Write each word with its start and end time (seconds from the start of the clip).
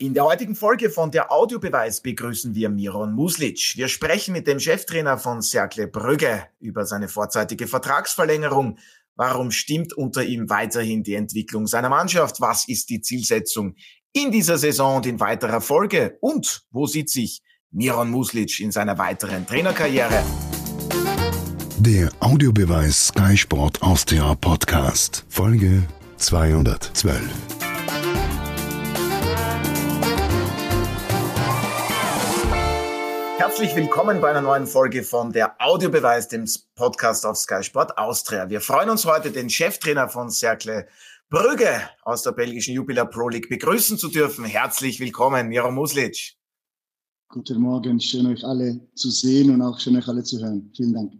In 0.00 0.14
der 0.14 0.24
heutigen 0.24 0.54
Folge 0.54 0.88
von 0.88 1.10
der 1.10 1.30
Audiobeweis 1.30 2.00
begrüßen 2.00 2.54
wir 2.54 2.70
Miron 2.70 3.12
Muslic. 3.12 3.76
Wir 3.76 3.86
sprechen 3.86 4.32
mit 4.32 4.46
dem 4.46 4.58
Cheftrainer 4.58 5.18
von 5.18 5.42
Cercle 5.42 5.88
Brügge 5.88 6.44
über 6.58 6.86
seine 6.86 7.06
vorzeitige 7.06 7.66
Vertragsverlängerung. 7.66 8.78
Warum 9.14 9.50
stimmt 9.50 9.92
unter 9.92 10.24
ihm 10.24 10.48
weiterhin 10.48 11.02
die 11.02 11.16
Entwicklung 11.16 11.66
seiner 11.66 11.90
Mannschaft? 11.90 12.40
Was 12.40 12.66
ist 12.66 12.88
die 12.88 13.02
Zielsetzung 13.02 13.74
in 14.14 14.32
dieser 14.32 14.56
Saison 14.56 14.96
und 14.96 15.06
in 15.06 15.20
weiterer 15.20 15.60
Folge? 15.60 16.16
Und 16.22 16.62
wo 16.70 16.86
sieht 16.86 17.10
sich 17.10 17.42
Miron 17.70 18.10
Muslic 18.10 18.58
in 18.58 18.72
seiner 18.72 18.96
weiteren 18.96 19.46
Trainerkarriere? 19.46 20.24
Der 21.76 22.08
Audiobeweis 22.20 23.08
Sky 23.08 23.36
Sport 23.36 23.82
Austria 23.82 24.34
Podcast, 24.34 25.26
Folge 25.28 25.82
212. 26.16 27.69
Herzlich 33.40 33.74
willkommen 33.74 34.20
bei 34.20 34.28
einer 34.28 34.42
neuen 34.42 34.66
Folge 34.66 35.02
von 35.02 35.32
der 35.32 35.56
Audiobeweis, 35.58 36.28
dem 36.28 36.44
Podcast 36.74 37.24
auf 37.24 37.38
Sky 37.38 37.62
Sport 37.62 37.96
Austria. 37.96 38.50
Wir 38.50 38.60
freuen 38.60 38.90
uns 38.90 39.06
heute, 39.06 39.30
den 39.30 39.48
Cheftrainer 39.48 40.10
von 40.10 40.28
Cercle 40.28 40.86
Brügge 41.30 41.80
aus 42.02 42.22
der 42.22 42.32
belgischen 42.32 42.74
Jupiler 42.74 43.06
Pro 43.06 43.30
League 43.30 43.48
begrüßen 43.48 43.96
zu 43.96 44.08
dürfen. 44.08 44.44
Herzlich 44.44 45.00
willkommen, 45.00 45.48
Miro 45.48 45.70
Muslic. 45.70 46.34
Guten 47.30 47.62
Morgen, 47.62 47.98
schön 47.98 48.26
euch 48.26 48.44
alle 48.44 48.78
zu 48.94 49.10
sehen 49.10 49.54
und 49.54 49.62
auch 49.62 49.80
schön 49.80 49.96
euch 49.96 50.06
alle 50.06 50.22
zu 50.22 50.38
hören. 50.38 50.70
Vielen 50.76 50.92
Dank. 50.92 51.12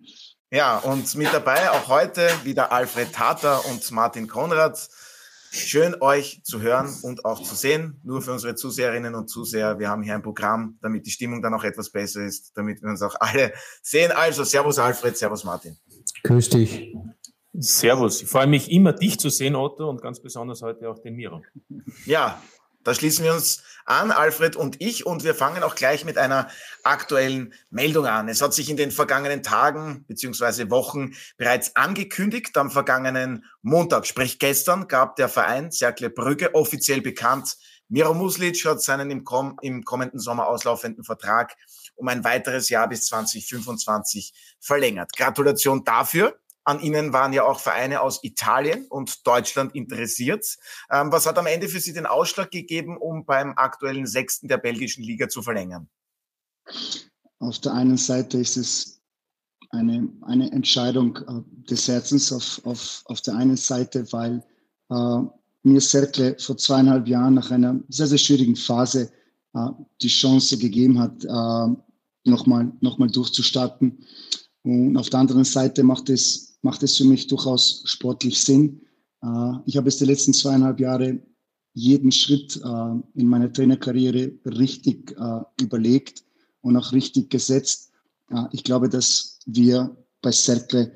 Ja, 0.51 0.77
und 0.81 1.15
mit 1.15 1.33
dabei 1.33 1.71
auch 1.71 1.89
heute 1.89 2.29
wieder 2.45 2.71
Alfred 2.71 3.15
Tater 3.15 3.65
und 3.65 3.91
Martin 3.93 4.29
Konrad. 4.29 4.91
Schön 5.53 5.97
euch 6.01 6.43
zu 6.45 6.61
hören 6.61 6.97
und 7.03 7.25
auch 7.25 7.43
zu 7.43 7.57
sehen. 7.57 8.01
Nur 8.05 8.23
für 8.23 8.33
unsere 8.33 8.55
Zuseherinnen 8.55 9.17
und 9.17 9.29
Zuseher. 9.29 9.81
Wir 9.81 9.89
haben 9.89 10.03
hier 10.03 10.15
ein 10.15 10.23
Programm, 10.23 10.79
damit 10.81 11.07
die 11.07 11.11
Stimmung 11.11 11.43
dann 11.43 11.53
auch 11.55 11.65
etwas 11.65 11.91
besser 11.91 12.21
ist, 12.25 12.53
damit 12.57 12.81
wir 12.83 12.89
uns 12.89 13.03
auch 13.03 13.17
alle 13.19 13.53
sehen. 13.83 14.13
Also, 14.13 14.45
Servus 14.45 14.79
Alfred, 14.79 15.17
Servus 15.17 15.43
Martin. 15.43 15.77
Grüß 16.23 16.51
dich. 16.51 16.95
Servus. 17.53 18.23
Ich 18.23 18.29
freue 18.29 18.47
mich 18.47 18.71
immer, 18.71 18.93
dich 18.93 19.19
zu 19.19 19.29
sehen, 19.29 19.57
Otto, 19.57 19.91
und 19.91 20.01
ganz 20.01 20.23
besonders 20.23 20.63
heute 20.63 20.89
auch 20.89 21.01
den 21.01 21.17
Miro. 21.17 21.43
Ja, 22.07 22.41
da 22.85 22.95
schließen 22.95 23.25
wir 23.25 23.35
uns 23.35 23.63
an, 23.85 24.11
Alfred 24.11 24.57
und 24.57 24.81
ich, 24.81 25.05
und 25.07 25.25
wir 25.25 25.35
fangen 25.35 25.63
auch 25.63 25.75
gleich 25.75 26.05
mit 26.05 26.17
einer 26.17 26.49
aktuellen 26.85 27.53
Meldung 27.71 28.07
an. 28.07 28.29
Es 28.29 28.41
hat 28.41 28.55
sich 28.55 28.71
in 28.71 28.77
den 28.77 28.91
vergangenen 28.91 29.43
Tagen 29.43 30.05
beziehungsweise 30.07 30.71
Wochen 30.71 31.15
bereits 31.37 31.77
angekündigt. 31.77 32.57
Am 32.57 32.71
vergangenen 32.71 33.45
Montag, 33.63 34.07
sprich 34.07 34.39
gestern, 34.39 34.87
gab 34.89 35.17
der 35.17 35.29
Verein 35.29 35.73
Cercle 35.73 36.11
Brügge 36.11 36.55
offiziell 36.55 37.01
bekannt, 37.01 37.57
Miro 37.93 38.15
Muslic 38.15 38.65
hat 38.67 38.81
seinen 38.81 39.11
im, 39.11 39.25
kom 39.25 39.59
im 39.63 39.83
kommenden 39.83 40.21
Sommer 40.21 40.47
auslaufenden 40.47 41.03
Vertrag 41.03 41.57
um 41.97 42.07
ein 42.07 42.23
weiteres 42.23 42.69
Jahr 42.69 42.89
bis 42.89 43.07
2025 43.07 44.33
verlängert. 44.61 45.11
Gratulation 45.17 45.83
dafür. 45.83 46.39
An 46.65 46.81
Ihnen 46.81 47.13
waren 47.13 47.33
ja 47.33 47.45
auch 47.45 47.59
Vereine 47.59 48.01
aus 48.01 48.23
Italien 48.23 48.87
und 48.89 49.27
Deutschland 49.27 49.75
interessiert. 49.75 50.45
Ähm, 50.91 51.11
was 51.11 51.27
hat 51.27 51.39
am 51.39 51.47
Ende 51.47 51.69
für 51.69 51.81
Sie 51.81 51.93
den 51.93 52.07
Ausschlag 52.07 52.51
gegeben, 52.51 52.97
um 52.99 53.25
beim 53.25 53.55
aktuellen 53.57 54.07
Sechsten 54.07 54.47
der 54.49 54.59
belgischen 54.59 55.03
Liga 55.03 55.29
zu 55.29 55.43
verlängern? 55.43 55.89
Auf 57.39 57.59
der 57.61 57.73
einen 57.73 57.97
Seite 57.97 58.39
ist 58.39 58.57
es 58.57 59.01
eine, 59.71 60.09
eine 60.23 60.51
Entscheidung 60.53 61.17
äh, 61.17 61.69
des 61.71 61.89
Herzens 61.89 62.33
auf, 62.33 62.61
auf, 62.65 63.03
auf 63.07 63.21
der 63.23 63.35
einen 63.35 63.57
Seite, 63.57 64.07
weil 64.13 64.45
äh, 64.91 65.21
mir 65.63 65.81
Cercle 65.81 66.37
vor 66.39 66.57
zweieinhalb 66.57 67.07
Jahren 67.09 67.35
nach 67.35 67.51
einer 67.51 67.81
sehr, 67.89 68.07
sehr 68.07 68.19
schwierigen 68.19 68.57
Phase 68.57 69.11
äh, 69.55 69.69
die 70.03 70.09
Chance 70.09 70.59
gegeben 70.59 70.99
hat, 70.99 71.25
äh, 71.25 72.29
nochmal 72.29 72.73
noch 72.81 72.99
mal 72.99 73.11
durchzustarten. 73.11 74.05
Und 74.63 74.97
auf 74.97 75.09
der 75.09 75.21
anderen 75.21 75.45
Seite 75.45 75.83
macht 75.83 76.11
es 76.11 76.50
macht 76.63 76.83
es 76.83 76.97
für 76.97 77.05
mich 77.05 77.27
durchaus 77.27 77.83
sportlich 77.87 78.41
Sinn. 78.41 78.81
Äh, 79.23 79.53
ich 79.67 79.77
habe 79.77 79.89
es 79.89 79.99
die 79.99 80.05
letzten 80.05 80.33
zweieinhalb 80.33 80.81
Jahre 80.81 81.21
jeden 81.73 82.13
Schritt 82.13 82.57
äh, 82.57 83.21
in 83.21 83.27
meiner 83.27 83.53
Trainerkarriere 83.53 84.33
richtig 84.45 85.17
äh, 85.19 85.41
überlegt 85.63 86.25
und 86.63 86.77
auch 86.77 86.93
richtig 86.93 87.31
gesetzt. 87.31 87.91
ich 88.53 88.63
glaube, 88.63 88.89
dass 88.89 89.39
wir 89.47 89.97
bei 90.23 90.31
Cercle 90.31 90.95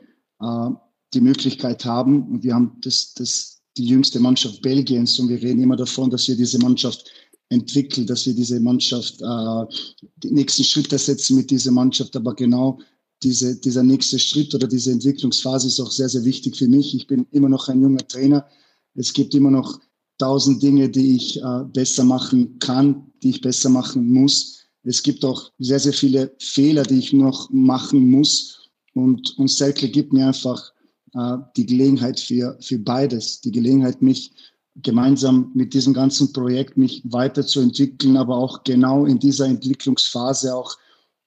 die 1.14 1.20
Möglichkeit 1.20 1.84
haben, 1.84 2.22
und 2.28 2.42
wir 2.44 2.54
haben 2.54 2.76
das, 2.82 3.14
das, 3.14 3.62
die 3.76 3.86
jüngste 3.86 4.20
Mannschaft 4.20 4.60
Belgiens 4.60 5.19
und 5.19 5.31
wir 5.31 5.41
reden 5.41 5.62
immer 5.62 5.76
davon, 5.76 6.10
dass 6.10 6.28
wir 6.28 6.36
diese 6.36 6.58
Mannschaft 6.58 7.10
entwickeln, 7.48 8.06
dass 8.06 8.26
wir 8.26 8.34
diese 8.34 8.60
Mannschaft 8.60 9.20
äh, 9.20 9.76
die 10.16 10.31
nächsten 10.31 10.64
Schritte 10.64 10.98
setzen 10.98 11.36
mit 11.36 11.50
dieser 11.50 11.70
Mannschaft, 11.70 12.16
aber 12.16 12.34
genau 12.34 12.78
diese, 13.24 13.56
dieser 13.56 13.82
nächste 13.82 14.18
Schritt 14.18 14.54
oder 14.54 14.68
diese 14.68 14.92
Entwicklungsphase 14.92 15.68
ist 15.68 15.80
auch 15.80 15.90
sehr, 15.90 16.08
sehr 16.08 16.24
wichtig 16.24 16.56
für 16.56 16.68
mich. 16.68 16.94
Ich 16.94 17.06
bin 17.06 17.26
immer 17.32 17.48
noch 17.48 17.68
ein 17.68 17.80
junger 17.80 18.06
Trainer. 18.06 18.46
Es 18.94 19.12
gibt 19.12 19.34
immer 19.34 19.50
noch 19.50 19.80
tausend 20.18 20.62
Dinge, 20.62 20.88
die 20.88 21.16
ich 21.16 21.42
äh, 21.42 21.64
besser 21.72 22.04
machen 22.04 22.58
kann, 22.58 23.10
die 23.22 23.30
ich 23.30 23.40
besser 23.40 23.70
machen 23.70 24.08
muss. 24.10 24.60
Es 24.84 25.02
gibt 25.02 25.24
auch 25.24 25.50
sehr, 25.58 25.80
sehr 25.80 25.94
viele 25.94 26.34
Fehler, 26.38 26.82
die 26.82 26.98
ich 26.98 27.12
noch 27.12 27.50
machen 27.50 28.10
muss. 28.10 28.70
Und, 28.92 29.36
und 29.38 29.50
Selke 29.50 29.88
gibt 29.88 30.12
mir 30.12 30.28
einfach 30.28 30.72
äh, 31.14 31.38
die 31.56 31.66
Gelegenheit 31.66 32.20
für, 32.20 32.56
für 32.60 32.78
beides. 32.78 33.40
Die 33.40 33.50
Gelegenheit, 33.50 34.02
mich 34.02 34.32
gemeinsam 34.76 35.50
mit 35.54 35.72
diesem 35.72 35.94
ganzen 35.94 36.32
Projekt 36.32 36.76
mich 36.76 37.02
weiterzuentwickeln, 37.04 38.16
aber 38.16 38.36
auch 38.36 38.64
genau 38.64 39.06
in 39.06 39.18
dieser 39.18 39.46
Entwicklungsphase 39.46 40.54
auch 40.54 40.76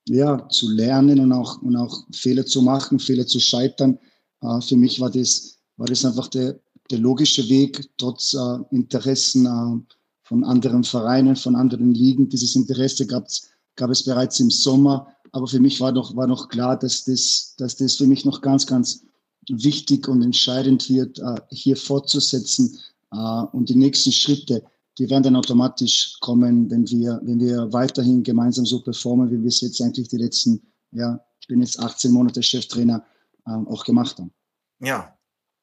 ja, 0.09 0.47
zu 0.49 0.69
lernen 0.69 1.19
und 1.19 1.31
auch, 1.31 1.61
und 1.61 1.75
auch 1.75 2.05
Fehler 2.11 2.45
zu 2.45 2.61
machen, 2.61 2.99
Fehler 2.99 3.27
zu 3.27 3.39
scheitern. 3.39 3.97
Äh, 4.41 4.61
für 4.61 4.77
mich 4.77 4.99
war 4.99 5.09
das, 5.09 5.57
war 5.77 5.87
das 5.87 6.05
einfach 6.05 6.27
der, 6.27 6.59
der 6.89 6.99
logische 6.99 7.47
Weg, 7.49 7.89
trotz 7.97 8.33
äh, 8.33 8.57
Interessen 8.71 9.45
äh, 9.45 9.93
von 10.23 10.43
anderen 10.43 10.83
Vereinen, 10.83 11.35
von 11.35 11.55
anderen 11.55 11.93
Ligen. 11.93 12.29
Dieses 12.29 12.55
Interesse 12.55 13.05
gab, 13.05 13.27
gab 13.75 13.89
es 13.89 14.03
bereits 14.03 14.39
im 14.39 14.51
Sommer. 14.51 15.07
Aber 15.31 15.47
für 15.47 15.59
mich 15.59 15.79
war 15.81 15.91
doch, 15.91 16.15
war 16.15 16.27
noch 16.27 16.49
klar, 16.49 16.77
dass 16.77 17.03
das, 17.03 17.55
dass 17.57 17.75
das 17.75 17.95
für 17.95 18.07
mich 18.07 18.25
noch 18.25 18.41
ganz, 18.41 18.65
ganz 18.65 19.03
wichtig 19.49 20.07
und 20.07 20.21
entscheidend 20.21 20.89
wird, 20.89 21.19
äh, 21.19 21.35
hier 21.51 21.75
fortzusetzen 21.75 22.77
äh, 23.11 23.43
und 23.51 23.69
die 23.69 23.75
nächsten 23.75 24.11
Schritte 24.11 24.63
die 24.97 25.09
werden 25.09 25.23
dann 25.23 25.35
automatisch 25.35 26.17
kommen, 26.21 26.69
wenn 26.71 26.87
wir, 26.87 27.19
wenn 27.23 27.39
wir 27.39 27.71
weiterhin 27.71 28.23
gemeinsam 28.23 28.65
so 28.65 28.81
performen, 28.81 29.29
wie 29.29 29.41
wir 29.41 29.47
es 29.47 29.61
jetzt 29.61 29.81
eigentlich 29.81 30.07
die 30.07 30.17
letzten, 30.17 30.61
ja, 30.91 31.19
ich 31.39 31.47
bin 31.47 31.61
jetzt 31.61 31.79
18 31.79 32.11
Monate 32.11 32.41
Cheftrainer, 32.41 33.05
ähm, 33.47 33.67
auch 33.67 33.85
gemacht 33.85 34.17
haben. 34.17 34.31
Ja, 34.79 35.17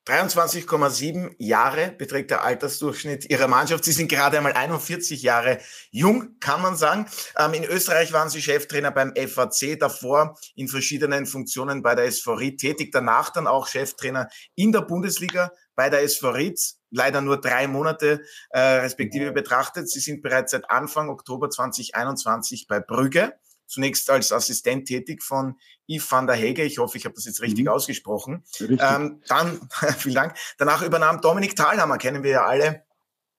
23,7 0.07 1.35
Jahre 1.39 1.91
beträgt 1.97 2.31
der 2.31 2.45
Altersdurchschnitt 2.45 3.31
Ihrer 3.31 3.49
Mannschaft. 3.49 3.85
Sie 3.85 3.93
sind 3.93 4.09
gerade 4.09 4.37
einmal 4.37 4.53
41 4.53 5.23
Jahre 5.23 5.61
jung, 5.91 6.39
kann 6.41 6.61
man 6.61 6.77
sagen. 6.77 7.07
Ähm, 7.39 7.55
in 7.55 7.65
Österreich 7.65 8.13
waren 8.13 8.29
Sie 8.29 8.43
Cheftrainer 8.43 8.91
beim 8.91 9.15
FAC, 9.17 9.79
davor 9.81 10.37
in 10.57 10.69
verschiedenen 10.69 11.25
Funktionen 11.25 11.83
bei 11.83 11.95
der 11.95 12.05
SV 12.05 12.35
Ried 12.35 12.61
tätig, 12.61 12.93
danach 12.93 13.31
dann 13.31 13.47
auch 13.47 13.67
Cheftrainer 13.67 14.29
in 14.55 14.73
der 14.73 14.83
Bundesliga 14.83 15.51
bei 15.75 15.89
der 15.89 16.03
SV 16.03 16.31
Ried. 16.31 16.61
Leider 16.95 17.21
nur 17.21 17.41
drei 17.41 17.67
Monate 17.67 18.23
äh, 18.51 18.61
respektive 18.61 19.33
betrachtet. 19.33 19.91
Sie 19.91 20.01
sind 20.01 20.23
bereits 20.23 20.53
seit 20.53 20.71
Anfang 20.71 21.09
Oktober 21.09 21.51
2021 21.51 22.67
bei 22.69 22.81
Brügge 22.81 23.35
zunächst 23.67 24.09
als 24.11 24.33
Assistent 24.33 24.87
tätig 24.87 25.23
von 25.23 25.59
Yves 25.89 26.11
van 26.11 26.27
der 26.27 26.37
Hege. 26.37 26.63
Ich 26.65 26.79
hoffe, 26.79 26.97
ich 26.99 27.05
habe 27.05 27.15
das 27.15 27.25
jetzt 27.25 27.43
richtig 27.43 27.65
mhm. 27.65 27.71
ausgesprochen. 27.71 28.45
Richtig. 28.61 28.81
Ähm, 28.81 29.23
dann, 29.29 29.69
vielen 29.99 30.15
Dank. 30.15 30.37
Danach 30.59 30.83
übernahm 30.83 31.21
Dominik 31.21 31.57
Thalhammer, 31.57 31.99
kennen 31.99 32.23
wir 32.23 32.31
ja 32.31 32.45
alle 32.45 32.85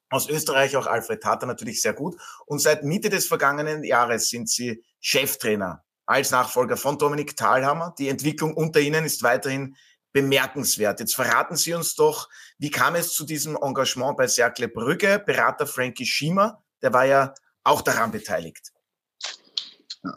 aus 0.09 0.29
Österreich, 0.29 0.75
auch 0.77 0.87
Alfred 0.87 1.21
Tater 1.21 1.45
natürlich 1.45 1.81
sehr 1.81 1.93
gut. 1.93 2.15
Und 2.45 2.59
seit 2.59 2.83
Mitte 2.83 3.09
des 3.09 3.27
vergangenen 3.27 3.83
Jahres 3.83 4.29
sind 4.29 4.49
sie 4.49 4.83
Cheftrainer 4.99 5.83
als 6.05 6.31
Nachfolger 6.31 6.77
von 6.77 6.97
Dominik 6.97 7.35
Thalhammer. 7.35 7.95
Die 7.97 8.09
Entwicklung 8.09 8.53
unter 8.53 8.79
ihnen 8.79 9.05
ist 9.05 9.23
weiterhin 9.23 9.75
bemerkenswert. 10.15 11.01
Jetzt 11.01 11.13
verraten 11.13 11.57
Sie 11.57 11.73
uns 11.73 11.93
doch, 11.93 12.29
wie 12.57 12.71
kam 12.71 12.95
es 12.95 13.11
zu 13.11 13.25
diesem 13.25 13.57
Engagement 13.61 14.15
bei 14.15 14.27
Cercle 14.27 14.69
Brügge? 14.69 15.21
Berater 15.25 15.67
Frankie 15.67 16.05
Schiemer, 16.05 16.63
der 16.81 16.93
war 16.93 17.05
ja 17.05 17.33
auch 17.65 17.81
daran 17.81 18.11
beteiligt. 18.11 18.71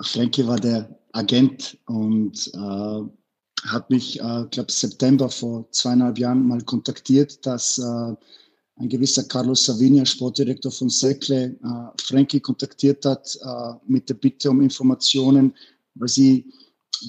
Frankie 0.03 0.47
war 0.47 0.61
der 0.61 0.89
Agent 1.13 1.79
und 1.87 2.47
äh, 2.55 3.69
hat 3.69 3.91
mich, 3.91 4.21
äh, 4.21 4.45
glaube 4.53 4.71
September 4.71 5.29
vor 5.29 5.69
zweieinhalb 5.73 6.17
Jahren 6.17 6.47
mal 6.47 6.63
kontaktiert, 6.63 7.45
dass 7.45 7.79
äh, 7.79 7.83
ein 7.83 8.89
gewisser 8.89 9.25
Carlos 9.25 9.65
Savinia, 9.65 10.07
Sportdirektor 10.07 10.71
von 10.71 10.91
Sekle, 10.91 11.57
äh, 11.61 12.03
Frankie 12.05 12.39
kontaktiert 12.39 13.05
hat 13.05 13.37
äh, 13.43 13.73
mit 13.89 14.09
der 14.09 14.15
Bitte 14.15 14.49
um 14.49 14.61
Informationen, 14.61 15.57
weil 15.97 16.09
sie, 16.09 16.55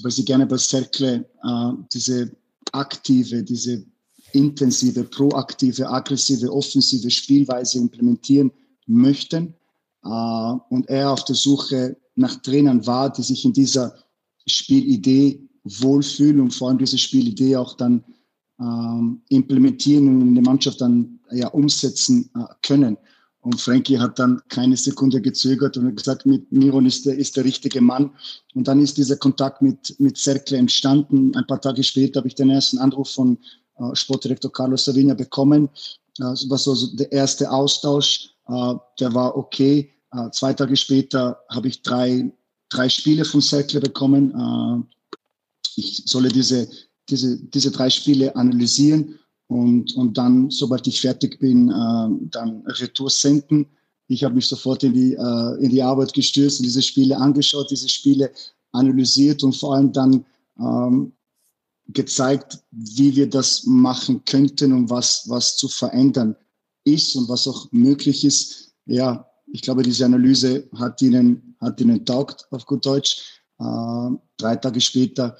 weil 0.02 0.10
sie 0.10 0.24
gerne 0.24 0.44
bei 0.44 0.56
Sekle 0.56 1.30
äh, 1.44 1.72
diese 1.92 2.32
aktive, 2.72 3.42
diese 3.42 3.84
intensive, 4.32 5.04
proaktive, 5.04 5.88
aggressive, 5.88 6.52
offensive 6.52 7.10
Spielweise 7.10 7.78
implementieren 7.78 8.52
möchten 8.86 9.54
äh, 10.04 10.08
und 10.08 10.88
er 10.88 11.10
auf 11.10 11.24
der 11.24 11.36
Suche 11.36 11.96
nach 12.14 12.36
Trainern 12.42 12.86
war, 12.86 13.12
die 13.12 13.22
sich 13.22 13.44
in 13.44 13.52
dieser 13.52 13.94
Spielidee 14.46 15.48
wohlfühlen 15.64 16.40
und 16.40 16.54
vor 16.54 16.68
allem 16.68 16.78
diese 16.78 16.98
Spielidee 16.98 17.56
auch 17.56 17.76
dann 17.76 18.04
ähm, 18.60 19.22
implementieren 19.28 20.08
und 20.08 20.28
in 20.28 20.34
der 20.34 20.44
Mannschaft 20.44 20.80
dann 20.80 21.20
ja 21.30 21.48
umsetzen 21.48 22.30
äh, 22.34 22.44
können. 22.62 22.96
Und 23.42 23.58
Frankie 23.60 23.98
hat 23.98 24.18
dann 24.18 24.42
keine 24.48 24.76
Sekunde 24.76 25.20
gezögert 25.20 25.76
und 25.78 25.96
gesagt, 25.96 26.26
mit 26.26 26.52
Miron 26.52 26.84
ist 26.84 27.06
der, 27.06 27.16
ist 27.16 27.36
der 27.36 27.44
richtige 27.44 27.80
Mann. 27.80 28.10
Und 28.54 28.68
dann 28.68 28.80
ist 28.80 28.98
dieser 28.98 29.16
Kontakt 29.16 29.62
mit, 29.62 29.98
mit 29.98 30.18
Cercle 30.18 30.58
entstanden. 30.58 31.34
Ein 31.34 31.46
paar 31.46 31.60
Tage 31.60 31.82
später 31.82 32.20
habe 32.20 32.28
ich 32.28 32.34
den 32.34 32.50
ersten 32.50 32.78
Anruf 32.78 33.10
von 33.10 33.38
äh, 33.78 33.94
Sportdirektor 33.94 34.52
Carlos 34.52 34.84
Savinia 34.84 35.14
bekommen. 35.14 35.70
Das 36.18 36.48
war 36.50 36.58
so 36.58 36.94
der 36.96 37.10
erste 37.12 37.50
Austausch. 37.50 38.30
Äh, 38.46 38.74
der 38.98 39.14
war 39.14 39.34
okay. 39.36 39.90
Äh, 40.12 40.30
zwei 40.32 40.52
Tage 40.52 40.76
später 40.76 41.40
habe 41.48 41.68
ich 41.68 41.80
drei, 41.80 42.30
drei 42.68 42.90
Spiele 42.90 43.24
von 43.24 43.40
Cercle 43.40 43.80
bekommen. 43.80 44.34
Äh, 44.34 44.96
ich 45.76 46.02
solle 46.04 46.28
diese, 46.28 46.68
diese, 47.08 47.38
diese 47.38 47.70
drei 47.70 47.88
Spiele 47.88 48.36
analysieren 48.36 49.18
und, 49.50 49.96
und 49.96 50.16
dann, 50.16 50.48
sobald 50.48 50.86
ich 50.86 51.00
fertig 51.00 51.40
bin, 51.40 51.70
äh, 51.70 52.28
dann 52.30 52.62
Retour 52.66 53.10
senden. 53.10 53.66
Ich 54.06 54.22
habe 54.22 54.36
mich 54.36 54.46
sofort 54.46 54.84
in 54.84 54.92
die, 54.92 55.14
äh, 55.14 55.64
in 55.64 55.70
die 55.70 55.82
Arbeit 55.82 56.12
gestürzt 56.12 56.60
und 56.60 56.66
diese 56.66 56.80
Spiele 56.80 57.16
angeschaut, 57.16 57.68
diese 57.68 57.88
Spiele 57.88 58.30
analysiert 58.70 59.42
und 59.42 59.56
vor 59.56 59.74
allem 59.74 59.92
dann 59.92 60.24
ähm, 60.56 61.12
gezeigt, 61.88 62.60
wie 62.70 63.16
wir 63.16 63.28
das 63.28 63.64
machen 63.66 64.24
könnten 64.24 64.72
und 64.72 64.88
was, 64.88 65.28
was 65.28 65.56
zu 65.56 65.66
verändern 65.66 66.36
ist 66.84 67.16
und 67.16 67.28
was 67.28 67.48
auch 67.48 67.66
möglich 67.72 68.24
ist. 68.24 68.72
Ja, 68.86 69.26
ich 69.48 69.62
glaube, 69.62 69.82
diese 69.82 70.04
Analyse 70.04 70.68
hat 70.76 71.02
ihnen, 71.02 71.56
hat 71.60 71.80
ihnen 71.80 72.06
taugt, 72.06 72.46
auf 72.52 72.64
gut 72.66 72.86
Deutsch. 72.86 73.42
Äh, 73.58 74.10
drei 74.36 74.54
Tage 74.54 74.80
später 74.80 75.36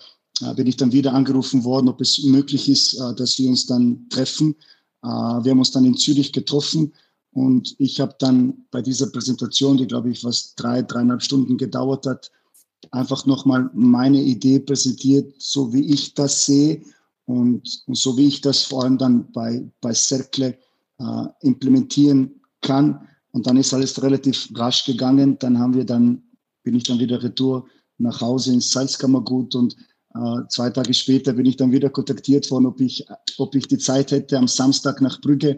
bin 0.55 0.67
ich 0.67 0.77
dann 0.77 0.93
wieder 0.93 1.13
angerufen 1.13 1.65
worden, 1.65 1.89
ob 1.89 2.01
es 2.01 2.23
möglich 2.23 2.69
ist, 2.69 2.95
äh, 2.95 3.15
dass 3.15 3.39
wir 3.39 3.49
uns 3.49 3.67
dann 3.67 4.09
treffen. 4.09 4.57
Äh, 5.03 5.09
wir 5.09 5.51
haben 5.51 5.59
uns 5.59 5.71
dann 5.71 5.85
in 5.85 5.97
Zürich 5.97 6.33
getroffen 6.33 6.93
und 7.33 7.77
ich 7.79 8.01
habe 8.01 8.15
dann 8.19 8.65
bei 8.71 8.83
dieser 8.83 9.07
Präsentation, 9.07 9.77
die 9.77 9.87
glaube 9.87 10.11
ich 10.11 10.21
fast 10.21 10.55
drei, 10.57 10.83
dreieinhalb 10.83 11.23
Stunden 11.23 11.57
gedauert 11.57 12.07
hat, 12.07 12.31
einfach 12.91 13.27
nochmal 13.27 13.71
meine 13.75 14.23
Idee 14.23 14.59
präsentiert, 14.59 15.35
so 15.39 15.73
wie 15.73 15.93
ich 15.93 16.15
das 16.15 16.47
sehe 16.47 16.83
und, 17.27 17.83
und 17.87 17.97
so 17.97 18.17
wie 18.17 18.27
ich 18.27 18.41
das 18.41 18.63
vor 18.63 18.85
allem 18.85 18.99
dann 18.99 19.31
bei, 19.33 19.71
bei 19.81 19.93
Cercle 19.93 20.59
äh, 20.99 21.27
implementieren 21.43 22.41
kann. 22.63 23.07
Und 23.33 23.47
dann 23.47 23.57
ist 23.57 23.73
alles 23.73 24.03
relativ 24.03 24.49
rasch 24.55 24.85
gegangen. 24.85 25.39
Dann 25.39 25.59
haben 25.59 25.75
wir 25.75 25.85
dann, 25.85 26.23
bin 26.65 26.75
ich 26.75 26.85
dann 26.85 26.99
wieder 26.99 27.23
retour 27.23 27.67
nach 27.99 28.21
Hause 28.21 28.53
ins 28.53 28.73
Salzkammergut 28.73 29.55
und 29.55 29.75
äh, 29.75 29.77
zwei 30.49 30.71
Tage 30.71 30.93
später 30.93 31.33
bin 31.33 31.47
ich 31.47 31.57
dann 31.57 31.71
wieder 31.71 31.89
kontaktiert 31.89 32.51
worden, 32.51 32.67
ob 32.67 32.81
ich, 32.81 33.07
ob 33.39 33.55
ich 33.55 33.69
die 33.69 33.79
Zeit 33.79 34.11
hätte, 34.11 34.39
am 34.39 34.49
Samstag 34.49 35.01
nach 35.01 35.21
Brügge, 35.21 35.57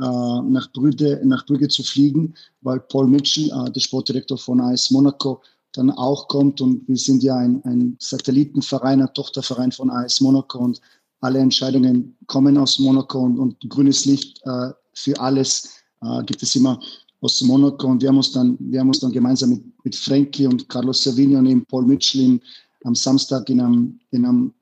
äh, 0.00 0.42
nach 0.48 0.72
Brügge, 0.72 1.20
nach 1.24 1.44
Brügge 1.44 1.68
zu 1.68 1.82
fliegen, 1.82 2.34
weil 2.62 2.80
Paul 2.80 3.06
Mitchell, 3.06 3.50
äh, 3.50 3.70
der 3.70 3.80
Sportdirektor 3.80 4.38
von 4.38 4.60
AS 4.60 4.90
Monaco, 4.90 5.42
dann 5.72 5.90
auch 5.90 6.26
kommt. 6.28 6.60
Und 6.60 6.88
wir 6.88 6.96
sind 6.96 7.22
ja 7.22 7.36
ein, 7.36 7.62
ein 7.64 7.96
Satellitenverein, 7.98 9.02
ein 9.02 9.12
Tochterverein 9.12 9.72
von 9.72 9.90
AS 9.90 10.20
Monaco 10.20 10.58
und 10.58 10.80
alle 11.20 11.38
Entscheidungen 11.38 12.16
kommen 12.26 12.56
aus 12.56 12.78
Monaco 12.78 13.20
und, 13.20 13.38
und 13.38 13.68
grünes 13.68 14.06
Licht 14.06 14.40
äh, 14.44 14.70
für 14.94 15.20
alles 15.20 15.68
äh, 16.02 16.22
gibt 16.24 16.42
es 16.42 16.56
immer 16.56 16.80
aus 17.20 17.42
Monaco. 17.42 17.86
Und 17.88 18.00
wir 18.00 18.08
haben 18.08 18.16
uns 18.16 18.32
dann, 18.32 18.56
wir 18.58 18.80
haben 18.80 18.88
uns 18.88 19.00
dann 19.00 19.12
gemeinsam 19.12 19.50
mit, 19.50 19.62
mit 19.84 19.94
Frankie 19.94 20.46
und 20.46 20.66
Carlos 20.68 21.02
Savini 21.02 21.36
und 21.36 21.46
eben 21.46 21.66
Paul 21.66 21.84
Mitchell 21.84 22.22
in, 22.22 22.40
am 22.84 22.94
Samstag 22.94 23.48
in 23.48 23.60
einem, 23.60 24.00
in 24.10 24.24
einem 24.24 24.54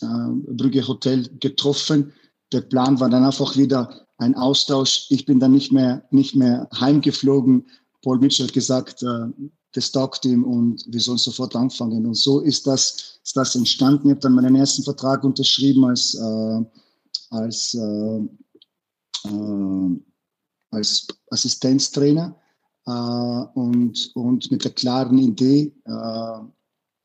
äh, 0.00 0.52
Brügge 0.52 0.86
Hotel 0.86 1.28
getroffen. 1.40 2.12
Der 2.52 2.62
Plan 2.62 3.00
war 3.00 3.10
dann 3.10 3.24
einfach 3.24 3.56
wieder 3.56 4.06
ein 4.18 4.34
Austausch. 4.34 5.06
Ich 5.10 5.26
bin 5.26 5.40
dann 5.40 5.52
nicht 5.52 5.72
mehr, 5.72 6.04
nicht 6.10 6.36
mehr 6.36 6.68
heimgeflogen. 6.78 7.66
Paul 8.02 8.18
Mitchell 8.18 8.46
hat 8.46 8.54
gesagt, 8.54 9.02
äh, 9.02 9.26
das 9.72 9.90
taugt 9.90 10.24
ihm 10.24 10.44
und 10.44 10.84
wir 10.88 11.00
sollen 11.00 11.18
sofort 11.18 11.56
anfangen. 11.56 12.06
Und 12.06 12.14
so 12.14 12.40
ist 12.40 12.66
das, 12.66 13.18
ist 13.24 13.36
das 13.36 13.56
entstanden. 13.56 14.08
Ich 14.08 14.12
habe 14.12 14.20
dann 14.20 14.34
meinen 14.34 14.54
ersten 14.54 14.84
Vertrag 14.84 15.24
unterschrieben 15.24 15.84
als, 15.84 16.14
äh, 16.14 16.64
als, 17.30 17.74
äh, 17.74 18.20
äh, 19.28 20.00
als 20.70 21.06
Assistenztrainer 21.30 22.36
äh, 22.86 22.90
und, 23.58 24.12
und 24.14 24.50
mit 24.50 24.64
der 24.64 24.72
klaren 24.72 25.18
Idee, 25.18 25.74
äh, 25.84 26.38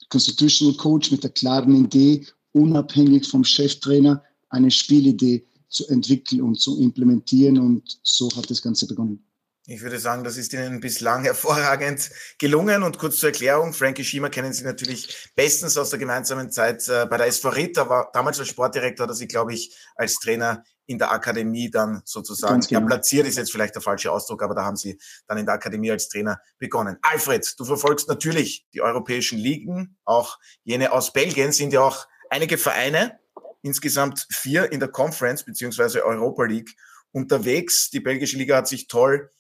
Constitutional 0.09 0.75
Coach 0.75 1.11
mit 1.11 1.23
der 1.23 1.31
klaren 1.31 1.85
Idee, 1.85 2.25
unabhängig 2.51 3.27
vom 3.27 3.43
Cheftrainer 3.43 4.23
eine 4.49 4.71
Spielidee 4.71 5.45
zu 5.69 5.87
entwickeln 5.87 6.41
und 6.41 6.59
zu 6.59 6.81
implementieren. 6.81 7.59
Und 7.59 7.99
so 8.03 8.29
hat 8.35 8.49
das 8.49 8.61
Ganze 8.61 8.87
begonnen. 8.87 9.23
Ich 9.67 9.81
würde 9.81 9.99
sagen, 9.99 10.23
das 10.23 10.35
ist 10.35 10.51
Ihnen 10.53 10.79
bislang 10.79 11.23
hervorragend 11.25 12.09
gelungen. 12.39 12.81
Und 12.81 12.97
kurz 12.97 13.17
zur 13.17 13.29
Erklärung, 13.29 13.71
Frankie 13.73 14.03
Schiemer 14.03 14.31
kennen 14.31 14.51
Sie 14.51 14.63
natürlich 14.63 15.29
bestens 15.35 15.77
aus 15.77 15.91
der 15.91 15.99
gemeinsamen 15.99 16.51
Zeit 16.51 16.87
äh, 16.89 17.05
bei 17.07 17.17
der 17.17 17.27
SV 17.27 17.49
Ritt. 17.49 17.77
Da 17.77 17.87
war 17.87 18.09
damals 18.11 18.39
als 18.39 18.49
Sportdirektor, 18.49 19.03
hat 19.03 19.11
er 19.11 19.15
sich, 19.15 19.27
glaube 19.27 19.53
ich, 19.53 19.75
als 19.95 20.15
Trainer 20.15 20.63
in 20.89 20.97
der 20.97 21.11
Akademie 21.11 21.69
dann 21.69 22.01
sozusagen 22.03 22.61
genau. 22.61 22.81
ja, 22.81 22.85
platziert, 22.85 23.27
ist 23.27 23.37
jetzt 23.37 23.51
vielleicht 23.51 23.75
der 23.75 23.81
falsche 23.83 24.11
Ausdruck, 24.11 24.41
aber 24.41 24.55
da 24.55 24.63
haben 24.63 24.75
Sie 24.75 24.99
dann 25.27 25.37
in 25.37 25.45
der 25.45 25.53
Akademie 25.53 25.91
als 25.91 26.09
Trainer 26.09 26.41
begonnen. 26.57 26.97
Alfred, 27.03 27.53
du 27.59 27.63
verfolgst 27.63 28.09
natürlich 28.09 28.67
die 28.73 28.81
europäischen 28.81 29.37
Ligen, 29.37 29.97
auch 30.03 30.39
jene 30.63 30.91
aus 30.91 31.13
Belgien 31.13 31.51
sind 31.51 31.73
ja 31.73 31.81
auch 31.81 32.07
einige 32.31 32.57
Vereine, 32.57 33.19
insgesamt 33.61 34.25
vier 34.31 34.71
in 34.71 34.79
der 34.79 34.89
Conference 34.89 35.45
beziehungsweise 35.45 36.03
Europa 36.03 36.45
League 36.45 36.75
unterwegs. 37.11 37.91
Die 37.91 37.99
belgische 37.99 38.37
Liga 38.37 38.57
hat 38.57 38.67
sich 38.67 38.87
toll 38.87 39.31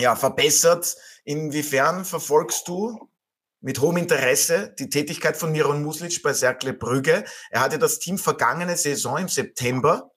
ja, 0.00 0.16
verbessert. 0.16 0.96
Inwiefern 1.22 2.04
verfolgst 2.04 2.66
du 2.66 2.98
mit 3.60 3.80
hohem 3.80 3.98
Interesse 3.98 4.74
die 4.76 4.88
Tätigkeit 4.88 5.36
von 5.36 5.52
Miron 5.52 5.84
Muslic 5.84 6.20
bei 6.24 6.32
Cercle 6.32 6.72
Brügge? 6.72 7.24
Er 7.50 7.60
hatte 7.60 7.78
das 7.78 8.00
Team 8.00 8.18
vergangene 8.18 8.76
Saison 8.76 9.18
im 9.18 9.28
September 9.28 10.10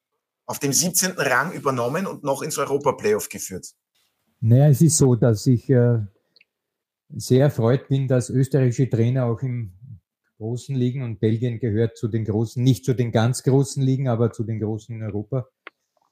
auf 0.47 0.59
dem 0.59 0.73
17. 0.73 1.11
Rang 1.17 1.51
übernommen 1.51 2.07
und 2.07 2.23
noch 2.23 2.41
ins 2.41 2.57
Europa-Playoff 2.57 3.29
geführt. 3.29 3.67
Naja, 4.39 4.69
es 4.69 4.81
ist 4.81 4.97
so, 4.97 5.15
dass 5.15 5.45
ich 5.45 5.69
äh, 5.69 5.99
sehr 7.09 7.43
erfreut 7.43 7.87
bin, 7.87 8.07
dass 8.07 8.29
österreichische 8.29 8.89
Trainer 8.89 9.25
auch 9.25 9.41
im 9.41 9.73
großen 10.37 10.75
Ligen 10.75 11.03
und 11.03 11.19
Belgien 11.19 11.59
gehört 11.59 11.97
zu 11.97 12.07
den 12.07 12.25
großen, 12.25 12.63
nicht 12.63 12.85
zu 12.85 12.93
den 12.93 13.11
ganz 13.11 13.43
großen 13.43 13.83
Ligen, 13.83 14.07
aber 14.07 14.31
zu 14.31 14.43
den 14.43 14.59
großen 14.59 14.95
in 14.95 15.03
Europa 15.03 15.47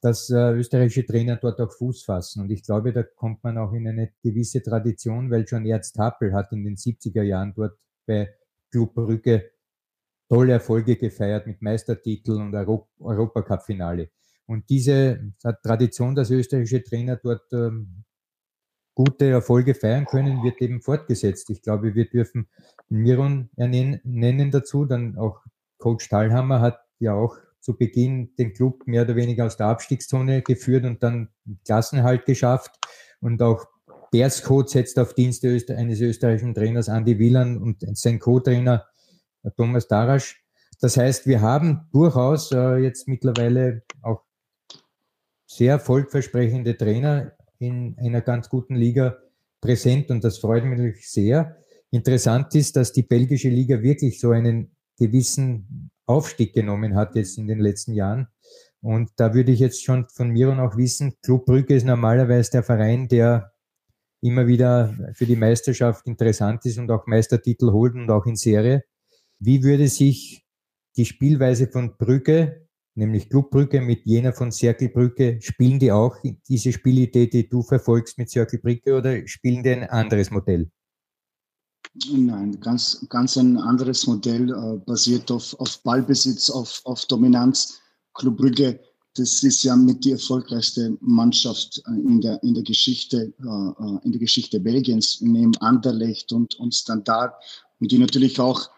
dass 0.05 0.29
äh, 0.29 0.51
österreichische 0.51 1.03
Trainer 1.03 1.37
dort 1.37 1.59
auch 1.59 1.71
Fuß 1.71 2.03
fassen. 2.03 2.43
Und 2.43 2.51
ich 2.51 2.63
glaube, 2.63 2.93
da 2.93 3.01
kommt 3.01 3.43
man 3.43 3.57
auch 3.57 3.73
in 3.73 3.87
eine 3.87 4.11
gewisse 4.21 4.61
Tradition, 4.61 5.31
weil 5.31 5.47
schon 5.47 5.65
Ernst 5.65 5.97
Happel 5.97 6.31
hat 6.31 6.51
in 6.51 6.63
den 6.63 6.75
70er 6.75 7.23
Jahren 7.23 7.53
dort 7.55 7.75
bei 8.05 8.31
Club 8.69 8.93
Brügge 8.93 9.49
tolle 10.29 10.53
Erfolge 10.53 10.95
gefeiert 10.95 11.47
mit 11.47 11.59
Meistertitel 11.63 12.33
und 12.33 12.53
Euro 12.53 12.87
Europacup-Finale. 12.99 14.11
Und 14.47 14.69
diese 14.69 15.31
Tradition, 15.63 16.15
dass 16.15 16.29
österreichische 16.29 16.83
Trainer 16.83 17.15
dort 17.17 17.51
ähm, 17.53 18.03
gute 18.93 19.29
Erfolge 19.29 19.75
feiern 19.75 20.05
können, 20.05 20.43
wird 20.43 20.61
eben 20.61 20.81
fortgesetzt. 20.81 21.49
Ich 21.49 21.61
glaube, 21.61 21.95
wir 21.95 22.09
dürfen 22.09 22.47
Miron 22.89 23.49
nennen 23.55 24.51
dazu, 24.51 24.85
dann 24.85 25.17
auch 25.17 25.41
Coach 25.77 26.07
Thalhammer 26.09 26.61
hat 26.61 26.79
ja 26.99 27.13
auch 27.13 27.37
zu 27.59 27.75
Beginn 27.75 28.35
den 28.37 28.53
Club 28.53 28.83
mehr 28.85 29.01
oder 29.01 29.15
weniger 29.15 29.45
aus 29.45 29.57
der 29.57 29.67
Abstiegszone 29.67 30.43
geführt 30.43 30.85
und 30.85 31.01
dann 31.01 31.29
Klassenhalt 31.65 32.25
geschafft. 32.25 32.71
Und 33.19 33.41
auch 33.41 33.65
Berscode 34.11 34.69
setzt 34.69 34.99
auf 34.99 35.13
Dienste 35.13 35.57
eines 35.75 35.99
österreichischen 35.99 36.53
Trainers 36.53 36.87
Andy 36.87 37.17
Wieland 37.17 37.59
und 37.59 37.83
sein 37.97 38.19
Co-Trainer 38.19 38.85
äh, 39.43 39.49
Thomas 39.57 39.87
Darasch. 39.87 40.43
Das 40.79 40.95
heißt, 40.95 41.25
wir 41.25 41.41
haben 41.41 41.89
durchaus 41.91 42.51
äh, 42.51 42.77
jetzt 42.77 43.07
mittlerweile 43.07 43.83
auch 44.01 44.24
sehr 45.55 45.73
erfolgversprechende 45.73 46.75
Trainer 46.75 47.31
in 47.59 47.95
einer 47.97 48.21
ganz 48.21 48.49
guten 48.49 48.75
Liga 48.75 49.17
präsent 49.61 50.11
und 50.11 50.23
das 50.23 50.37
freut 50.37 50.65
mich 50.65 51.09
sehr. 51.09 51.57
Interessant 51.91 52.53
ist, 52.55 52.75
dass 52.75 52.91
die 52.91 53.03
belgische 53.03 53.49
Liga 53.49 53.81
wirklich 53.81 54.19
so 54.19 54.31
einen 54.31 54.75
gewissen 54.97 55.91
Aufstieg 56.05 56.53
genommen 56.53 56.95
hat 56.95 57.15
jetzt 57.15 57.37
in 57.37 57.47
den 57.47 57.59
letzten 57.59 57.93
Jahren. 57.93 58.27
Und 58.81 59.11
da 59.15 59.33
würde 59.33 59.51
ich 59.51 59.59
jetzt 59.59 59.83
schon 59.83 60.07
von 60.09 60.29
Miron 60.29 60.59
auch 60.59 60.77
wissen, 60.77 61.13
Club 61.23 61.45
Brügge 61.45 61.75
ist 61.75 61.85
normalerweise 61.85 62.51
der 62.51 62.63
Verein, 62.63 63.07
der 63.07 63.53
immer 64.21 64.47
wieder 64.47 64.93
für 65.13 65.25
die 65.25 65.35
Meisterschaft 65.35 66.05
interessant 66.05 66.65
ist 66.65 66.77
und 66.77 66.91
auch 66.91 67.07
Meistertitel 67.07 67.71
holt 67.71 67.95
und 67.95 68.09
auch 68.11 68.25
in 68.25 68.35
Serie. 68.35 68.83
Wie 69.39 69.63
würde 69.63 69.87
sich 69.87 70.45
die 70.97 71.05
Spielweise 71.05 71.67
von 71.67 71.97
Brügge 71.97 72.64
nämlich 72.95 73.29
Clubbrücke 73.29 73.81
mit 73.81 74.05
jener 74.05 74.33
von 74.33 74.51
Cercle 74.51 74.89
Brücke. 74.89 75.39
Spielen 75.41 75.79
die 75.79 75.91
auch 75.91 76.17
diese 76.47 76.71
Spielidee, 76.71 77.27
die 77.27 77.47
du 77.47 77.61
verfolgst 77.61 78.17
mit 78.17 78.29
Cercle 78.29 78.59
Brücke 78.59 78.97
oder 78.97 79.27
spielen 79.27 79.63
die 79.63 79.71
ein 79.71 79.89
anderes 79.89 80.31
Modell? 80.31 80.69
Nein, 82.11 82.59
ganz, 82.59 83.05
ganz 83.09 83.37
ein 83.37 83.57
anderes 83.57 84.05
Modell, 84.05 84.49
äh, 84.49 84.77
basiert 84.85 85.31
auf, 85.31 85.57
auf 85.59 85.81
Ballbesitz, 85.83 86.49
auf, 86.49 86.81
auf 86.83 87.05
Dominanz. 87.05 87.79
Club 88.13 88.37
Brügge, 88.37 88.79
das 89.15 89.43
ist 89.43 89.63
ja 89.63 89.75
mit 89.75 90.03
die 90.03 90.11
erfolgreichste 90.11 90.97
Mannschaft 90.99 91.81
äh, 91.87 91.91
in 91.91 92.19
der, 92.21 92.41
in 92.43 92.53
der 92.53 92.63
Geschichte, 92.63 93.33
äh, 93.39 93.83
äh, 93.83 93.99
in 94.03 94.11
der 94.11 94.19
Geschichte 94.19 94.59
Belgiens, 94.59 95.19
neben 95.21 95.55
Anderlecht 95.57 96.33
und, 96.33 96.55
und 96.55 96.73
Standard. 96.73 97.33
Und 97.79 97.91
die 97.91 97.97
natürlich 97.97 98.39
auch 98.39 98.69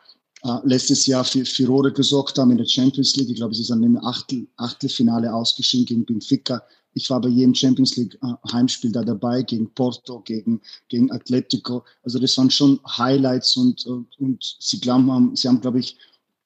äh, 0.44 0.58
letztes 0.63 1.06
Jahr 1.06 1.24
für 1.24 1.46
Furore 1.46 1.91
gesorgt 1.91 2.38
haben 2.38 2.51
in 2.51 2.58
der 2.58 2.65
Champions 2.65 3.15
League. 3.15 3.29
Ich 3.29 3.38
glaube, 3.38 3.56
sie 3.56 3.63
sind 3.63 3.84
im 3.84 3.98
Achtel, 3.98 4.48
Achtelfinale 4.58 5.34
ausgeschieden 5.34 5.86
gegen 5.86 6.06
Benfica. 6.06 6.62
Ich 6.94 7.10
war 7.10 7.22
bei 7.22 7.29
jedem 7.29 7.53
Champions 7.53 7.96
League 7.96 8.17
äh, 8.24 8.51
Heimspiel 8.51 8.91
da 8.91 9.03
dabei, 9.03 9.44
gegen 9.44 9.72
Porto, 9.74 10.22
gegen, 10.22 10.62
gegen 10.89 11.12
Atletico. 11.12 11.84
Also 12.03 12.20
das 12.20 12.38
waren 12.38 12.50
schon 12.50 12.79
Highlights 12.86 13.56
und, 13.58 13.86
und, 13.86 14.08
und 14.20 14.58
sie 14.60 14.79
glauben, 14.79 15.36
sie 15.36 15.48
haben, 15.48 15.62
glaube 15.62 15.79
ich, 15.79 15.98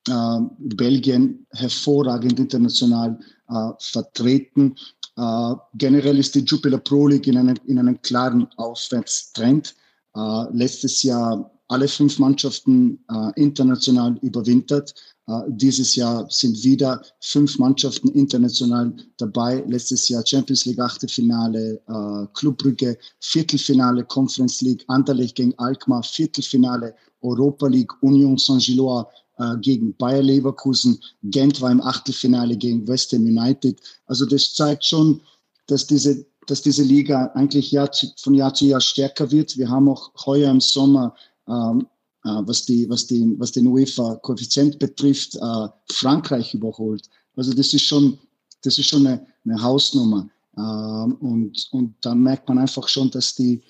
äh, 0.08 0.40
Belgien 0.58 1.46
hervorragend 1.52 2.40
international 2.40 3.20
äh, 3.50 3.70
vertreten. 3.80 4.76
Äh, 5.18 5.54
generell 5.76 6.18
ist 6.18 6.36
die 6.36 6.40
Jupiler 6.44 6.80
Pro 6.80 7.08
League 7.08 7.28
in, 7.28 7.38
einem, 7.38 7.58
in 7.68 7.80
einem 7.80 8.02
klaren 8.02 8.48
Aufwärtstrend. 8.58 9.76
Äh, 10.16 10.44
letztes 10.54 11.04
Jahr 11.04 11.52
alle 11.72 11.88
fünf 11.88 12.20
Mannschaften 12.20 13.00
äh, 13.10 13.42
international 13.42 14.18
überwintert. 14.22 14.94
Äh, 15.28 15.40
dieses 15.48 15.96
Jahr 15.96 16.28
sind 16.30 16.62
wieder 16.66 17.02
fünf 17.22 17.58
Mannschaften 17.60 18.10
international 18.10 18.94
dabei. 19.16 19.64
Letztes 19.68 20.10
Jahr 20.10 20.26
Champions 20.26 20.66
League 20.66 20.80
Achtelfinale, 20.80 21.82
äh, 21.88 22.28
Clubbrücke, 22.34 22.98
Viertelfinale 23.22 24.04
Conference 24.04 24.62
League, 24.62 24.84
Anderlecht 24.88 25.38
gegen 25.38 25.58
Alkmaar, 25.60 26.04
Viertelfinale 26.04 26.94
Europa 27.22 27.68
League, 27.68 27.94
Union 28.02 28.38
Saint-Gilloise 28.38 29.08
äh, 29.38 29.56
gegen 29.62 29.96
Bayer 29.96 30.24
Leverkusen, 30.24 31.00
Gent 31.24 31.62
war 31.62 31.72
im 31.72 31.82
Achtelfinale 31.82 32.58
gegen 32.58 32.86
West 32.86 33.14
Ham 33.14 33.24
United. 33.24 33.80
Also 34.08 34.26
das 34.26 34.54
zeigt 34.54 34.84
schon, 34.84 35.22
dass 35.68 35.88
diese 35.88 36.26
dass 36.48 36.62
diese 36.62 36.84
Liga 36.84 37.32
eigentlich 37.36 37.72
Jahr 37.72 37.92
zu, 37.92 38.08
von 38.18 38.34
Jahr 38.34 38.54
zu 38.54 38.66
Jahr 38.66 38.82
stärker 38.82 39.32
wird. 39.32 39.58
Wir 39.58 39.70
haben 39.70 39.88
auch 39.88 40.12
heuer 40.26 40.50
im 40.50 40.60
Sommer 40.60 41.16
ähm, 41.52 41.88
äh, 42.24 42.42
was, 42.46 42.66
die, 42.66 42.90
was, 42.90 43.08
die, 43.08 43.36
was 43.40 43.52
den 43.52 43.68
UEFA-Koeffizient 43.68 44.80
betrifft, 44.80 45.36
äh, 45.36 45.68
Frankreich 45.92 46.54
überholt. 46.54 47.10
Also 47.36 47.54
das 47.54 47.74
ist 47.74 47.84
schon, 47.84 48.18
das 48.64 48.78
ist 48.78 48.88
schon 48.88 49.08
eine, 49.08 49.26
eine 49.46 49.62
Hausnummer. 49.62 50.30
Ähm, 50.58 51.16
und, 51.16 51.68
und 51.72 51.96
da 52.02 52.14
merkt 52.14 52.48
man 52.48 52.60
einfach 52.60 52.88
schon, 52.88 53.10
dass 53.12 53.36
die, 53.36 53.62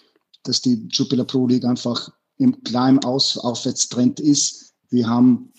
dass 0.43 0.61
die 0.61 0.87
Jupiler 0.91 1.25
Pro 1.25 1.47
League 1.47 1.65
einfach 1.65 2.09
im 2.37 2.61
kleinen 2.63 2.99
Aus 3.03 3.37
Aufwärtstrend 3.37 4.19
ist. 4.19 4.73
Wir 4.89 5.07
haben 5.07 5.51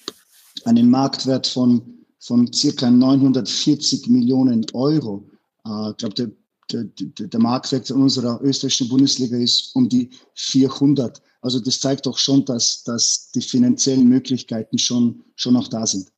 einen 0.64 0.91
Marktwert 0.91 1.47
von, 1.47 2.05
von 2.19 2.52
circa 2.52 2.91
940 2.91 4.09
Millionen 4.09 4.67
Euro. 4.75 5.29
Äh, 5.64 5.91
ich 5.91 5.97
glaube, 5.97 6.14
der, 6.14 6.85
der, 6.85 6.85
der 7.29 7.41
Marktwert 7.41 7.91
unserer 7.91 8.41
österreichischen 8.43 8.88
Bundesliga 8.88 9.37
ist 9.37 9.75
um 9.75 9.88
die 9.88 10.11
400. 10.35 11.23
Also 11.43 11.61
das 11.61 11.81
zeigt 11.81 12.07
doch 12.07 12.19
schon, 12.19 12.45
dass, 12.45 12.85
dass 12.85 13.31
die 13.35 13.43
finanziellen 13.43 14.09
Möglichkeiten 14.09 14.79
schon, 14.79 15.25
schon 15.37 15.57
auch 15.57 15.69
da 15.69 15.87
sind. 15.87 16.11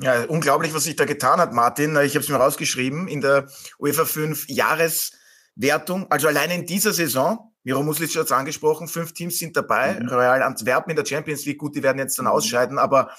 Ja, 0.00 0.24
unglaublich, 0.24 0.72
was 0.72 0.84
sich 0.84 0.96
da 0.96 1.04
getan 1.04 1.40
hat, 1.40 1.52
Martin. 1.52 1.90
Ich 2.04 2.14
habe 2.14 2.20
es 2.20 2.28
mir 2.28 2.36
rausgeschrieben 2.36 3.08
in 3.08 3.20
der 3.20 3.48
UEFA 3.78 4.04
5 4.04 4.48
Jahreswertung. 4.48 6.10
Also 6.10 6.28
allein 6.28 6.50
in 6.50 6.66
dieser 6.66 6.92
Saison, 6.92 7.52
Miro 7.64 7.82
Muslic 7.82 8.14
hat 8.16 8.26
es 8.26 8.32
angesprochen, 8.32 8.88
fünf 8.88 9.12
Teams 9.12 9.38
sind 9.38 9.56
dabei. 9.56 9.98
Mhm. 10.00 10.08
Royal 10.08 10.42
Antwerpen 10.42 10.90
in 10.90 10.96
der 10.96 11.04
Champions 11.04 11.44
League, 11.44 11.58
gut, 11.58 11.74
die 11.74 11.82
werden 11.82 11.98
jetzt 11.98 12.18
dann 12.18 12.26
mhm. 12.26 12.32
ausscheiden, 12.32 12.78
aber 12.78 13.10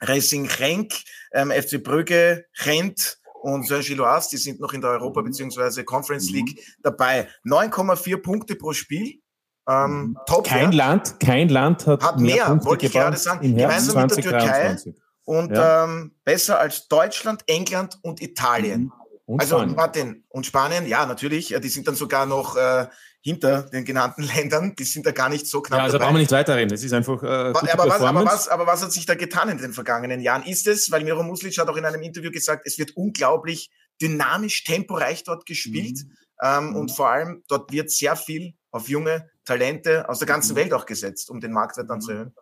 Racing 0.00 0.46
Renk, 0.46 0.94
ähm, 1.32 1.50
FC 1.50 1.82
Brügge, 1.82 2.46
Gent, 2.62 3.20
und 3.42 3.66
Saint-Gilloise, 3.66 4.28
die 4.30 4.36
sind 4.36 4.60
noch 4.60 4.72
in 4.72 4.80
der 4.80 4.90
Europa- 4.90 5.22
mhm. 5.22 5.26
bzw. 5.26 5.82
Conference 5.84 6.28
mhm. 6.28 6.36
League 6.36 6.76
dabei. 6.82 7.28
9,4 7.44 8.18
Punkte 8.18 8.56
pro 8.56 8.72
Spiel. 8.72 9.20
Ähm, 9.68 9.90
mhm. 9.90 10.18
top 10.26 10.46
kein 10.46 10.72
Land, 10.72 11.20
kein 11.20 11.48
Land 11.48 11.86
hat, 11.86 12.02
hat 12.02 12.18
mehr, 12.18 12.48
mehr 12.48 12.64
wollte 12.64 12.86
ich 12.86 12.92
gerade 12.92 13.16
sagen. 13.16 13.54
Gemeinsam 13.54 14.02
mit 14.02 14.16
der 14.16 14.22
Türkei 14.22 14.76
und 15.24 15.52
ja. 15.52 15.84
ähm, 15.84 16.12
besser 16.24 16.58
als 16.58 16.88
Deutschland, 16.88 17.42
England 17.46 17.98
und 18.02 18.20
Italien. 18.20 18.84
Mhm. 18.84 18.92
Und 19.26 19.40
also 19.40 19.58
Spanien. 19.58 19.76
Martin 19.76 20.24
und 20.28 20.44
Spanien, 20.44 20.86
ja 20.88 21.06
natürlich, 21.06 21.54
die 21.62 21.68
sind 21.68 21.86
dann 21.86 21.94
sogar 21.94 22.26
noch 22.26 22.56
äh, 22.56 22.88
hinter 23.20 23.62
den 23.62 23.84
genannten 23.84 24.22
Ländern, 24.34 24.74
die 24.76 24.82
sind 24.82 25.06
da 25.06 25.12
gar 25.12 25.28
nicht 25.28 25.46
so 25.46 25.60
knapp. 25.60 25.78
Ja, 25.78 25.84
also 25.84 25.98
dabei. 25.98 26.06
brauchen 26.06 26.16
wir 26.16 26.20
nicht 26.20 26.32
weiterreden. 26.32 26.68
Das 26.70 26.82
ist 26.82 26.92
einfach. 26.92 27.22
Äh, 27.22 27.26
aber, 27.26 27.88
was, 27.88 28.00
aber, 28.00 28.24
was, 28.24 28.48
aber 28.48 28.66
was 28.66 28.82
hat 28.82 28.92
sich 28.92 29.06
da 29.06 29.14
getan 29.14 29.48
in 29.50 29.58
den 29.58 29.72
vergangenen 29.72 30.20
Jahren? 30.20 30.42
Ist 30.42 30.66
es, 30.66 30.90
weil 30.90 31.04
Miro 31.04 31.22
Muslic 31.22 31.56
hat 31.58 31.68
auch 31.68 31.76
in 31.76 31.84
einem 31.84 32.02
Interview 32.02 32.32
gesagt, 32.32 32.66
es 32.66 32.78
wird 32.78 32.96
unglaublich 32.96 33.70
dynamisch, 34.02 34.64
temporeich 34.64 35.22
dort 35.22 35.46
gespielt. 35.46 35.98
Mhm. 36.04 36.16
Ähm, 36.42 36.70
mhm. 36.70 36.76
Und 36.76 36.90
vor 36.90 37.10
allem, 37.10 37.44
dort 37.46 37.70
wird 37.70 37.90
sehr 37.90 38.16
viel 38.16 38.54
auf 38.72 38.88
junge 38.88 39.28
Talente 39.50 40.08
aus 40.08 40.20
der 40.20 40.28
ganzen 40.28 40.52
mhm. 40.52 40.58
Welt 40.58 40.72
auch 40.72 40.86
gesetzt, 40.86 41.28
um 41.28 41.40
den 41.40 41.52
Marktwert 41.52 41.90
dann 41.90 42.00
zu 42.00 42.12
erhöhen. 42.12 42.34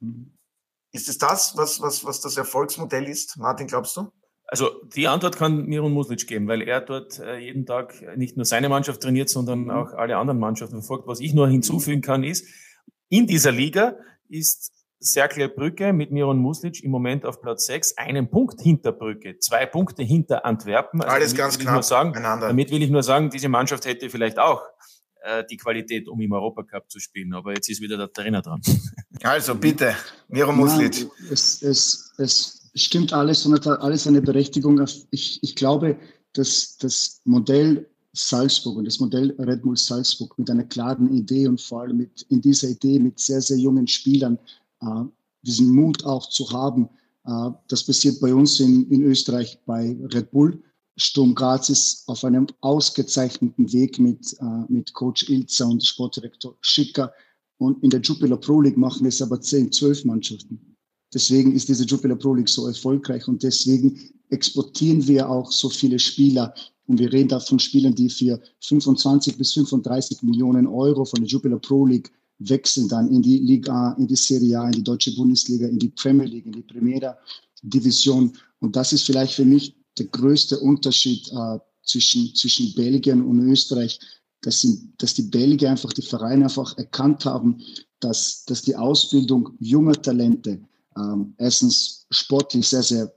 Mhm. 0.00 0.32
Ist 0.92 1.08
es 1.08 1.18
das, 1.18 1.54
was, 1.56 1.82
was, 1.82 2.04
was 2.06 2.20
das 2.20 2.36
Erfolgsmodell 2.38 3.06
ist? 3.06 3.36
Martin, 3.36 3.66
glaubst 3.66 3.96
du? 3.96 4.10
Also 4.46 4.70
die 4.94 5.08
Antwort 5.08 5.36
kann 5.36 5.66
Miron 5.66 5.92
Muslic 5.92 6.26
geben, 6.26 6.48
weil 6.48 6.62
er 6.62 6.80
dort 6.80 7.18
äh, 7.18 7.38
jeden 7.38 7.66
Tag 7.66 7.94
nicht 8.16 8.36
nur 8.36 8.46
seine 8.46 8.68
Mannschaft 8.68 9.02
trainiert, 9.02 9.28
sondern 9.28 9.64
mhm. 9.64 9.70
auch 9.70 9.92
alle 9.92 10.16
anderen 10.16 10.38
Mannschaften 10.38 10.76
verfolgt. 10.76 11.06
Was 11.06 11.20
ich 11.20 11.34
nur 11.34 11.48
hinzufügen 11.48 12.00
kann, 12.00 12.24
ist, 12.24 12.46
in 13.10 13.26
dieser 13.26 13.52
Liga 13.52 13.96
ist 14.28 14.72
Cercle 15.02 15.50
Brücke 15.50 15.92
mit 15.92 16.12
Miron 16.12 16.38
Muslic 16.38 16.82
im 16.82 16.90
Moment 16.90 17.26
auf 17.26 17.42
Platz 17.42 17.66
6, 17.66 17.98
einen 17.98 18.30
Punkt 18.30 18.60
hinter 18.62 18.92
Brücke, 18.92 19.38
zwei 19.38 19.66
Punkte 19.66 20.02
hinter 20.02 20.46
Antwerpen. 20.46 21.02
Also 21.02 21.14
Alles 21.14 21.34
ganz 21.34 21.58
klar. 21.58 21.82
Damit 22.40 22.70
will 22.70 22.82
ich 22.82 22.90
nur 22.90 23.02
sagen, 23.02 23.28
diese 23.28 23.50
Mannschaft 23.50 23.84
hätte 23.84 24.08
vielleicht 24.08 24.38
auch 24.38 24.62
äh, 25.24 25.44
die 25.50 25.56
Qualität, 25.56 26.08
um 26.08 26.20
im 26.20 26.32
Europacup 26.32 26.90
zu 26.90 27.00
spielen. 27.00 27.32
Aber 27.32 27.54
jetzt 27.54 27.68
ist 27.68 27.80
wieder 27.80 27.96
der 27.96 28.12
Trainer 28.12 28.42
dran. 28.42 28.60
Also 29.22 29.54
bitte, 29.54 29.94
Miro 30.28 30.52
Muslic. 30.52 30.98
Ja, 30.98 31.06
es, 31.30 31.62
es, 31.62 32.12
es 32.18 32.70
stimmt 32.74 33.12
alles 33.14 33.46
und 33.46 33.54
hat 33.54 33.66
alles 33.80 34.06
eine 34.06 34.20
Berechtigung. 34.20 34.84
Ich, 35.10 35.42
ich 35.42 35.54
glaube, 35.54 35.96
dass 36.34 36.76
das 36.76 37.22
Modell 37.24 37.88
Salzburg 38.12 38.76
und 38.76 38.84
das 38.84 39.00
Modell 39.00 39.34
Red 39.38 39.62
Bull 39.62 39.76
Salzburg 39.76 40.38
mit 40.38 40.50
einer 40.50 40.64
klaren 40.64 41.14
Idee 41.14 41.46
und 41.48 41.60
vor 41.60 41.82
allem 41.82 41.98
mit, 41.98 42.22
in 42.28 42.42
dieser 42.42 42.68
Idee 42.68 42.98
mit 42.98 43.18
sehr, 43.18 43.40
sehr 43.40 43.56
jungen 43.56 43.86
Spielern 43.86 44.38
äh, 44.80 45.04
diesen 45.42 45.70
Mut 45.70 46.04
auch 46.04 46.28
zu 46.28 46.50
haben. 46.50 46.88
Äh, 47.24 47.50
das 47.68 47.84
passiert 47.84 48.20
bei 48.20 48.34
uns 48.34 48.60
in, 48.60 48.90
in 48.90 49.02
Österreich 49.02 49.58
bei 49.64 49.96
Red 50.12 50.30
Bull. 50.32 50.62
Sturm 50.96 51.34
Graz 51.34 51.68
ist 51.68 52.04
auf 52.08 52.24
einem 52.24 52.46
ausgezeichneten 52.60 53.72
Weg 53.72 53.98
mit, 53.98 54.36
äh, 54.40 54.72
mit 54.72 54.92
Coach 54.94 55.28
Ilzer 55.28 55.66
und 55.66 55.84
Sportdirektor 55.84 56.56
Schicker. 56.60 57.12
Und 57.58 57.82
in 57.82 57.90
der 57.90 58.00
Jupiler 58.00 58.36
Pro 58.36 58.60
League 58.60 58.76
machen 58.76 59.06
es 59.06 59.20
aber 59.22 59.40
10, 59.40 59.72
12 59.72 60.04
Mannschaften. 60.04 60.76
Deswegen 61.12 61.54
ist 61.54 61.68
diese 61.68 61.84
Jupiler 61.84 62.16
Pro 62.16 62.34
League 62.34 62.48
so 62.48 62.66
erfolgreich 62.66 63.26
und 63.28 63.42
deswegen 63.42 63.98
exportieren 64.30 65.06
wir 65.06 65.28
auch 65.28 65.50
so 65.50 65.68
viele 65.68 65.98
Spieler. 65.98 66.52
Und 66.86 66.98
wir 66.98 67.12
reden 67.12 67.28
da 67.28 67.40
von 67.40 67.58
Spielern, 67.58 67.94
die 67.94 68.10
für 68.10 68.40
25 68.60 69.38
bis 69.38 69.52
35 69.52 70.22
Millionen 70.22 70.66
Euro 70.66 71.04
von 71.04 71.20
der 71.20 71.28
Jupiler 71.28 71.58
Pro 71.58 71.86
League 71.86 72.10
wechseln 72.38 72.88
dann 72.88 73.08
in 73.10 73.22
die 73.22 73.38
Liga, 73.38 73.92
in 73.92 74.06
die 74.06 74.16
Serie 74.16 74.58
A, 74.60 74.66
in 74.66 74.72
die 74.72 74.84
deutsche 74.84 75.14
Bundesliga, 75.14 75.68
in 75.68 75.78
die 75.78 75.88
Premier 75.90 76.26
League, 76.26 76.46
in 76.46 76.52
die 76.52 76.62
Primera 76.62 77.16
Division. 77.62 78.32
Und 78.60 78.76
das 78.76 78.92
ist 78.92 79.04
vielleicht 79.04 79.34
für 79.34 79.44
mich 79.44 79.74
der 79.98 80.06
größte 80.06 80.58
Unterschied 80.58 81.30
äh, 81.32 81.58
zwischen, 81.84 82.34
zwischen 82.34 82.74
Belgien 82.74 83.24
und 83.24 83.40
Österreich, 83.40 83.98
dass, 84.42 84.60
sie, 84.60 84.92
dass 84.98 85.14
die 85.14 85.22
Belgier 85.22 85.70
einfach, 85.70 85.92
die 85.92 86.02
Vereine 86.02 86.44
einfach 86.44 86.76
erkannt 86.76 87.24
haben, 87.24 87.62
dass, 88.00 88.44
dass 88.44 88.62
die 88.62 88.76
Ausbildung 88.76 89.50
junger 89.60 89.94
Talente 89.94 90.60
ähm, 90.96 91.34
erstens 91.38 92.06
sportlich 92.10 92.68
sehr, 92.68 92.82
sehr, 92.82 93.12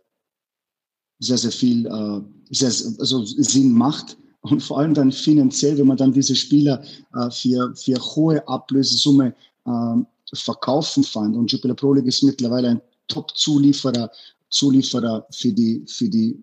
sehr, 1.20 1.38
sehr 1.38 1.52
viel 1.52 1.86
äh, 1.86 2.22
sehr, 2.50 2.72
also 3.00 3.26
Sinn 3.26 3.72
macht 3.72 4.18
und 4.42 4.62
vor 4.62 4.80
allem 4.80 4.94
dann 4.94 5.12
finanziell, 5.12 5.78
wenn 5.78 5.88
man 5.88 5.98
dann 5.98 6.14
diese 6.14 6.36
Spieler 6.36 6.84
äh, 7.14 7.30
für, 7.32 7.76
für 7.76 8.00
hohe 8.16 8.48
Ablösesumme 8.48 9.36
äh, 9.66 9.96
verkaufen 10.34 11.04
fand. 11.04 11.36
Und 11.36 11.52
Jupiler 11.52 11.76
Pro 11.76 11.94
League 11.94 12.06
ist 12.06 12.24
mittlerweile 12.24 12.70
ein 12.70 12.82
Top-Zulieferer 13.08 14.12
Zulieferer 14.50 15.28
für 15.32 15.52
die, 15.52 15.84
für 15.88 16.08
die 16.10 16.42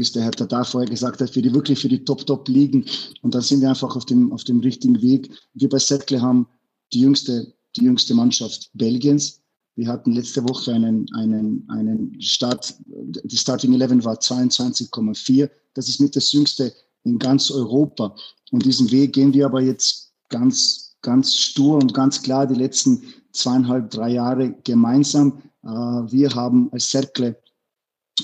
wie 0.00 0.02
es 0.02 0.12
der 0.12 0.22
Herr 0.22 0.32
Tata 0.32 0.64
vorher 0.64 0.88
gesagt 0.88 1.20
hat, 1.20 1.28
für 1.28 1.42
die 1.42 1.52
wirklich 1.52 1.78
für 1.78 1.90
die 1.90 2.02
Top-Top-Ligen. 2.02 2.86
Und 3.20 3.34
da 3.34 3.42
sind 3.42 3.60
wir 3.60 3.68
einfach 3.68 3.94
auf 3.94 4.06
dem, 4.06 4.32
auf 4.32 4.44
dem 4.44 4.60
richtigen 4.60 5.02
Weg. 5.02 5.30
Wir 5.52 5.68
bei 5.68 5.78
Säckle 5.78 6.22
haben 6.22 6.48
die 6.94 7.00
jüngste, 7.00 7.52
die 7.76 7.84
jüngste 7.84 8.14
Mannschaft 8.14 8.70
Belgiens. 8.72 9.42
Wir 9.76 9.88
hatten 9.88 10.12
letzte 10.12 10.42
Woche 10.48 10.72
einen, 10.72 11.06
einen, 11.14 11.68
einen 11.68 12.18
Start, 12.18 12.76
die 12.86 13.36
Starting 13.36 13.78
11 13.78 14.02
war 14.02 14.18
22,4. 14.18 15.50
Das 15.74 15.86
ist 15.86 16.00
mit 16.00 16.16
das 16.16 16.32
jüngste 16.32 16.72
in 17.04 17.18
ganz 17.18 17.50
Europa. 17.50 18.14
Und 18.52 18.64
diesen 18.64 18.90
Weg 18.90 19.12
gehen 19.12 19.34
wir 19.34 19.44
aber 19.44 19.60
jetzt 19.60 20.14
ganz, 20.30 20.96
ganz 21.02 21.34
stur 21.34 21.76
und 21.76 21.92
ganz 21.92 22.22
klar 22.22 22.46
die 22.46 22.54
letzten 22.58 23.02
zweieinhalb, 23.32 23.90
drei 23.90 24.12
Jahre 24.12 24.54
gemeinsam. 24.64 25.42
Äh, 25.62 25.68
wir 25.68 26.30
haben 26.34 26.72
als 26.72 26.88
Cercle 26.88 27.36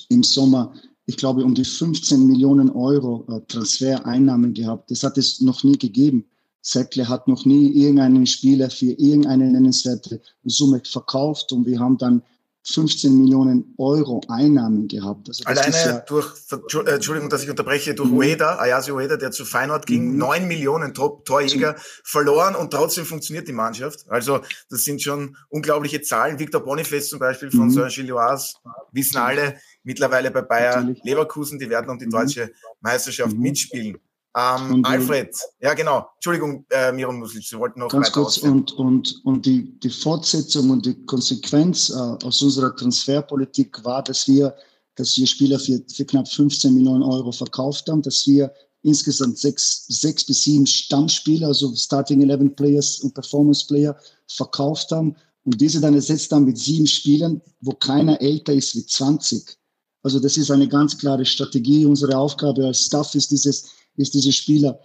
im 0.08 0.22
Sommer, 0.22 0.72
ich 1.06 1.16
glaube, 1.16 1.44
um 1.44 1.54
die 1.54 1.64
15 1.64 2.26
Millionen 2.26 2.70
Euro 2.70 3.24
äh, 3.28 3.40
Transfereinnahmen 3.46 4.54
gehabt. 4.54 4.90
Das 4.90 5.02
hat 5.04 5.16
es 5.16 5.40
noch 5.40 5.62
nie 5.62 5.78
gegeben. 5.78 6.26
Cercle 6.62 7.08
hat 7.08 7.28
noch 7.28 7.44
nie 7.44 7.68
irgendeinen 7.68 8.26
Spieler 8.26 8.70
für 8.70 8.90
irgendeine 8.90 9.50
nennenswerte 9.50 10.20
Summe 10.44 10.82
verkauft 10.84 11.52
und 11.52 11.64
wir 11.64 11.78
haben 11.78 11.96
dann 11.96 12.22
15 12.68 13.16
Millionen 13.16 13.74
Euro 13.78 14.20
Einnahmen 14.28 14.88
gehabt. 14.88 15.28
Also 15.28 15.44
Alleine 15.44 15.76
ja 15.76 15.98
durch, 16.00 16.34
äh, 16.50 16.90
Entschuldigung, 16.90 17.30
dass 17.30 17.44
ich 17.44 17.50
unterbreche, 17.50 17.94
durch 17.94 18.10
mhm. 18.10 18.18
Ueda, 18.18 18.58
Ayasi 18.58 18.90
Ueda, 18.90 19.16
der 19.16 19.30
zu 19.30 19.44
Feyenoord 19.44 19.86
ging, 19.86 20.12
mhm. 20.12 20.18
9 20.18 20.48
Millionen 20.48 20.92
Top 20.92 21.24
Torjäger 21.24 21.76
verloren 22.02 22.56
und 22.56 22.72
trotzdem 22.72 23.04
funktioniert 23.04 23.46
die 23.46 23.52
Mannschaft. 23.52 24.04
Also 24.08 24.40
das 24.68 24.82
sind 24.82 25.00
schon 25.00 25.36
unglaubliche 25.48 26.02
Zahlen. 26.02 26.38
Victor 26.38 26.60
Boniface 26.60 27.08
zum 27.08 27.20
Beispiel 27.20 27.50
von 27.50 27.66
mhm. 27.66 27.70
Saint-Gilloise, 27.70 28.54
wissen 28.92 29.18
alle, 29.18 29.58
mittlerweile 29.84 30.32
bei 30.32 30.42
Bayer 30.42 30.80
Natürlich. 30.80 31.04
Leverkusen, 31.04 31.58
die 31.58 31.70
werden 31.70 31.88
um 31.88 31.98
die 31.98 32.06
mhm. 32.06 32.10
deutsche 32.10 32.50
Meisterschaft 32.80 33.34
mhm. 33.34 33.42
mitspielen. 33.42 33.98
Ähm, 34.38 34.84
Alfred, 34.84 35.34
ja 35.60 35.72
genau. 35.72 36.06
Entschuldigung, 36.16 36.66
äh, 36.68 36.92
Miron 36.92 37.18
Muslic, 37.18 37.42
Sie 37.42 37.58
wollten 37.58 37.80
noch 37.80 37.88
ganz 37.88 38.12
kurz 38.12 38.36
und, 38.36 38.70
und, 38.72 39.22
und 39.24 39.46
die, 39.46 39.80
die 39.80 39.88
Fortsetzung 39.88 40.68
und 40.68 40.84
die 40.84 41.06
Konsequenz 41.06 41.88
äh, 41.88 41.94
aus 41.94 42.42
unserer 42.42 42.76
Transferpolitik 42.76 43.82
war, 43.82 44.02
dass 44.02 44.28
wir, 44.28 44.54
dass 44.94 45.16
wir 45.16 45.26
Spieler 45.26 45.58
für, 45.58 45.80
für 45.90 46.04
knapp 46.04 46.28
15 46.28 46.74
Millionen 46.74 47.02
Euro 47.02 47.32
verkauft 47.32 47.88
haben, 47.88 48.02
dass 48.02 48.26
wir 48.26 48.52
insgesamt 48.82 49.38
sechs, 49.38 49.86
sechs 49.88 50.24
bis 50.26 50.42
sieben 50.42 50.66
Stammspieler, 50.66 51.48
also 51.48 51.74
Starting 51.74 52.28
11 52.28 52.56
Players 52.56 53.00
und 53.00 53.14
Performance 53.14 53.66
Player 53.66 53.96
verkauft 54.28 54.92
haben 54.92 55.16
und 55.44 55.58
diese 55.58 55.80
dann 55.80 55.94
ersetzt 55.94 56.30
haben 56.32 56.44
mit 56.44 56.58
sieben 56.58 56.86
Spielern, 56.86 57.40
wo 57.62 57.72
keiner 57.72 58.20
älter 58.20 58.52
ist 58.52 58.74
wie 58.76 58.84
20. 58.84 59.56
Also 60.02 60.20
das 60.20 60.36
ist 60.36 60.50
eine 60.50 60.68
ganz 60.68 60.98
klare 60.98 61.24
Strategie. 61.24 61.86
Unsere 61.86 62.18
Aufgabe 62.18 62.66
als 62.66 62.84
Staff 62.84 63.14
ist 63.14 63.30
dieses 63.30 63.70
ist 63.96 64.14
diese 64.14 64.32
Spieler 64.32 64.78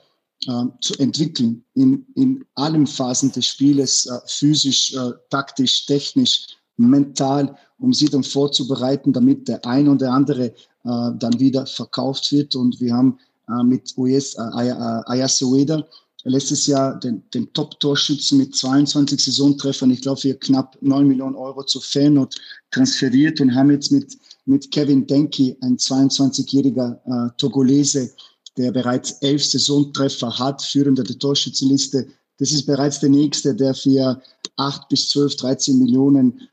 äh, 0.48 0.66
zu 0.82 0.96
entwickeln 0.98 1.64
in, 1.74 2.06
in 2.16 2.46
allen 2.56 2.88
Phasen 2.88 3.32
des 3.32 3.46
Spieles, 3.46 4.06
äh, 4.06 4.20
physisch, 4.28 4.94
äh, 4.94 5.12
taktisch, 5.30 5.86
technisch, 5.86 6.48
mental, 6.78 7.56
um 7.80 7.94
sie 7.94 8.08
dann 8.08 8.24
vorzubereiten, 8.24 9.14
damit 9.14 9.48
der 9.48 9.64
eine 9.66 9.92
und 9.92 10.02
der 10.02 10.12
andere 10.12 10.46
äh, 10.48 10.54
dann 10.84 11.40
wieder 11.40 11.66
verkauft 11.66 12.32
wird. 12.32 12.56
Und 12.56 12.80
wir 12.80 12.94
haben 12.94 13.20
äh, 13.48 13.64
mit 13.64 13.94
US 13.98 14.36
äh, 14.36 14.40
Ayase 14.40 15.46
Ueda 15.46 15.86
letztes 16.24 16.68
Jahr 16.68 17.00
den, 17.00 17.24
den 17.34 17.52
Top-Torschützen 17.54 18.38
mit 18.38 18.56
22 18.56 19.24
Saisontreffern, 19.24 19.92
ich 19.92 20.02
glaube, 20.02 20.22
für 20.22 20.36
knapp 20.36 20.78
9 20.82 21.08
Millionen 21.08 21.36
Euro 21.36 21.64
zu 21.64 21.80
Feyenoord 21.80 22.36
transferiert 22.72 23.42
und 23.42 23.56
haben 23.56 23.72
jetzt 23.72 23.92
mit, 23.92 24.18
mit 24.46 24.72
Kevin 24.72 25.08
Denki, 25.08 25.58
ein 25.62 25.78
22-jähriger 25.78 27.00
äh, 27.06 27.30
Togolese, 27.38 28.12
der 28.58 28.72
bereits 28.72 29.14
elf 29.22 29.46
Saisontreffer 29.46 30.38
hat, 30.38 30.62
führender 30.62 31.04
der 31.04 31.18
Torschützenliste. 31.18 32.08
Das 32.38 32.52
ist 32.52 32.66
bereits 32.66 33.00
der 33.00 33.10
nächste, 33.10 33.56
der 33.56 33.74
für 33.74 34.22
acht 34.58 34.90
bis 34.90 35.10
zwölf, 35.10 35.36
13 35.36 35.78
Millionen, 35.78 36.48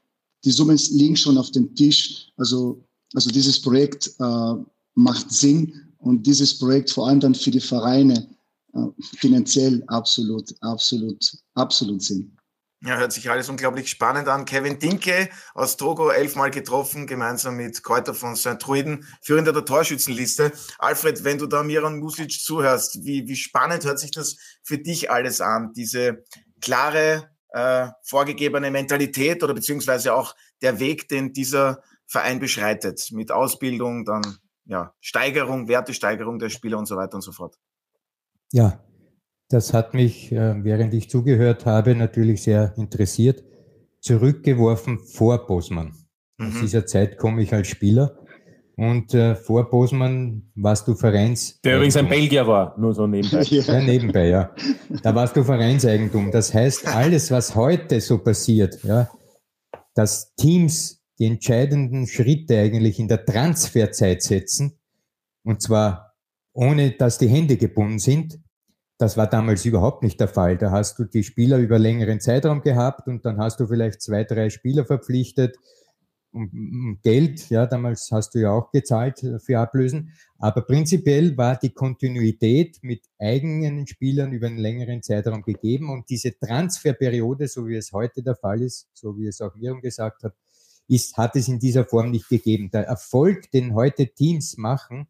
die 0.44 0.50
Summen 0.50 0.78
liegen 0.90 1.16
schon 1.16 1.38
auf 1.38 1.50
dem 1.50 1.74
Tisch. 1.74 2.30
Also, 2.36 2.84
also 3.14 3.30
dieses 3.30 3.60
Projekt 3.60 4.14
äh, 4.18 4.54
macht 4.94 5.30
Sinn 5.30 5.72
und 5.98 6.26
dieses 6.26 6.58
Projekt 6.58 6.90
vor 6.90 7.08
allem 7.08 7.20
dann 7.20 7.34
für 7.34 7.50
die 7.50 7.60
Vereine 7.60 8.28
äh, 8.74 8.86
finanziell 9.16 9.82
absolut, 9.88 10.54
absolut, 10.60 11.32
absolut 11.54 12.02
Sinn. 12.02 12.37
Ja, 12.80 12.96
hört 12.96 13.12
sich 13.12 13.28
alles 13.28 13.48
unglaublich 13.48 13.90
spannend 13.90 14.28
an. 14.28 14.44
Kevin 14.44 14.78
Dinke 14.78 15.28
aus 15.54 15.76
Togo 15.76 16.10
elfmal 16.10 16.52
getroffen, 16.52 17.08
gemeinsam 17.08 17.56
mit 17.56 17.82
Kräuter 17.82 18.14
von 18.14 18.36
St. 18.36 18.60
Truiden, 18.60 19.04
führender 19.20 19.52
der 19.52 19.64
Torschützenliste. 19.64 20.52
Alfred, 20.78 21.24
wenn 21.24 21.38
du 21.38 21.46
da 21.46 21.64
Miran 21.64 21.98
Muslic 21.98 22.30
zuhörst, 22.30 23.04
wie, 23.04 23.26
wie 23.26 23.34
spannend 23.34 23.84
hört 23.84 23.98
sich 23.98 24.12
das 24.12 24.36
für 24.62 24.78
dich 24.78 25.10
alles 25.10 25.40
an? 25.40 25.72
Diese 25.74 26.22
klare, 26.60 27.28
äh, 27.48 27.88
vorgegebene 28.04 28.70
Mentalität 28.70 29.42
oder 29.42 29.54
beziehungsweise 29.54 30.14
auch 30.14 30.36
der 30.62 30.78
Weg, 30.78 31.08
den 31.08 31.32
dieser 31.32 31.82
Verein 32.06 32.38
beschreitet, 32.38 33.08
mit 33.10 33.32
Ausbildung, 33.32 34.04
dann 34.04 34.22
ja, 34.66 34.94
Steigerung, 35.00 35.66
Wertesteigerung 35.66 36.38
der 36.38 36.50
Spieler 36.50 36.78
und 36.78 36.86
so 36.86 36.96
weiter 36.96 37.16
und 37.16 37.22
so 37.22 37.32
fort. 37.32 37.58
Ja, 38.52 38.78
das 39.48 39.72
hat 39.72 39.94
mich, 39.94 40.30
äh, 40.32 40.62
während 40.62 40.94
ich 40.94 41.08
zugehört 41.08 41.66
habe, 41.66 41.94
natürlich 41.94 42.42
sehr 42.42 42.74
interessiert. 42.76 43.42
Zurückgeworfen 44.00 44.98
vor 45.00 45.46
Bosman. 45.46 45.94
Mhm. 46.38 46.48
Aus 46.48 46.60
dieser 46.60 46.86
Zeit 46.86 47.18
komme 47.18 47.42
ich 47.42 47.52
als 47.52 47.68
Spieler. 47.68 48.18
Und 48.76 49.12
äh, 49.12 49.34
vor 49.34 49.68
Bosman 49.70 50.52
warst 50.54 50.86
du 50.86 50.94
Vereins. 50.94 51.60
Der 51.62 51.76
übrigens 51.76 51.96
ein 51.96 52.08
Belgier 52.08 52.46
war, 52.46 52.78
nur 52.78 52.94
so 52.94 53.08
nebenbei. 53.08 53.42
ja, 53.42 53.80
nebenbei, 53.80 54.28
ja. 54.28 54.54
Da 55.02 55.14
warst 55.14 55.34
du 55.34 55.42
Vereinseigentum. 55.42 56.30
Das 56.30 56.54
heißt, 56.54 56.86
alles, 56.86 57.32
was 57.32 57.56
heute 57.56 58.00
so 58.00 58.18
passiert, 58.18 58.84
ja, 58.84 59.10
dass 59.94 60.32
Teams 60.36 61.02
die 61.18 61.26
entscheidenden 61.26 62.06
Schritte 62.06 62.56
eigentlich 62.56 63.00
in 63.00 63.08
der 63.08 63.24
Transferzeit 63.24 64.22
setzen, 64.22 64.78
und 65.42 65.60
zwar 65.60 66.14
ohne 66.52 66.92
dass 66.92 67.18
die 67.18 67.28
Hände 67.28 67.56
gebunden 67.56 67.98
sind, 67.98 68.38
das 68.98 69.16
war 69.16 69.28
damals 69.28 69.64
überhaupt 69.64 70.02
nicht 70.02 70.20
der 70.20 70.28
Fall. 70.28 70.58
Da 70.58 70.72
hast 70.72 70.98
du 70.98 71.04
die 71.04 71.22
Spieler 71.22 71.58
über 71.58 71.78
längeren 71.78 72.20
Zeitraum 72.20 72.60
gehabt 72.60 73.06
und 73.06 73.24
dann 73.24 73.38
hast 73.38 73.60
du 73.60 73.66
vielleicht 73.66 74.02
zwei, 74.02 74.24
drei 74.24 74.50
Spieler 74.50 74.84
verpflichtet 74.84 75.56
Geld. 77.02 77.48
Ja, 77.48 77.66
damals 77.66 78.10
hast 78.12 78.34
du 78.34 78.40
ja 78.40 78.50
auch 78.50 78.70
gezahlt 78.70 79.24
für 79.38 79.58
Ablösen. 79.58 80.12
Aber 80.38 80.62
prinzipiell 80.62 81.36
war 81.36 81.56
die 81.56 81.70
Kontinuität 81.70 82.78
mit 82.82 83.04
eigenen 83.18 83.86
Spielern 83.86 84.32
über 84.32 84.48
einen 84.48 84.58
längeren 84.58 85.02
Zeitraum 85.02 85.42
gegeben 85.42 85.90
und 85.90 86.10
diese 86.10 86.38
Transferperiode, 86.38 87.48
so 87.48 87.66
wie 87.66 87.76
es 87.76 87.92
heute 87.92 88.22
der 88.22 88.36
Fall 88.36 88.62
ist, 88.62 88.88
so 88.92 89.16
wie 89.16 89.26
es 89.26 89.40
auch 89.40 89.54
Mirum 89.54 89.80
gesagt 89.80 90.24
hat, 90.24 90.34
ist, 90.88 91.16
hat 91.16 91.36
es 91.36 91.48
in 91.48 91.58
dieser 91.58 91.84
Form 91.84 92.10
nicht 92.10 92.28
gegeben. 92.28 92.70
Der 92.72 92.86
Erfolg, 92.86 93.50
den 93.50 93.74
heute 93.74 94.08
Teams 94.08 94.56
machen, 94.56 95.06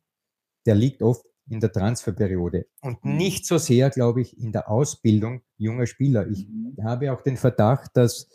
der 0.66 0.74
liegt 0.74 1.02
oft 1.02 1.24
in 1.48 1.60
der 1.60 1.72
Transferperiode 1.72 2.66
und 2.82 3.04
mhm. 3.04 3.16
nicht 3.16 3.46
so 3.46 3.58
sehr, 3.58 3.90
glaube 3.90 4.20
ich, 4.20 4.38
in 4.38 4.52
der 4.52 4.70
Ausbildung 4.70 5.42
junger 5.56 5.86
Spieler. 5.86 6.26
Ich 6.28 6.46
mhm. 6.46 6.76
habe 6.84 7.12
auch 7.12 7.22
den 7.22 7.36
Verdacht, 7.36 7.90
dass 7.94 8.28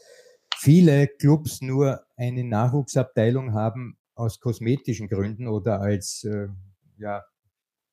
viele 0.57 1.07
Clubs 1.07 1.61
nur 1.61 2.01
eine 2.15 2.43
Nachwuchsabteilung 2.43 3.53
haben 3.53 3.97
aus 4.15 4.39
kosmetischen 4.39 5.07
Gründen 5.07 5.47
oder 5.47 5.81
als, 5.81 6.23
äh, 6.23 6.47
ja, 6.97 7.23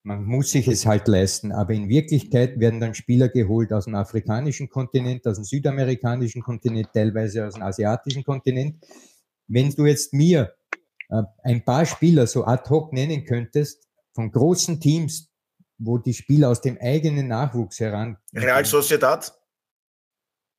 man 0.02 0.24
muss 0.24 0.50
sich 0.50 0.68
es 0.68 0.87
halt 0.87 1.09
leisten. 1.09 1.52
Aber 1.52 1.74
in 1.74 1.88
Wirklichkeit 1.88 2.59
werden 2.59 2.80
dann 2.80 2.94
Spieler 2.94 3.28
geholt 3.28 3.72
aus 3.72 3.85
dem 3.85 3.94
afrikanischen 3.94 4.68
Kontinent, 4.68 5.26
aus 5.26 5.37
dem 5.37 5.44
südamerikanischen 5.44 6.42
Kontinent, 6.42 6.88
teilweise 6.94 7.46
aus 7.46 7.54
dem 7.54 7.62
asiatischen 7.62 8.24
Kontinent. 8.24 8.83
Wenn 9.46 9.70
du 9.70 9.87
jetzt 9.87 10.14
mir 10.14 10.54
äh, 11.11 11.22
ein 11.42 11.64
paar 11.64 11.85
Spieler 11.85 12.26
so 12.26 12.44
ad 12.44 12.68
hoc 12.70 12.92
nennen 12.92 13.24
könntest, 13.24 13.89
von 14.14 14.30
großen 14.30 14.80
Teams, 14.80 15.30
wo 15.78 15.98
die 15.98 16.14
Spieler 16.14 16.50
aus 16.50 16.60
dem 16.60 16.78
eigenen 16.78 17.28
Nachwuchs 17.28 17.80
heran. 17.80 18.16
Real 18.34 18.64
Sociedad? 18.64 19.32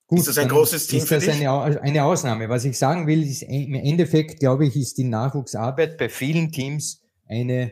Gut, 0.07 0.19
ist 0.19 0.27
das 0.27 0.37
ein 0.39 0.49
großes 0.49 0.87
Team 0.87 0.99
ist 0.99 1.11
das 1.11 1.23
für 1.23 1.31
dich? 1.31 1.47
Eine, 1.47 1.81
eine 1.81 2.03
Ausnahme. 2.03 2.49
Was 2.49 2.65
ich 2.65 2.77
sagen 2.77 3.07
will, 3.07 3.23
ist 3.23 3.43
im 3.43 3.75
Endeffekt, 3.75 4.39
glaube 4.39 4.67
ich, 4.67 4.75
ist 4.75 4.97
die 4.97 5.05
Nachwuchsarbeit 5.05 5.97
bei 5.97 6.09
vielen 6.09 6.51
Teams 6.51 7.01
eine 7.29 7.71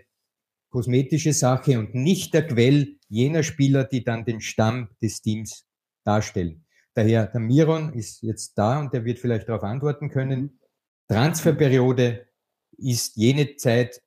kosmetische 0.70 1.34
Sache 1.34 1.78
und 1.80 1.96
nicht 1.96 2.34
der 2.34 2.48
Quell 2.48 2.98
jener 3.10 3.44
Spieler, 3.44 3.84
die 3.84 4.04
dann 4.04 4.24
den 4.24 4.40
Stamm 4.40 4.90
des 5.02 5.22
Teams 5.22 5.66
darstellen. 6.06 6.66
Daher, 6.94 7.28
der 7.28 7.40
Miron 7.40 7.94
ist 7.94 8.22
jetzt 8.22 8.58
da 8.58 8.80
und 8.80 8.94
der 8.94 9.04
wird 9.04 9.20
vielleicht 9.20 9.50
darauf 9.50 9.64
antworten 9.64 10.10
können. 10.10 10.60
Transferperiode 11.10 12.28
ist 12.78 13.16
jene 13.16 13.56
Zeit, 13.58 14.02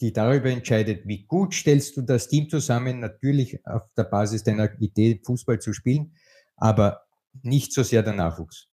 die 0.00 0.12
darüber 0.12 0.50
entscheidet, 0.50 1.06
wie 1.06 1.24
gut 1.24 1.54
stellst 1.54 1.96
du 1.96 2.02
das 2.02 2.28
Team 2.28 2.48
zusammen, 2.48 3.00
natürlich 3.00 3.64
auf 3.66 3.82
der 3.96 4.04
Basis 4.04 4.42
deiner 4.42 4.70
Idee, 4.80 5.20
Fußball 5.24 5.60
zu 5.60 5.72
spielen, 5.72 6.14
aber 6.56 7.02
nicht 7.42 7.72
so 7.72 7.82
sehr 7.82 8.02
der 8.02 8.14
Nachwuchs. 8.14 8.68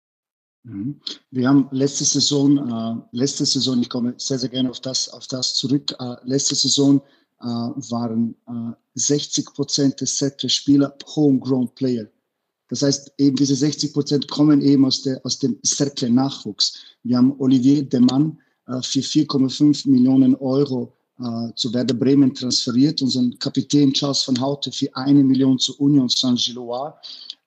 Mhm. 0.63 0.99
Wir 1.31 1.47
haben 1.47 1.67
letzte 1.71 2.05
Saison, 2.05 2.57
äh, 2.57 3.17
letzte 3.17 3.45
Saison, 3.45 3.81
ich 3.81 3.89
komme 3.89 4.13
sehr, 4.17 4.39
sehr 4.39 4.49
gerne 4.49 4.69
auf 4.69 4.79
das, 4.79 5.09
auf 5.09 5.27
das 5.27 5.55
zurück, 5.55 5.95
äh, 5.99 6.15
letzte 6.23 6.55
Saison 6.55 7.01
äh, 7.39 7.45
waren 7.45 8.35
60 8.95 9.45
äh, 9.45 9.51
Prozent 9.53 10.01
des 10.01 10.17
Set 10.17 10.41
der 10.41 10.49
Spieler 10.49 10.95
Homegrown 11.15 11.69
Player. 11.75 12.07
Das 12.69 12.81
heißt, 12.81 13.13
eben 13.17 13.35
diese 13.35 13.55
60 13.55 13.93
Prozent 13.93 14.27
kommen 14.27 14.61
eben 14.61 14.85
aus, 14.85 15.03
der, 15.03 15.25
aus 15.25 15.39
dem 15.39 15.57
Cercle-Nachwuchs. 15.63 16.79
Wir 17.03 17.17
haben 17.17 17.33
Olivier 17.39 17.83
Demann 17.83 18.39
äh, 18.67 18.81
für 18.81 18.99
4,5 18.99 19.89
Millionen 19.89 20.35
Euro 20.35 20.96
äh, 21.19 21.53
zu 21.55 21.73
Werder 21.73 21.93
Bremen 21.93 22.33
transferiert, 22.33 23.01
unseren 23.01 23.37
Kapitän 23.39 23.93
Charles 23.93 24.27
van 24.27 24.39
Houte 24.39 24.71
für 24.71 24.93
eine 24.95 25.23
Million 25.23 25.57
zu 25.57 25.77
Union 25.77 26.09
Saint-Gilloise. 26.09 26.93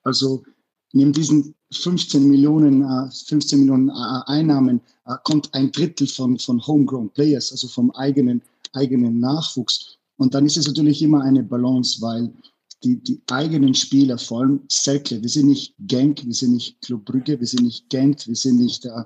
Also 0.02 0.42
neben 0.92 1.12
diesen 1.12 1.54
15 1.72 2.28
Millionen, 2.28 2.82
15 3.10 3.58
äh, 3.58 3.60
Millionen 3.60 3.90
Einnahmen 3.90 4.80
kommt 5.24 5.52
ein 5.54 5.70
Drittel 5.72 6.06
von, 6.06 6.38
von 6.38 6.64
Homegrown 6.66 7.10
Players, 7.10 7.52
also 7.52 7.68
vom 7.68 7.90
eigenen, 7.92 8.42
eigenen 8.72 9.18
Nachwuchs. 9.18 9.96
Und 10.16 10.34
dann 10.34 10.46
ist 10.46 10.56
es 10.56 10.66
natürlich 10.66 11.02
immer 11.02 11.22
eine 11.22 11.42
Balance, 11.42 12.00
weil 12.00 12.32
die, 12.82 13.02
die 13.02 13.20
eigenen 13.30 13.74
Spieler, 13.74 14.18
vor 14.18 14.40
allem 14.40 14.60
Cercle, 14.70 15.22
wir 15.22 15.28
sind 15.28 15.46
nicht 15.46 15.74
Genk, 15.80 16.24
wir 16.24 16.34
sind 16.34 16.52
nicht 16.52 16.80
Club 16.80 17.04
Brügge, 17.04 17.38
wir 17.38 17.46
sind 17.46 17.64
nicht 17.64 17.88
Gent, 17.90 18.26
wir 18.26 18.36
sind 18.36 18.58
nicht, 18.58 18.84
äh, 18.86 19.04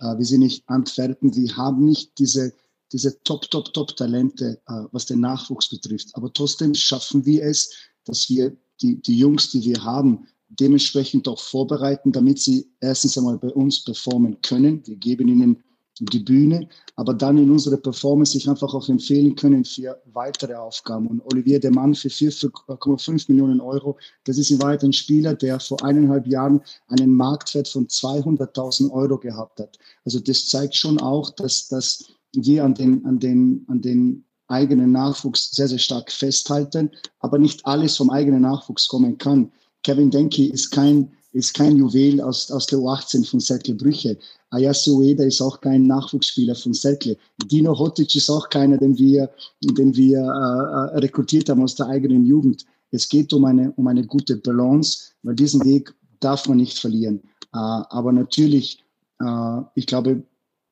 wir 0.00 0.24
sind 0.24 0.40
nicht 0.40 0.64
Antwerpen, 0.68 1.34
wir 1.34 1.56
haben 1.56 1.84
nicht 1.84 2.18
diese, 2.18 2.52
diese 2.92 3.22
Top, 3.22 3.50
Top, 3.50 3.72
Top 3.72 3.96
Talente, 3.96 4.60
äh, 4.68 4.82
was 4.92 5.06
den 5.06 5.20
Nachwuchs 5.20 5.68
betrifft. 5.68 6.10
Aber 6.14 6.32
trotzdem 6.32 6.74
schaffen 6.74 7.24
wir 7.24 7.44
es, 7.44 7.72
dass 8.04 8.28
wir 8.28 8.56
die, 8.80 9.00
die 9.00 9.18
Jungs, 9.18 9.50
die 9.50 9.64
wir 9.64 9.82
haben, 9.82 10.26
dementsprechend 10.48 11.26
auch 11.28 11.40
vorbereiten, 11.40 12.12
damit 12.12 12.38
sie 12.38 12.70
erstens 12.80 13.16
einmal 13.16 13.38
bei 13.38 13.48
uns 13.48 13.82
performen 13.82 14.40
können. 14.42 14.86
Wir 14.86 14.96
geben 14.96 15.28
ihnen 15.28 15.62
die 16.00 16.18
Bühne, 16.18 16.68
aber 16.96 17.14
dann 17.14 17.38
in 17.38 17.50
unserer 17.50 17.76
Performance 17.76 18.32
sich 18.32 18.48
einfach 18.48 18.74
auch 18.74 18.88
empfehlen 18.88 19.34
können 19.36 19.64
für 19.64 20.00
weitere 20.12 20.54
Aufgaben. 20.54 21.06
Und 21.06 21.20
Olivier 21.32 21.60
der 21.60 21.70
Mann 21.70 21.94
für 21.94 22.08
4,5 22.08 23.26
Millionen 23.28 23.60
Euro, 23.60 23.98
das 24.24 24.38
ist 24.38 24.50
in 24.50 24.60
Wahrheit 24.60 24.82
ein 24.82 24.92
Spieler, 24.92 25.34
der 25.34 25.60
vor 25.60 25.82
eineinhalb 25.84 26.26
Jahren 26.26 26.60
einen 26.88 27.12
Marktwert 27.12 27.68
von 27.68 27.86
200.000 27.86 28.90
Euro 28.90 29.18
gehabt 29.18 29.60
hat. 29.60 29.78
Also 30.04 30.18
das 30.18 30.48
zeigt 30.48 30.74
schon 30.74 30.98
auch, 30.98 31.30
dass, 31.30 31.68
dass 31.68 32.04
wir 32.34 32.64
an 32.64 32.74
den, 32.74 33.04
an, 33.04 33.18
den, 33.18 33.64
an 33.68 33.80
den 33.80 34.24
eigenen 34.48 34.92
Nachwuchs 34.92 35.50
sehr, 35.52 35.68
sehr 35.68 35.78
stark 35.78 36.10
festhalten, 36.12 36.90
aber 37.20 37.38
nicht 37.38 37.64
alles 37.64 37.96
vom 37.96 38.10
eigenen 38.10 38.42
Nachwuchs 38.42 38.88
kommen 38.88 39.18
kann. 39.18 39.50
Kevin 39.82 40.10
Denke 40.10 40.46
ist 40.46 40.70
kein, 40.70 41.10
ist 41.32 41.54
kein 41.54 41.76
Juwel 41.76 42.20
aus, 42.20 42.50
aus 42.50 42.66
der 42.66 42.78
U18 42.78 43.28
von 43.28 43.40
Cercle 43.40 43.74
Brüche. 43.74 44.18
Ayasu 44.50 44.98
Ueda 44.98 45.24
ist 45.24 45.40
auch 45.40 45.60
kein 45.60 45.86
Nachwuchsspieler 45.86 46.54
von 46.54 46.74
Cercle. 46.74 47.16
Dino 47.50 47.76
Hotic 47.76 48.14
ist 48.14 48.28
auch 48.28 48.48
keiner, 48.50 48.76
den 48.76 48.96
wir, 48.98 49.30
den 49.62 49.96
wir 49.96 50.18
äh, 50.18 50.94
äh, 50.94 50.98
rekrutiert 50.98 51.48
haben 51.48 51.62
aus 51.62 51.74
der 51.74 51.86
eigenen 51.86 52.26
Jugend. 52.26 52.66
Es 52.90 53.08
geht 53.08 53.32
um 53.32 53.46
eine, 53.46 53.72
um 53.72 53.86
eine 53.86 54.06
gute 54.06 54.36
Balance, 54.36 55.12
weil 55.22 55.34
diesen 55.34 55.64
Weg 55.64 55.94
darf 56.20 56.46
man 56.46 56.58
nicht 56.58 56.78
verlieren. 56.78 57.22
Äh, 57.54 57.58
aber 57.58 58.12
natürlich, 58.12 58.84
äh, 59.20 59.60
ich 59.74 59.86
glaube, 59.86 60.22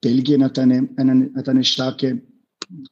Belgien 0.01 0.43
hat 0.43 0.59
eine, 0.59 0.89
eine, 0.97 1.31
hat 1.35 1.49
eine 1.49 1.65
starke, 1.65 2.23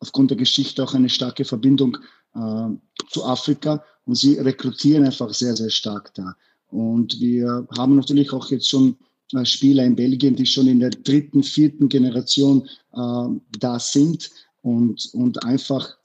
aufgrund 0.01 0.31
der 0.31 0.39
Geschichte 0.39 0.83
auch 0.83 0.95
eine 0.95 1.09
starke 1.09 1.45
Verbindung 1.45 1.97
äh, 2.35 2.69
zu 3.11 3.25
Afrika 3.25 3.83
und 4.05 4.17
sie 4.17 4.35
rekrutieren 4.35 5.05
einfach 5.05 5.33
sehr, 5.33 5.57
sehr 5.57 5.71
stark 5.71 6.13
da. 6.15 6.37
Und 6.71 7.19
wir 7.21 7.67
haben 7.77 7.97
natürlich 7.97 8.33
auch 8.33 8.51
jetzt 8.51 8.69
schon 8.69 8.97
äh, 9.33 9.45
Spieler 9.45 9.85
in 9.85 9.97
Belgien, 9.97 10.37
die 10.37 10.47
schon 10.47 10.67
in 10.67 10.81
der 10.81 10.91
dritten, 10.91 11.43
vierten 11.43 11.89
Generation 11.89 12.69
äh, 12.93 13.29
da 13.59 13.79
sind 13.79 14.31
und, 14.63 15.09
und 15.15 15.43
einfach 15.45 15.97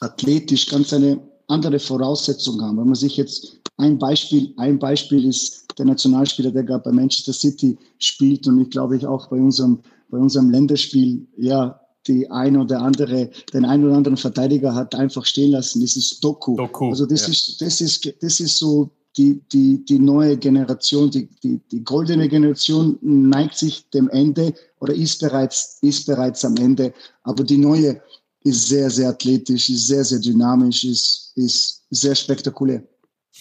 athletisch 0.00 0.66
ganz 0.66 0.92
eine 0.92 1.20
andere 1.48 1.78
Voraussetzung 1.78 2.60
haben. 2.60 2.78
Wenn 2.78 2.86
man 2.86 2.94
sich 2.94 3.16
jetzt 3.16 3.60
ein 3.78 3.98
Beispiel, 3.98 4.54
ein 4.56 4.78
Beispiel 4.78 5.26
ist 5.26 5.66
der 5.78 5.86
Nationalspieler, 5.86 6.50
der 6.50 6.64
gerade 6.64 6.84
bei 6.84 6.92
Manchester 6.92 7.32
City 7.32 7.76
spielt 7.98 8.46
und 8.46 8.60
ich 8.60 8.70
glaube 8.70 8.96
ich 8.96 9.06
auch 9.06 9.28
bei 9.28 9.36
unserem, 9.36 9.80
bei 10.08 10.18
unserem 10.18 10.50
Länderspiel, 10.50 11.26
ja, 11.36 11.80
die 12.06 12.30
ein 12.30 12.56
oder 12.56 12.80
andere, 12.80 13.30
den 13.52 13.64
einen 13.64 13.84
oder 13.84 13.96
anderen 13.96 14.16
Verteidiger 14.16 14.74
hat 14.74 14.94
einfach 14.94 15.24
stehen 15.26 15.50
lassen. 15.50 15.80
Das 15.80 15.96
ist 15.96 16.22
Doku. 16.22 16.56
Doku 16.56 16.90
also 16.90 17.04
das 17.04 17.22
ja. 17.22 17.32
ist, 17.32 17.60
das 17.60 17.80
ist, 17.80 18.14
das 18.22 18.40
ist 18.40 18.58
so 18.58 18.90
die, 19.16 19.40
die, 19.52 19.84
die 19.84 19.98
neue 19.98 20.36
Generation, 20.36 21.10
die, 21.10 21.28
die, 21.42 21.60
die 21.70 21.82
goldene 21.82 22.28
Generation 22.28 22.98
neigt 23.00 23.56
sich 23.56 23.88
dem 23.90 24.08
Ende 24.10 24.52
oder 24.80 24.94
ist 24.94 25.20
bereits, 25.20 25.78
ist 25.82 26.06
bereits 26.06 26.44
am 26.44 26.56
Ende. 26.56 26.92
Aber 27.22 27.42
die 27.42 27.58
neue 27.58 28.00
ist 28.44 28.68
sehr, 28.68 28.90
sehr 28.90 29.08
athletisch, 29.08 29.70
ist 29.70 29.88
sehr, 29.88 30.04
sehr 30.04 30.20
dynamisch, 30.20 30.84
ist, 30.84 31.32
ist 31.34 31.82
sehr 31.90 32.14
spektakulär. 32.14 32.82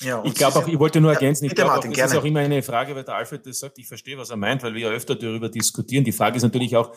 Ja, 0.02 0.24
ich 0.26 0.34
glaube 0.34 0.60
auch, 0.60 0.68
ich 0.68 0.78
wollte 0.78 1.00
nur 1.00 1.14
ergänzen, 1.14 1.46
ich 1.46 1.56
glaube 1.56 1.74
auch, 1.74 1.80
das 1.80 1.94
gerne. 1.94 2.12
ist 2.12 2.18
auch 2.18 2.26
immer 2.26 2.42
eine 2.42 2.62
Frage, 2.62 2.96
weil 2.96 3.04
der 3.04 3.16
Alfred 3.16 3.46
das 3.46 3.60
sagt, 3.60 3.78
ich 3.80 3.88
verstehe, 3.88 4.18
was 4.18 4.30
er 4.30 4.36
meint, 4.36 4.62
weil 4.64 4.74
wir 4.74 4.82
ja 4.82 4.90
öfter 4.90 5.16
darüber 5.16 5.48
diskutieren. 5.50 6.04
Die 6.04 6.12
Frage 6.12 6.38
ist 6.38 6.44
natürlich 6.44 6.76
auch, 6.76 6.94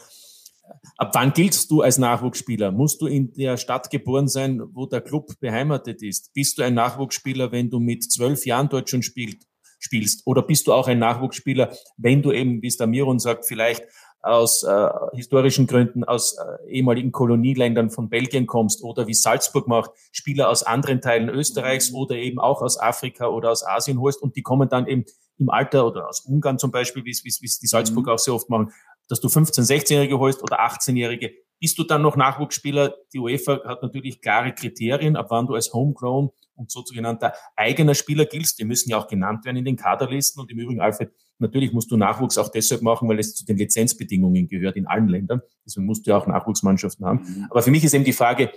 Ab 0.96 1.12
wann 1.14 1.32
giltst 1.32 1.70
du 1.70 1.82
als 1.82 1.98
Nachwuchsspieler? 1.98 2.72
Musst 2.72 3.00
du 3.00 3.06
in 3.06 3.32
der 3.32 3.56
Stadt 3.56 3.90
geboren 3.90 4.28
sein, 4.28 4.60
wo 4.72 4.86
der 4.86 5.00
Club 5.00 5.32
beheimatet 5.40 6.02
ist? 6.02 6.32
Bist 6.34 6.58
du 6.58 6.62
ein 6.62 6.74
Nachwuchsspieler, 6.74 7.52
wenn 7.52 7.70
du 7.70 7.80
mit 7.80 8.10
zwölf 8.10 8.44
Jahren 8.46 8.68
dort 8.68 8.90
schon 8.90 9.02
spielt, 9.02 9.38
spielst? 9.78 10.26
Oder 10.26 10.42
bist 10.42 10.66
du 10.66 10.72
auch 10.72 10.88
ein 10.88 10.98
Nachwuchsspieler, 10.98 11.74
wenn 11.96 12.22
du 12.22 12.32
eben, 12.32 12.62
wie 12.62 12.66
es 12.66 12.76
der 12.76 12.86
Miron 12.86 13.18
sagt, 13.18 13.46
vielleicht 13.46 13.82
aus 14.20 14.62
äh, 14.64 14.88
historischen 15.12 15.66
Gründen 15.66 16.04
aus 16.04 16.36
äh, 16.36 16.70
ehemaligen 16.70 17.12
Kolonieländern 17.12 17.90
von 17.90 18.08
Belgien 18.08 18.46
kommst 18.46 18.82
oder 18.82 19.06
wie 19.06 19.14
Salzburg 19.14 19.68
macht, 19.68 19.90
Spieler 20.12 20.48
aus 20.48 20.62
anderen 20.62 21.00
Teilen 21.00 21.28
Österreichs 21.28 21.92
oder 21.92 22.16
eben 22.16 22.40
auch 22.40 22.62
aus 22.62 22.80
Afrika 22.80 23.28
oder 23.28 23.50
aus 23.50 23.64
Asien 23.64 24.00
holst 24.00 24.20
und 24.20 24.36
die 24.36 24.42
kommen 24.42 24.68
dann 24.68 24.86
eben 24.86 25.04
im 25.38 25.50
Alter 25.50 25.86
oder 25.86 26.08
aus 26.08 26.20
Ungarn 26.20 26.58
zum 26.58 26.70
Beispiel, 26.70 27.04
wie 27.04 27.10
es 27.10 27.22
die 27.60 27.66
Salzburg 27.66 28.06
mhm. 28.06 28.12
auch 28.12 28.18
sehr 28.18 28.34
oft 28.34 28.50
machen, 28.50 28.72
dass 29.08 29.20
du 29.20 29.28
15-, 29.28 29.60
16-Jährige 29.60 30.18
holst 30.18 30.42
oder 30.42 30.60
18-Jährige, 30.60 31.32
bist 31.60 31.78
du 31.78 31.84
dann 31.84 32.02
noch 32.02 32.16
Nachwuchsspieler? 32.16 32.94
Die 33.12 33.18
UEFA 33.18 33.60
hat 33.64 33.82
natürlich 33.82 34.20
klare 34.20 34.52
Kriterien, 34.52 35.16
ab 35.16 35.26
wann 35.30 35.46
du 35.46 35.54
als 35.54 35.72
Homegrown 35.72 36.30
und 36.54 36.70
so 36.70 36.82
zu 36.82 36.94
genannter 36.94 37.32
eigener 37.56 37.94
Spieler 37.94 38.26
giltst. 38.26 38.58
Die 38.58 38.64
müssen 38.64 38.90
ja 38.90 38.98
auch 38.98 39.08
genannt 39.08 39.44
werden 39.44 39.56
in 39.56 39.64
den 39.64 39.76
Kaderlisten. 39.76 40.40
Und 40.40 40.50
im 40.50 40.58
Übrigen, 40.58 40.80
Alfred, 40.80 41.10
natürlich 41.38 41.72
musst 41.72 41.90
du 41.90 41.96
Nachwuchs 41.96 42.38
auch 42.38 42.48
deshalb 42.48 42.82
machen, 42.82 43.08
weil 43.08 43.18
es 43.18 43.34
zu 43.34 43.44
den 43.44 43.56
Lizenzbedingungen 43.56 44.48
gehört 44.48 44.76
in 44.76 44.86
allen 44.86 45.08
Ländern. 45.08 45.40
Deswegen 45.64 45.86
musst 45.86 46.06
du 46.06 46.10
ja 46.10 46.18
auch 46.18 46.26
Nachwuchsmannschaften 46.26 47.04
haben. 47.06 47.20
Mhm. 47.22 47.46
Aber 47.50 47.62
für 47.62 47.70
mich 47.70 47.84
ist 47.84 47.94
eben 47.94 48.04
die 48.04 48.12
Frage, 48.12 48.52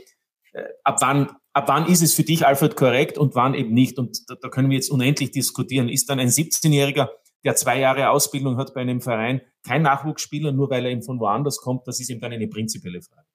äh, 0.53 0.63
ab 0.83 0.97
wann, 1.01 1.29
ab 1.53 1.67
wann 1.67 1.87
ist 1.87 2.01
es 2.01 2.13
für 2.13 2.23
dich, 2.23 2.45
Alfred, 2.45 2.75
korrekt 2.75 3.17
und 3.17 3.35
wann 3.35 3.53
eben 3.53 3.73
nicht? 3.73 3.97
Und 3.97 4.29
da, 4.29 4.35
da 4.35 4.49
können 4.49 4.69
wir 4.69 4.75
jetzt 4.75 4.91
unendlich 4.91 5.31
diskutieren. 5.31 5.89
Ist 5.89 6.09
dann 6.09 6.19
ein 6.19 6.29
17-Jähriger 6.29 7.09
der 7.43 7.55
zwei 7.55 7.79
Jahre 7.79 8.09
Ausbildung 8.09 8.57
hat 8.57 8.73
bei 8.73 8.81
einem 8.81 9.01
Verein, 9.01 9.41
kein 9.65 9.81
Nachwuchsspieler, 9.81 10.51
nur 10.51 10.69
weil 10.69 10.85
er 10.85 10.91
eben 10.91 11.03
von 11.03 11.19
woanders 11.19 11.57
kommt, 11.57 11.87
das 11.87 11.99
ist 11.99 12.09
eben 12.09 12.21
dann 12.21 12.31
eine 12.31 12.47
prinzipielle 12.47 13.01
Frage. 13.01 13.27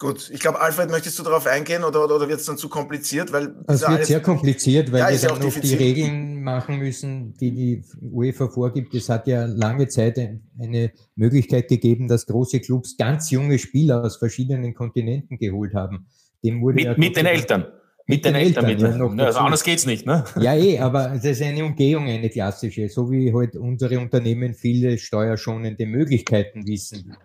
Gut, 0.00 0.28
ich 0.30 0.40
glaube, 0.40 0.60
Alfred, 0.60 0.90
möchtest 0.90 1.16
du 1.20 1.22
darauf 1.22 1.46
eingehen 1.46 1.84
oder, 1.84 2.04
oder, 2.04 2.16
oder 2.16 2.28
wird 2.28 2.40
es 2.40 2.46
dann 2.46 2.58
zu 2.58 2.68
kompliziert? 2.68 3.32
Weil 3.32 3.54
es 3.68 3.88
wird 3.88 4.06
sehr 4.06 4.20
kompliziert, 4.20 4.90
weil 4.90 4.98
ja, 4.98 5.10
wir 5.10 5.28
dann 5.28 5.38
noch 5.38 5.60
die 5.60 5.74
Regeln 5.74 6.42
machen 6.42 6.78
müssen, 6.78 7.34
die 7.34 7.52
die 7.52 7.84
UEFA 8.02 8.48
vorgibt. 8.48 8.92
Es 8.92 9.08
hat 9.08 9.28
ja 9.28 9.44
lange 9.44 9.86
Zeit 9.86 10.18
eine 10.18 10.92
Möglichkeit 11.14 11.68
gegeben, 11.68 12.08
dass 12.08 12.26
große 12.26 12.58
Clubs 12.60 12.96
ganz 12.96 13.30
junge 13.30 13.60
Spieler 13.60 14.02
aus 14.02 14.16
verschiedenen 14.16 14.74
Kontinenten 14.74 15.38
geholt 15.38 15.74
haben. 15.74 16.06
Dem 16.42 16.60
wurde 16.60 16.74
mit, 16.74 16.84
ja 16.84 16.94
mit 16.96 17.16
den 17.16 17.26
Eltern. 17.26 17.66
Mit, 18.06 18.22
den, 18.22 18.34
Eltern, 18.34 18.66
Eltern 18.66 18.90
mit. 18.90 19.00
Ja, 19.00 19.08
noch 19.16 19.24
also 19.24 19.38
anders 19.38 19.64
geht's 19.64 19.86
nicht, 19.86 20.04
ne? 20.04 20.24
Ja, 20.38 20.54
eh, 20.54 20.78
aber 20.78 21.12
das 21.14 21.24
ist 21.24 21.42
eine 21.42 21.64
Umgehung, 21.64 22.06
eine 22.06 22.28
klassische, 22.28 22.90
so 22.90 23.10
wie 23.10 23.32
halt 23.32 23.56
unsere 23.56 23.98
Unternehmen 23.98 24.52
viele 24.52 24.98
steuerschonende 24.98 25.86
Möglichkeiten 25.86 26.66
wissen. 26.66 27.16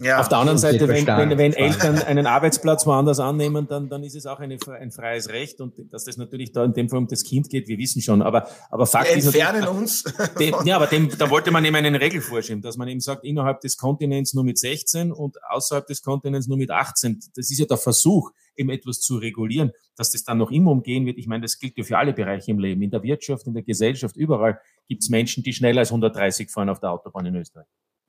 Ja. 0.00 0.18
Auf 0.18 0.28
der 0.28 0.38
anderen 0.38 0.58
Seite, 0.58 0.88
wenn, 0.88 1.06
wenn, 1.06 1.38
wenn 1.38 1.52
Eltern 1.52 1.98
einen 1.98 2.26
Arbeitsplatz 2.26 2.84
woanders 2.84 3.20
annehmen, 3.20 3.68
dann, 3.68 3.88
dann 3.88 4.02
ist 4.02 4.16
es 4.16 4.26
auch 4.26 4.40
eine, 4.40 4.58
ein 4.80 4.90
freies 4.90 5.28
Recht 5.28 5.60
und 5.60 5.74
dass 5.92 6.04
das 6.04 6.16
natürlich 6.16 6.50
da 6.50 6.64
in 6.64 6.72
dem 6.72 6.88
Fall 6.88 6.98
um 6.98 7.06
das 7.06 7.22
Kind 7.22 7.48
geht, 7.48 7.68
wir 7.68 7.78
wissen 7.78 8.02
schon, 8.02 8.20
aber, 8.20 8.48
aber 8.70 8.86
Fakt 8.86 9.10
wir 9.10 9.14
entfernen 9.14 9.62
ist 9.62 9.68
uns. 9.68 10.04
Dem, 10.40 10.54
ja, 10.64 10.76
aber 10.76 10.88
dem, 10.88 11.10
da 11.16 11.30
wollte 11.30 11.52
man 11.52 11.64
eben 11.64 11.76
einen 11.76 11.94
Regel 11.94 12.20
vorschieben, 12.20 12.60
dass 12.60 12.76
man 12.76 12.88
eben 12.88 13.00
sagt, 13.00 13.24
innerhalb 13.24 13.60
des 13.60 13.76
Kontinents 13.76 14.34
nur 14.34 14.42
mit 14.42 14.58
16 14.58 15.12
und 15.12 15.36
außerhalb 15.48 15.86
des 15.86 16.02
Kontinents 16.02 16.48
nur 16.48 16.58
mit 16.58 16.72
18. 16.72 17.20
Das 17.36 17.50
ist 17.50 17.58
ja 17.58 17.66
der 17.66 17.76
Versuch, 17.76 18.32
eben 18.56 18.70
etwas 18.70 19.00
zu 19.00 19.16
regulieren, 19.16 19.72
dass 19.96 20.12
das 20.12 20.24
dann 20.24 20.38
noch 20.38 20.50
immer 20.50 20.70
umgehen 20.70 21.06
wird. 21.06 21.18
Ich 21.18 21.26
meine, 21.26 21.42
das 21.42 21.58
gilt 21.58 21.76
ja 21.76 21.84
für 21.84 21.98
alle 21.98 22.12
Bereiche 22.12 22.50
im 22.50 22.58
Leben. 22.58 22.82
In 22.82 22.90
der 22.90 23.02
Wirtschaft, 23.02 23.46
in 23.46 23.54
der 23.54 23.62
Gesellschaft, 23.62 24.16
überall 24.16 24.60
gibt 24.88 25.02
es 25.02 25.08
Menschen, 25.08 25.42
die 25.42 25.52
schneller 25.52 25.80
als 25.80 25.90
130 25.90 26.50
fahren 26.50 26.68
auf 26.68 26.80
der 26.80 26.90
Autobahn 26.90 27.26
in 27.26 27.36
Österreich. 27.36 27.66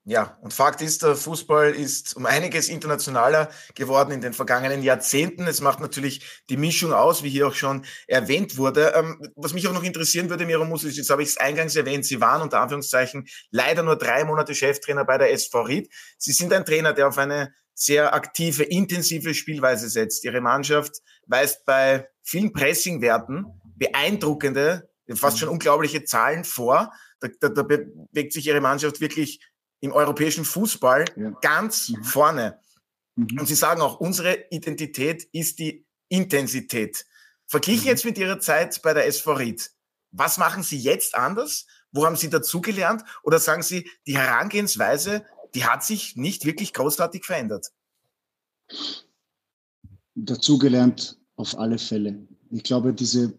Ja, 0.07 0.37
und 0.41 0.53
Fakt 0.53 0.83
ist, 0.83 1.01
der 1.01 1.15
Fußball 1.15 1.71
ist 1.71 2.15
um 2.15 2.27
einiges 2.27 2.69
internationaler 2.69 3.49
geworden 3.73 4.11
in 4.11 4.21
den 4.21 4.33
vergangenen 4.33 4.83
Jahrzehnten. 4.83 5.47
Es 5.47 5.61
macht 5.61 5.79
natürlich 5.79 6.43
die 6.47 6.57
Mischung 6.57 6.93
aus, 6.93 7.23
wie 7.23 7.29
hier 7.29 7.47
auch 7.47 7.55
schon 7.55 7.83
erwähnt 8.05 8.57
wurde. 8.57 8.93
Ähm, 8.95 9.19
was 9.35 9.53
mich 9.53 9.67
auch 9.67 9.73
noch 9.73 9.81
interessieren 9.81 10.29
würde, 10.29 10.45
Miro 10.45 10.63
Musil, 10.63 10.91
jetzt 10.91 11.09
habe 11.09 11.23
ich 11.23 11.29
es 11.29 11.37
eingangs 11.37 11.75
erwähnt, 11.75 12.05
Sie 12.05 12.21
waren 12.21 12.43
unter 12.43 12.59
Anführungszeichen 12.59 13.25
leider 13.49 13.81
nur 13.81 13.95
drei 13.95 14.23
Monate 14.25 14.53
Cheftrainer 14.53 15.05
bei 15.05 15.17
der 15.17 15.31
SV 15.31 15.61
Ried. 15.63 15.91
Sie 16.19 16.33
sind 16.33 16.53
ein 16.53 16.65
Trainer, 16.65 16.93
der 16.93 17.07
auf 17.07 17.17
eine 17.17 17.55
sehr 17.73 18.13
aktive, 18.13 18.61
intensive 18.61 19.33
Spielweise 19.33 19.89
setzt. 19.89 20.23
Ihre 20.23 20.39
Mannschaft 20.39 21.01
weist 21.25 21.65
bei 21.65 22.07
vielen 22.21 22.53
Pressingwerten 22.53 23.47
beeindruckende 23.75 24.87
fast 25.13 25.39
schon 25.39 25.49
unglaubliche 25.49 26.03
Zahlen 26.03 26.43
vor. 26.43 26.91
Da, 27.19 27.27
da, 27.39 27.49
da 27.49 27.63
bewegt 27.63 28.33
sich 28.33 28.47
ihre 28.47 28.61
Mannschaft 28.61 29.01
wirklich 29.01 29.39
im 29.85 29.93
europäischen 29.93 30.45
Fußball 30.45 31.05
ja. 31.15 31.29
ganz 31.41 31.89
mhm. 31.89 32.03
vorne. 32.03 32.59
Mhm. 33.15 33.39
Und 33.39 33.45
sie 33.47 33.55
sagen 33.55 33.81
auch, 33.81 33.99
unsere 33.99 34.45
Identität 34.49 35.23
ist 35.31 35.59
die 35.59 35.85
Intensität. 36.09 37.05
Verglichen 37.45 37.83
mhm. 37.83 37.89
jetzt 37.89 38.05
mit 38.05 38.17
Ihrer 38.17 38.39
Zeit 38.39 38.81
bei 38.81 38.93
der 38.93 39.05
SV 39.05 39.33
Ried, 39.33 39.71
was 40.11 40.37
machen 40.37 40.63
Sie 40.63 40.77
jetzt 40.77 41.15
anders? 41.15 41.67
Wo 41.91 42.05
haben 42.05 42.15
Sie 42.15 42.29
dazugelernt? 42.29 43.03
Oder 43.23 43.39
sagen 43.39 43.61
Sie, 43.61 43.89
die 44.07 44.17
Herangehensweise, 44.17 45.23
die 45.53 45.65
hat 45.65 45.83
sich 45.83 46.15
nicht 46.15 46.45
wirklich 46.45 46.73
großartig 46.73 47.23
verändert? 47.23 47.71
Dazugelernt 50.15 51.17
auf 51.35 51.57
alle 51.57 51.77
Fälle. 51.77 52.27
Ich 52.49 52.63
glaube, 52.63 52.93
diese, 52.93 53.33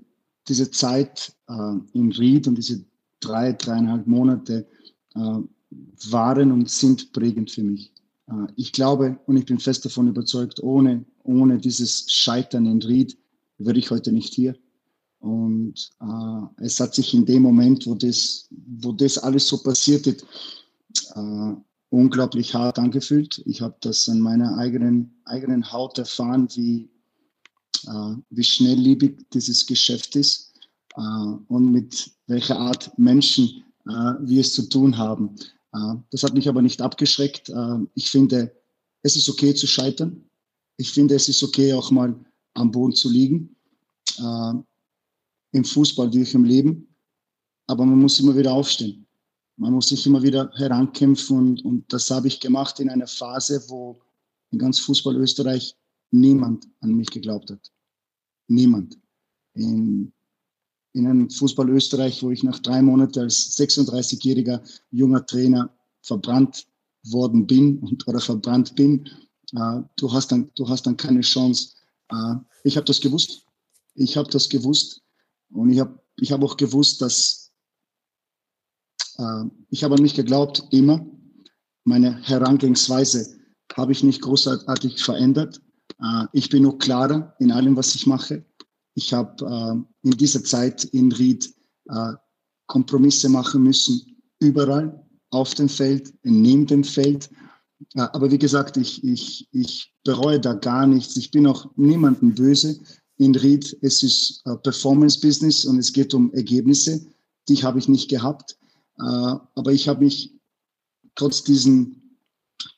diese 0.48 0.70
Zeit 0.70 1.34
äh, 1.48 1.52
in 1.92 2.12
Ried 2.12 2.46
und 2.46 2.54
diese 2.54 2.84
drei, 3.20 3.52
dreieinhalb 3.52 4.06
Monate 4.06 4.68
äh, 5.14 5.40
waren 5.70 6.52
und 6.52 6.70
sind 6.70 7.12
prägend 7.12 7.50
für 7.50 7.62
mich. 7.62 7.92
Äh, 8.28 8.46
ich 8.56 8.72
glaube 8.72 9.18
und 9.26 9.36
ich 9.36 9.46
bin 9.46 9.58
fest 9.58 9.84
davon 9.84 10.08
überzeugt, 10.08 10.62
ohne, 10.62 11.04
ohne 11.22 11.58
dieses 11.58 12.10
Scheitern 12.10 12.66
in 12.66 12.82
Ried 12.82 13.16
wäre 13.58 13.78
ich 13.78 13.90
heute 13.90 14.12
nicht 14.12 14.34
hier. 14.34 14.56
Und 15.18 15.90
äh, 16.00 16.64
es 16.64 16.78
hat 16.78 16.94
sich 16.94 17.14
in 17.14 17.26
dem 17.26 17.42
Moment, 17.42 17.86
wo 17.86 17.94
das, 17.94 18.48
wo 18.50 18.92
das 18.92 19.18
alles 19.18 19.48
so 19.48 19.58
passiert 19.62 20.06
ist, 20.06 20.24
äh, 21.14 21.52
unglaublich 21.90 22.54
hart 22.54 22.78
angefühlt. 22.78 23.42
Ich 23.46 23.60
habe 23.60 23.76
das 23.80 24.08
an 24.08 24.20
meiner 24.20 24.56
eigenen, 24.58 25.14
eigenen 25.24 25.72
Haut 25.72 25.98
erfahren, 25.98 26.48
wie, 26.54 26.90
äh, 27.86 28.14
wie 28.30 28.44
schnelllebig 28.44 29.30
dieses 29.32 29.66
Geschäft 29.66 30.16
ist 30.16 30.52
äh, 30.96 31.00
und 31.48 31.72
mit 31.72 32.10
welcher 32.26 32.58
Art 32.58 32.96
Menschen 32.98 33.64
äh, 33.86 34.14
wir 34.20 34.40
es 34.40 34.52
zu 34.52 34.68
tun 34.68 34.96
haben. 34.96 35.34
Äh, 35.76 35.96
das 36.10 36.22
hat 36.22 36.34
mich 36.34 36.48
aber 36.48 36.62
nicht 36.62 36.80
abgeschreckt. 36.80 37.48
Äh, 37.48 37.78
ich 37.94 38.10
finde, 38.10 38.54
es 39.02 39.16
ist 39.16 39.28
okay 39.28 39.54
zu 39.54 39.66
scheitern. 39.66 40.24
Ich 40.76 40.92
finde, 40.92 41.14
es 41.14 41.28
ist 41.28 41.42
okay, 41.42 41.72
auch 41.72 41.90
mal 41.90 42.14
am 42.54 42.70
Boden 42.70 42.94
zu 42.94 43.10
liegen. 43.10 43.56
Äh, 44.18 44.52
Im 45.52 45.64
Fußball 45.64 46.12
wie 46.12 46.22
im 46.22 46.44
Leben. 46.44 46.94
Aber 47.66 47.84
man 47.84 47.98
muss 47.98 48.20
immer 48.20 48.36
wieder 48.36 48.52
aufstehen. 48.52 49.06
Man 49.56 49.72
muss 49.72 49.88
sich 49.88 50.06
immer 50.06 50.22
wieder 50.22 50.50
herankämpfen. 50.54 51.36
Und, 51.36 51.64
und 51.64 51.92
das 51.92 52.10
habe 52.10 52.28
ich 52.28 52.40
gemacht 52.40 52.78
in 52.80 52.90
einer 52.90 53.06
Phase, 53.06 53.62
wo 53.68 54.00
in 54.50 54.58
ganz 54.58 54.78
Fußball 54.80 55.16
Österreich 55.16 55.74
niemand 56.10 56.68
an 56.80 56.94
mich 56.94 57.08
geglaubt 57.08 57.50
hat. 57.50 57.72
Niemand. 58.48 58.98
In, 59.54 60.12
in 60.96 61.06
einem 61.06 61.28
Fußball 61.28 61.68
Österreich, 61.68 62.22
wo 62.22 62.30
ich 62.30 62.42
nach 62.42 62.58
drei 62.60 62.80
Monaten 62.80 63.20
als 63.20 63.56
36-jähriger 63.58 64.62
junger 64.90 65.26
Trainer 65.26 65.70
verbrannt 66.00 66.66
worden 67.10 67.46
bin 67.46 67.78
und, 67.80 68.08
oder 68.08 68.18
verbrannt 68.18 68.74
bin, 68.74 69.06
äh, 69.52 69.82
du, 69.96 70.10
hast 70.10 70.32
dann, 70.32 70.50
du 70.54 70.66
hast 70.66 70.86
dann 70.86 70.96
keine 70.96 71.20
Chance. 71.20 71.74
Äh, 72.08 72.36
ich 72.64 72.76
habe 72.76 72.86
das 72.86 73.00
gewusst. 73.00 73.44
Ich 73.94 74.16
habe 74.16 74.30
das 74.30 74.48
gewusst 74.48 75.02
und 75.50 75.70
ich 75.70 75.80
habe 75.80 76.00
ich 76.18 76.32
hab 76.32 76.42
auch 76.42 76.56
gewusst, 76.56 77.02
dass 77.02 77.52
äh, 79.18 79.44
ich 79.68 79.84
habe 79.84 79.96
an 79.96 80.02
mich 80.02 80.14
geglaubt, 80.14 80.64
immer. 80.70 81.06
Meine 81.84 82.22
Herangehensweise 82.22 83.38
habe 83.74 83.92
ich 83.92 84.02
nicht 84.02 84.22
großartig 84.22 85.04
verändert. 85.04 85.60
Äh, 86.00 86.24
ich 86.32 86.48
bin 86.48 86.62
nur 86.62 86.78
klarer 86.78 87.34
in 87.38 87.52
allem, 87.52 87.76
was 87.76 87.94
ich 87.94 88.06
mache. 88.06 88.45
Ich 88.96 89.12
habe 89.12 89.44
äh, 89.44 90.08
in 90.08 90.16
dieser 90.16 90.42
Zeit 90.42 90.84
in 90.84 91.12
Ried 91.12 91.54
äh, 91.88 92.14
Kompromisse 92.66 93.28
machen 93.28 93.62
müssen, 93.62 94.22
überall, 94.40 95.06
auf 95.30 95.54
dem 95.54 95.68
Feld, 95.68 96.14
neben 96.22 96.66
dem 96.66 96.82
Feld. 96.82 97.28
Äh, 97.94 98.00
aber 98.00 98.30
wie 98.30 98.38
gesagt, 98.38 98.78
ich, 98.78 99.04
ich, 99.04 99.48
ich 99.52 99.94
bereue 100.02 100.40
da 100.40 100.54
gar 100.54 100.86
nichts. 100.86 101.16
Ich 101.16 101.30
bin 101.30 101.46
auch 101.46 101.70
niemandem 101.76 102.34
böse. 102.34 102.80
In 103.18 103.34
Ried, 103.34 103.76
es 103.82 104.02
ist 104.02 104.42
äh, 104.46 104.56
Performance-Business 104.56 105.66
und 105.66 105.78
es 105.78 105.92
geht 105.92 106.14
um 106.14 106.32
Ergebnisse. 106.32 107.06
Die 107.48 107.62
habe 107.62 107.78
ich 107.78 107.88
nicht 107.88 108.08
gehabt. 108.08 108.56
Äh, 108.98 109.02
aber 109.02 109.72
ich 109.72 109.88
habe 109.88 110.04
mich 110.04 110.32
trotz 111.16 111.42
diesen, 111.42 112.18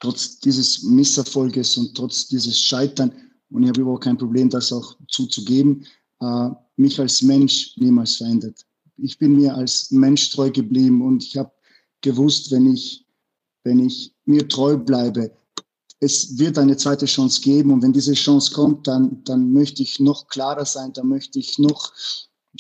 trotz 0.01 0.41
dieses 0.41 0.83
Misserfolges 0.83 1.77
und 1.77 1.97
trotz 1.97 2.27
dieses 2.27 2.59
Scheitern, 2.59 3.13
und 3.51 3.63
ich 3.63 3.69
habe 3.69 3.83
überhaupt 3.83 4.05
kein 4.05 4.19
Problem, 4.19 4.51
das 4.51 4.73
auch 4.73 4.97
zuzugeben, 5.09 5.87
äh, 6.21 6.51
mich 6.77 6.99
als 7.01 7.23
Mensch 7.23 7.77
niemals 7.77 8.17
verändert. 8.17 8.65
Ich 8.97 9.19
bin 9.19 9.37
mir 9.37 9.55
als 9.55 9.91
Mensch 9.91 10.31
treu 10.31 10.51
geblieben 10.51 11.03
und 11.03 11.23
ich 11.23 11.37
habe 11.37 11.53
gewusst, 12.01 12.51
wenn 12.51 12.73
ich, 12.73 13.07
wenn 13.65 13.85
ich 13.85 14.15
mir 14.25 14.49
treu 14.49 14.77
bleibe, 14.77 15.33
es 16.01 16.39
wird 16.39 16.59
eine 16.59 16.77
zweite 16.77 17.07
Chance 17.07 17.41
geben 17.41 17.73
und 17.73 17.83
wenn 17.83 17.93
diese 17.93 18.15
Chance 18.15 18.53
kommt, 18.53 18.87
dann, 18.87 19.23
dann 19.25 19.53
möchte 19.53 19.83
ich 19.83 19.99
noch 19.99 20.29
klarer 20.29 20.65
sein, 20.65 20.93
dann 20.93 21.09
möchte 21.09 21.39
ich 21.39 21.59
noch, 21.59 21.93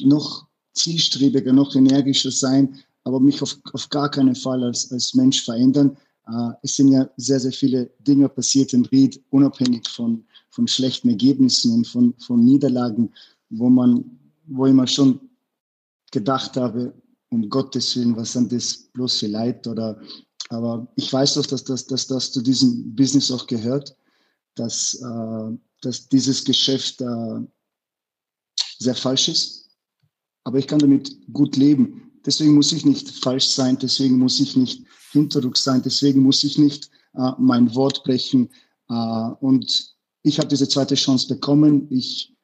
noch 0.01 0.47
zielstrebiger, 0.75 1.53
noch 1.53 1.75
energischer 1.75 2.33
sein, 2.33 2.81
aber 3.05 3.21
mich 3.21 3.41
auf, 3.41 3.57
auf 3.73 3.89
gar 3.89 4.11
keinen 4.11 4.35
Fall 4.35 4.63
als, 4.65 4.91
als 4.91 5.15
Mensch 5.15 5.43
verändern. 5.45 5.97
Äh, 6.27 6.51
es 6.63 6.77
sind 6.77 6.89
ja 6.89 7.09
sehr, 7.17 7.41
sehr 7.41 7.53
viele 7.53 7.91
Dinge 8.01 8.29
passiert 8.29 8.73
in 8.73 8.85
Ried, 8.87 9.23
unabhängig 9.31 9.89
von, 9.89 10.25
von 10.51 10.67
schlechten 10.67 11.09
Ergebnissen 11.09 11.73
und 11.73 11.87
von, 11.87 12.15
von 12.19 12.45
Niederlagen 12.45 13.13
wo 13.51 13.69
man, 13.69 14.05
wo 14.47 14.67
ich 14.67 14.73
mir 14.73 14.87
schon 14.87 15.21
gedacht 16.11 16.57
habe, 16.57 16.95
um 17.31 17.49
Gottes 17.49 17.97
Willen, 17.97 18.17
was 18.17 18.33
sind 18.33 18.53
das 18.53 18.89
bloß 18.93 19.19
für 19.19 19.27
Leid 19.27 19.67
oder, 19.67 20.01
aber 20.49 20.91
ich 20.97 21.13
weiß 21.13 21.35
doch, 21.35 21.47
dass 21.47 21.65
das, 21.65 21.87
dass 21.87 22.07
das 22.07 22.33
zu 22.33 22.41
diesem 22.41 22.95
Business 22.95 23.31
auch 23.31 23.47
gehört, 23.47 23.95
dass, 24.55 24.95
äh, 24.95 25.57
dass 25.83 26.09
dieses 26.09 26.45
Geschäft 26.45 27.01
äh, 27.01 27.41
sehr 28.79 28.95
falsch 28.95 29.29
ist, 29.29 29.71
aber 30.45 30.59
ich 30.59 30.67
kann 30.67 30.79
damit 30.79 31.15
gut 31.33 31.57
leben. 31.57 32.11
Deswegen 32.25 32.55
muss 32.55 32.73
ich 32.73 32.85
nicht 32.85 33.11
falsch 33.23 33.49
sein, 33.49 33.79
deswegen 33.79 34.19
muss 34.19 34.41
ich 34.41 34.57
nicht 34.57 34.85
hinterrücks 35.13 35.65
sein, 35.65 35.83
deswegen 35.83 36.23
muss 36.23 36.43
ich 36.45 36.59
nicht 36.59 36.91
äh, 37.15 37.33
mein 37.39 37.75
Wort 37.75 38.03
brechen. 38.05 38.49
Äh, 38.89 38.95
und 39.41 39.95
ich 40.23 40.39
habe 40.39 40.49
diese 40.49 40.69
zweite 40.69 40.95
Chance 40.95 41.29
bekommen. 41.29 41.87
Ich 41.91 42.35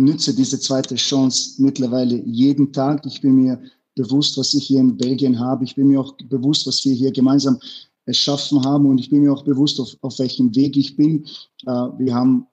nütze 0.00 0.34
diese 0.34 0.58
zweite 0.58 0.96
Chance 0.96 1.62
mittlerweile 1.62 2.16
jeden 2.24 2.72
Tag. 2.72 3.04
Ich 3.06 3.20
bin 3.20 3.36
mir 3.36 3.60
bewusst, 3.94 4.38
was 4.38 4.54
ich 4.54 4.66
hier 4.66 4.80
in 4.80 4.96
Belgien 4.96 5.38
habe. 5.38 5.64
Ich 5.64 5.74
bin 5.74 5.88
mir 5.88 6.00
auch 6.00 6.14
bewusst, 6.28 6.66
was 6.66 6.84
wir 6.84 6.94
hier 6.94 7.12
gemeinsam 7.12 7.60
erschaffen 8.06 8.64
haben. 8.64 8.86
Und 8.86 8.98
ich 8.98 9.10
bin 9.10 9.22
mir 9.22 9.32
auch 9.32 9.44
bewusst, 9.44 9.78
auf, 9.78 9.96
auf 10.00 10.18
welchem 10.18 10.54
Weg 10.56 10.76
ich 10.76 10.96
bin. 10.96 11.26
Äh, 11.66 11.70
wir 11.98 12.14
haben 12.14 12.46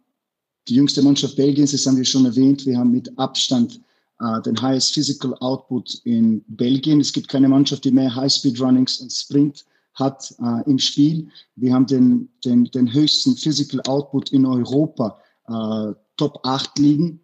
die 0.67 0.75
jüngste 0.75 1.01
Mannschaft 1.01 1.37
Belgiens, 1.37 1.71
das 1.71 1.85
haben 1.85 1.97
wir 1.97 2.05
schon 2.05 2.25
erwähnt. 2.25 2.65
Wir 2.65 2.77
haben 2.77 2.91
mit 2.91 3.17
Abstand 3.17 3.79
äh, 4.19 4.41
den 4.41 4.61
highest 4.61 4.93
physical 4.93 5.33
output 5.35 6.01
in 6.03 6.43
Belgien. 6.47 6.99
Es 6.99 7.13
gibt 7.13 7.29
keine 7.29 7.47
Mannschaft, 7.47 7.85
die 7.85 7.91
mehr 7.91 8.13
High-Speed 8.13 8.59
Runnings 8.59 8.99
und 8.99 9.11
Sprint 9.11 9.63
hat 9.93 10.35
äh, 10.39 10.69
im 10.69 10.79
Spiel. 10.79 11.29
Wir 11.55 11.73
haben 11.73 11.87
den, 11.87 12.29
den, 12.43 12.65
den 12.65 12.93
höchsten 12.93 13.35
physical 13.37 13.81
output 13.87 14.31
in 14.31 14.45
Europa, 14.45 15.17
äh, 15.47 15.93
Top 16.17 16.39
8 16.43 16.77
liegen. 16.79 17.21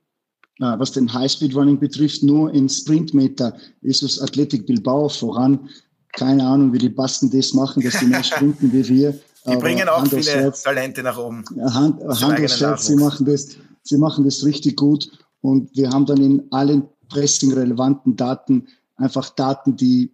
Was 0.77 0.91
den 0.91 1.11
High-Speed-Running 1.11 1.79
betrifft, 1.79 2.23
nur 2.23 2.53
in 2.53 2.69
Sprintmeter 2.69 3.55
ist 3.81 4.03
es 4.03 4.21
Athletic 4.21 4.65
Bilbao 4.65 5.09
voran. 5.09 5.69
Keine 6.13 6.45
Ahnung, 6.45 6.73
wie 6.73 6.77
die 6.77 6.89
Basten 6.89 7.29
das 7.31 7.53
machen, 7.53 7.83
dass 7.83 7.99
sie 7.99 8.05
mehr 8.05 8.23
sprinten 8.23 8.71
wie 8.71 8.87
wir. 8.87 9.19
Die 9.45 9.55
bringen 9.57 9.87
auch 9.89 9.99
Hand 9.99 10.09
viele 10.09 10.31
Herz, 10.31 10.63
Talente 10.63 11.03
nach 11.03 11.17
oben. 11.17 11.43
Hand, 11.59 12.01
Hand 12.01 12.39
aufs 12.39 12.61
Herz, 12.61 12.87
sie 12.87 12.95
machen, 12.95 13.25
das, 13.25 13.57
sie 13.83 13.97
machen 13.97 14.23
das 14.23 14.45
richtig 14.45 14.77
gut. 14.77 15.09
Und 15.41 15.75
wir 15.75 15.89
haben 15.89 16.05
dann 16.05 16.21
in 16.21 16.43
allen 16.51 16.83
Pressing-relevanten 17.09 18.15
Daten 18.15 18.67
einfach 18.95 19.29
Daten, 19.31 19.75
die, 19.75 20.11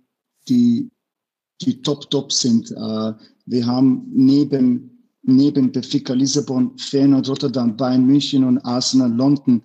die, 0.48 0.90
die 1.62 1.82
top, 1.82 2.10
top 2.10 2.32
sind. 2.32 2.72
Äh, 2.72 3.14
wir 3.46 3.66
haben 3.66 4.08
neben, 4.12 5.06
neben 5.22 5.72
Benfica 5.72 6.14
Lissabon, 6.14 6.78
Feyenoord 6.78 7.30
Rotterdam, 7.30 7.78
Bayern 7.78 8.06
München 8.06 8.44
und 8.44 8.58
Arsenal 8.60 9.12
London 9.12 9.62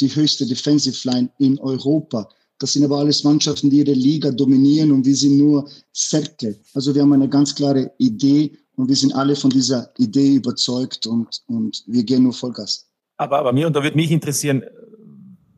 die 0.00 0.14
höchste 0.14 0.46
Defensive 0.46 1.08
Line 1.08 1.30
in 1.38 1.58
Europa. 1.58 2.28
Das 2.58 2.72
sind 2.72 2.84
aber 2.84 2.98
alles 2.98 3.22
Mannschaften, 3.22 3.70
die 3.70 3.78
ihre 3.78 3.92
Liga 3.92 4.30
dominieren 4.30 4.90
und 4.90 5.06
wir 5.06 5.14
sind 5.14 5.38
nur 5.38 5.68
Zirkel. 5.92 6.58
Also 6.74 6.94
wir 6.94 7.02
haben 7.02 7.12
eine 7.12 7.28
ganz 7.28 7.54
klare 7.54 7.92
Idee 7.98 8.58
und 8.76 8.88
wir 8.88 8.96
sind 8.96 9.14
alle 9.14 9.36
von 9.36 9.50
dieser 9.50 9.92
Idee 9.98 10.34
überzeugt 10.34 11.06
und, 11.06 11.42
und 11.46 11.84
wir 11.86 12.02
gehen 12.02 12.24
nur 12.24 12.32
Vollgas. 12.32 12.88
Aber, 13.16 13.38
aber 13.38 13.52
mir, 13.52 13.66
und 13.66 13.74
da 13.74 13.82
würde 13.82 13.96
mich 13.96 14.10
interessieren, 14.10 14.64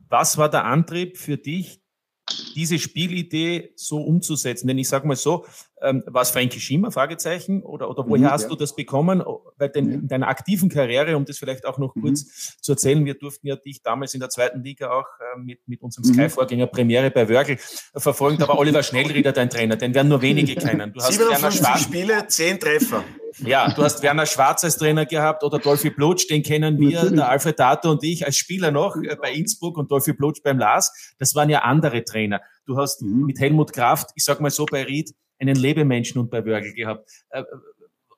was 0.09 0.37
war 0.37 0.49
der 0.49 0.65
Antrieb 0.65 1.17
für 1.17 1.37
dich, 1.37 1.79
diese 2.55 2.77
Spielidee 2.77 3.71
so 3.75 3.97
umzusetzen? 3.97 4.67
Denn 4.67 4.77
ich 4.77 4.89
sage 4.89 5.07
mal 5.07 5.15
so, 5.15 5.45
ähm, 5.81 6.03
war 6.05 6.21
es 6.21 6.29
Frankie 6.29 6.59
Schimmer, 6.59 6.91
Fragezeichen, 6.91 7.63
oder, 7.63 7.89
oder 7.89 8.07
woher 8.07 8.27
mhm, 8.27 8.31
hast 8.31 8.43
ja. 8.43 8.49
du 8.49 8.55
das 8.55 8.75
bekommen? 8.75 9.23
Weil 9.57 9.69
den, 9.69 9.89
ja. 9.89 9.95
in 9.95 10.07
deiner 10.07 10.27
aktiven 10.27 10.69
Karriere, 10.69 11.17
um 11.17 11.25
das 11.25 11.37
vielleicht 11.37 11.65
auch 11.65 11.77
noch 11.77 11.95
mhm. 11.95 12.01
kurz 12.01 12.57
zu 12.61 12.73
erzählen, 12.73 13.03
wir 13.05 13.15
durften 13.15 13.47
ja 13.47 13.55
dich 13.55 13.81
damals 13.81 14.13
in 14.13 14.19
der 14.19 14.29
zweiten 14.29 14.63
Liga 14.63 14.91
auch 14.91 15.07
äh, 15.19 15.39
mit, 15.39 15.59
mit 15.67 15.81
unserem 15.81 16.07
mhm. 16.07 16.13
Sky-Vorgänger 16.13 16.67
Premiere 16.67 17.11
bei 17.11 17.27
Wörgl 17.27 17.57
verfolgen. 17.95 18.37
Da 18.37 18.47
war 18.47 18.57
Oliver 18.57 18.83
Schnellrieder 18.83 19.31
dein 19.31 19.49
Trainer, 19.49 19.75
den 19.75 19.93
werden 19.93 20.07
nur 20.07 20.21
wenige 20.21 20.55
kennen. 20.55 20.93
Du 20.93 21.01
hast 21.01 21.13
57 21.13 21.83
Spiele, 21.83 22.27
10 22.27 22.59
Treffer. 22.59 23.03
Ja, 23.39 23.73
du 23.73 23.83
hast 23.83 24.03
Werner 24.03 24.25
Schwarz 24.25 24.63
als 24.63 24.77
Trainer 24.77 25.05
gehabt 25.05 25.43
oder 25.43 25.57
Dolphy 25.57 25.89
Blutsch, 25.89 26.29
den 26.29 26.43
kennen 26.43 26.79
wir, 26.79 27.09
der 27.09 27.29
Alfred 27.29 27.57
Dato 27.57 27.89
und 27.89 28.03
ich 28.03 28.25
als 28.25 28.37
Spieler 28.37 28.71
noch 28.71 28.95
äh, 28.97 29.15
bei 29.15 29.31
Innsbruck 29.31 29.77
und 29.77 29.89
Dolphy 29.89 30.13
Blutsch 30.13 30.41
beim 30.43 30.59
Lars. 30.59 31.13
Das 31.17 31.33
waren 31.33 31.49
ja 31.49 31.59
andere 31.59 32.03
Trainer. 32.03 32.41
Du 32.65 32.77
hast 32.77 33.01
mhm. 33.01 33.25
mit 33.25 33.39
Helmut 33.39 33.73
Kraft, 33.73 34.09
ich 34.15 34.23
sag 34.23 34.41
mal 34.41 34.51
so 34.51 34.65
bei 34.65 34.83
Ried, 34.83 35.13
einen 35.41 35.55
Lebemenschen 35.55 36.19
und 36.19 36.29
bei 36.29 36.45
Wörgl 36.45 36.73
gehabt. 36.73 37.09
Äh, 37.29 37.43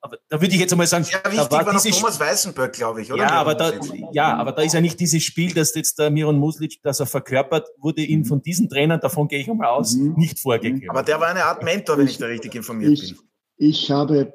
aber 0.03 0.17
da 0.27 0.41
würde 0.41 0.53
ich 0.53 0.59
jetzt 0.59 0.73
einmal 0.73 0.85
sagen, 0.85 1.05
ja, 1.09 1.31
wichtig 1.31 1.47
da 1.47 1.51
war, 1.51 1.65
war 1.65 1.73
noch 1.73 1.81
Thomas 1.81 2.19
Weißenberg, 2.19 2.73
glaube 2.73 3.01
ich, 3.01 3.13
oder? 3.13 3.23
Ja, 3.23 3.29
aber 3.29 3.55
da, 3.55 3.71
ja, 4.11 4.35
aber 4.35 4.51
da 4.51 4.61
ist 4.61 4.73
ja 4.73 4.81
nicht 4.81 4.99
dieses 4.99 5.23
Spiel, 5.23 5.53
das 5.53 5.73
jetzt 5.75 5.97
der 5.97 6.09
Miron 6.09 6.37
Muslic, 6.37 6.81
das 6.83 6.99
er 6.99 7.05
verkörpert, 7.05 7.69
wurde 7.77 8.01
ihm 8.01 8.25
von 8.25 8.41
diesen 8.41 8.67
Trainern, 8.67 8.99
davon 8.99 9.29
gehe 9.29 9.39
ich 9.39 9.49
einmal 9.49 9.69
aus, 9.69 9.95
mhm. 9.95 10.15
nicht 10.17 10.39
vorgegeben. 10.39 10.89
Aber 10.89 11.03
der 11.03 11.21
war 11.21 11.29
eine 11.29 11.45
Art 11.45 11.63
Mentor, 11.63 11.97
wenn 11.97 12.05
ich, 12.05 12.13
ich 12.13 12.17
da 12.17 12.25
richtig 12.25 12.53
informiert 12.53 12.91
ich, 12.91 13.15
bin. 13.15 13.25
Ich 13.55 13.89
habe, 13.91 14.33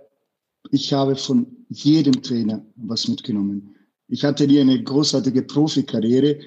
ich 0.71 0.91
habe 0.95 1.17
von 1.17 1.47
jedem 1.69 2.23
Trainer 2.23 2.65
was 2.77 3.07
mitgenommen. 3.07 3.77
Ich 4.07 4.25
hatte 4.25 4.47
nie 4.47 4.61
eine 4.61 4.83
großartige 4.83 5.43
Profikarriere, 5.43 6.39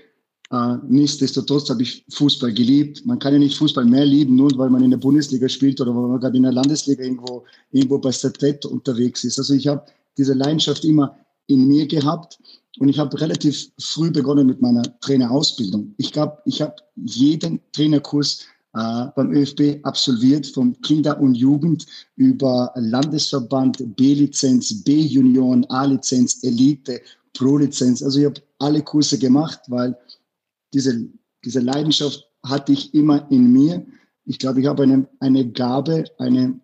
äh, 0.52 0.78
nichtsdestotrotz 0.88 1.70
habe 1.70 1.82
ich 1.82 2.04
Fußball 2.10 2.54
geliebt. 2.54 3.06
Man 3.06 3.20
kann 3.20 3.34
ja 3.34 3.40
nicht 3.40 3.58
Fußball 3.58 3.86
mehr 3.86 4.06
lieben, 4.06 4.36
nur 4.36 4.52
weil 4.58 4.70
man 4.70 4.84
in 4.84 4.92
der 4.92 4.98
Bundesliga 4.98 5.48
spielt 5.48 5.80
oder 5.80 5.96
weil 5.96 6.10
man 6.10 6.20
gerade 6.20 6.36
in 6.36 6.44
der 6.44 6.52
Landesliga 6.52 7.04
irgendwo, 7.04 7.46
irgendwo 7.72 7.98
bei 8.00 8.12
Stadtlet 8.12 8.66
unterwegs 8.66 9.24
ist. 9.24 9.40
Also 9.40 9.54
ich 9.54 9.68
habe 9.68 9.86
diese 10.18 10.34
Leidenschaft 10.34 10.84
immer 10.84 11.16
in 11.48 11.68
mir 11.68 11.88
gehabt 11.88 12.38
und 12.80 12.90
ich 12.90 13.00
habe 13.00 13.20
relativ 13.20 13.72
früh 13.80 14.12
begonnen 14.12 14.46
mit 14.46 14.62
meiner 14.62 14.84
Trainerausbildung. 15.00 15.94
Ich 15.98 16.12
glaube, 16.12 16.38
ich 16.46 16.62
habe 16.62 16.76
jeden 16.96 17.62
Trainerkurs 17.72 18.46
äh, 18.74 19.06
beim 19.16 19.32
ÖFB 19.32 19.80
absolviert, 19.84 20.48
vom 20.48 20.80
Kinder- 20.82 21.20
und 21.20 21.36
Jugend 21.36 21.86
über 22.18 22.74
Landesverband, 22.76 23.96
B-Lizenz, 23.96 24.84
B-Junioren, 24.84 25.66
A-Lizenz, 25.70 26.44
Elite, 26.44 27.02
Pro-Lizenz. 27.34 28.04
Also 28.04 28.20
ich 28.20 28.26
habe 28.26 28.42
alle 28.60 28.82
Kurse 28.82 29.18
gemacht, 29.18 29.60
weil 29.68 29.96
diese, 30.74 31.10
diese 31.44 31.60
Leidenschaft 31.60 32.28
hatte 32.44 32.72
ich 32.72 32.94
immer 32.94 33.30
in 33.32 33.52
mir. 33.52 33.86
Ich 34.26 34.40
glaube, 34.40 34.62
ich 34.62 34.68
habe 34.68 34.84
eine, 34.84 35.08
eine 35.20 35.50
Gabe, 35.52 36.06
eine, 36.18 36.60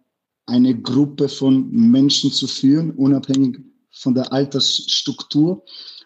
eine 0.45 0.79
Gruppe 0.79 1.29
von 1.29 1.69
Menschen 1.71 2.31
zu 2.31 2.47
führen, 2.47 2.91
unabhängig 2.91 3.59
von 3.91 4.13
der 4.13 4.31
Altersstruktur. 4.31 5.63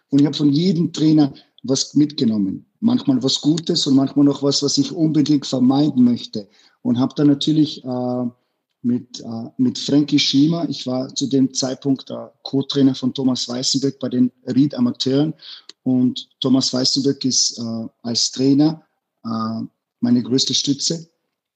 Und 0.09 0.19
ich 0.19 0.25
habe 0.25 0.35
von 0.35 0.51
jedem 0.51 0.91
Trainer 0.91 1.33
was 1.63 1.93
mitgenommen. 1.93 2.65
Manchmal 2.79 3.21
was 3.21 3.39
Gutes 3.41 3.85
und 3.85 3.95
manchmal 3.95 4.25
noch 4.25 4.41
was, 4.41 4.63
was 4.63 4.77
ich 4.77 4.91
unbedingt 4.91 5.45
vermeiden 5.45 6.03
möchte. 6.03 6.47
Und 6.81 6.97
habe 6.97 7.13
dann 7.15 7.27
natürlich 7.27 7.83
äh, 7.83 8.25
mit, 8.81 9.19
äh, 9.19 9.49
mit 9.57 9.77
Frankie 9.77 10.17
Schiemer, 10.17 10.67
ich 10.67 10.87
war 10.87 11.13
zu 11.13 11.27
dem 11.27 11.53
Zeitpunkt 11.53 12.09
der 12.09 12.33
Co-Trainer 12.43 12.95
von 12.95 13.13
Thomas 13.13 13.47
Weißenberg 13.47 13.99
bei 13.99 14.09
den 14.09 14.31
Ried 14.47 14.73
Amateuren 14.73 15.33
und 15.83 16.29
Thomas 16.39 16.73
Weißenberg 16.73 17.23
ist 17.25 17.57
äh, 17.57 17.87
als 18.03 18.31
Trainer 18.31 18.83
äh, 19.23 19.63
meine 19.99 20.21
größte 20.21 20.53
Stütze. 20.53 21.07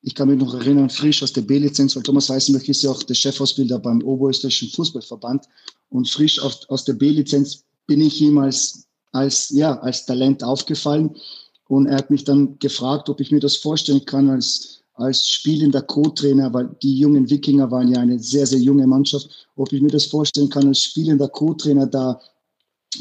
Ich 0.02 0.14
kann 0.14 0.30
mich 0.30 0.40
noch 0.40 0.54
erinnern, 0.54 0.90
frisch 0.90 1.24
aus 1.24 1.34
der 1.34 1.42
B-Lizenz, 1.42 1.96
weil 1.96 2.04
Thomas 2.04 2.30
Weißenberg 2.30 2.68
ist 2.70 2.84
ja 2.84 2.92
auch 2.92 3.02
der 3.04 3.16
Chefausbilder 3.16 3.80
beim 3.80 4.02
Oberösterreichischen 4.04 4.70
Fußballverband. 4.70 5.46
Und 5.90 6.10
frisch 6.10 6.40
aus, 6.40 6.68
aus 6.70 6.86
der 6.86 6.94
B-Lizenz 6.94 7.64
bin 7.88 8.02
ich 8.02 8.22
ihm 8.22 8.38
als, 8.38 8.88
als, 9.12 9.50
ja, 9.50 9.80
als 9.80 10.06
Talent 10.06 10.44
aufgefallen. 10.44 11.16
Und 11.68 11.88
er 11.88 11.98
hat 11.98 12.12
mich 12.12 12.24
dann 12.24 12.58
gefragt, 12.60 13.10
ob 13.10 13.20
ich 13.20 13.32
mir 13.32 13.40
das 13.40 13.58
vorstellen 13.58 14.06
kann 14.06 14.30
als, 14.30 14.82
als 14.94 15.28
spielender 15.28 15.82
Co-Trainer, 15.82 16.54
weil 16.54 16.70
die 16.84 16.98
jungen 16.98 17.30
Wikinger 17.30 17.70
waren 17.72 17.88
ja 17.92 18.00
eine 18.00 18.20
sehr, 18.20 18.46
sehr 18.46 18.60
junge 18.60 18.86
Mannschaft, 18.86 19.48
ob 19.56 19.74
ich 19.74 19.82
mir 19.82 19.90
das 19.90 20.06
vorstellen 20.06 20.50
kann, 20.50 20.68
als 20.68 20.82
spielender 20.82 21.28
Co-Trainer 21.28 21.88
da 21.88 22.20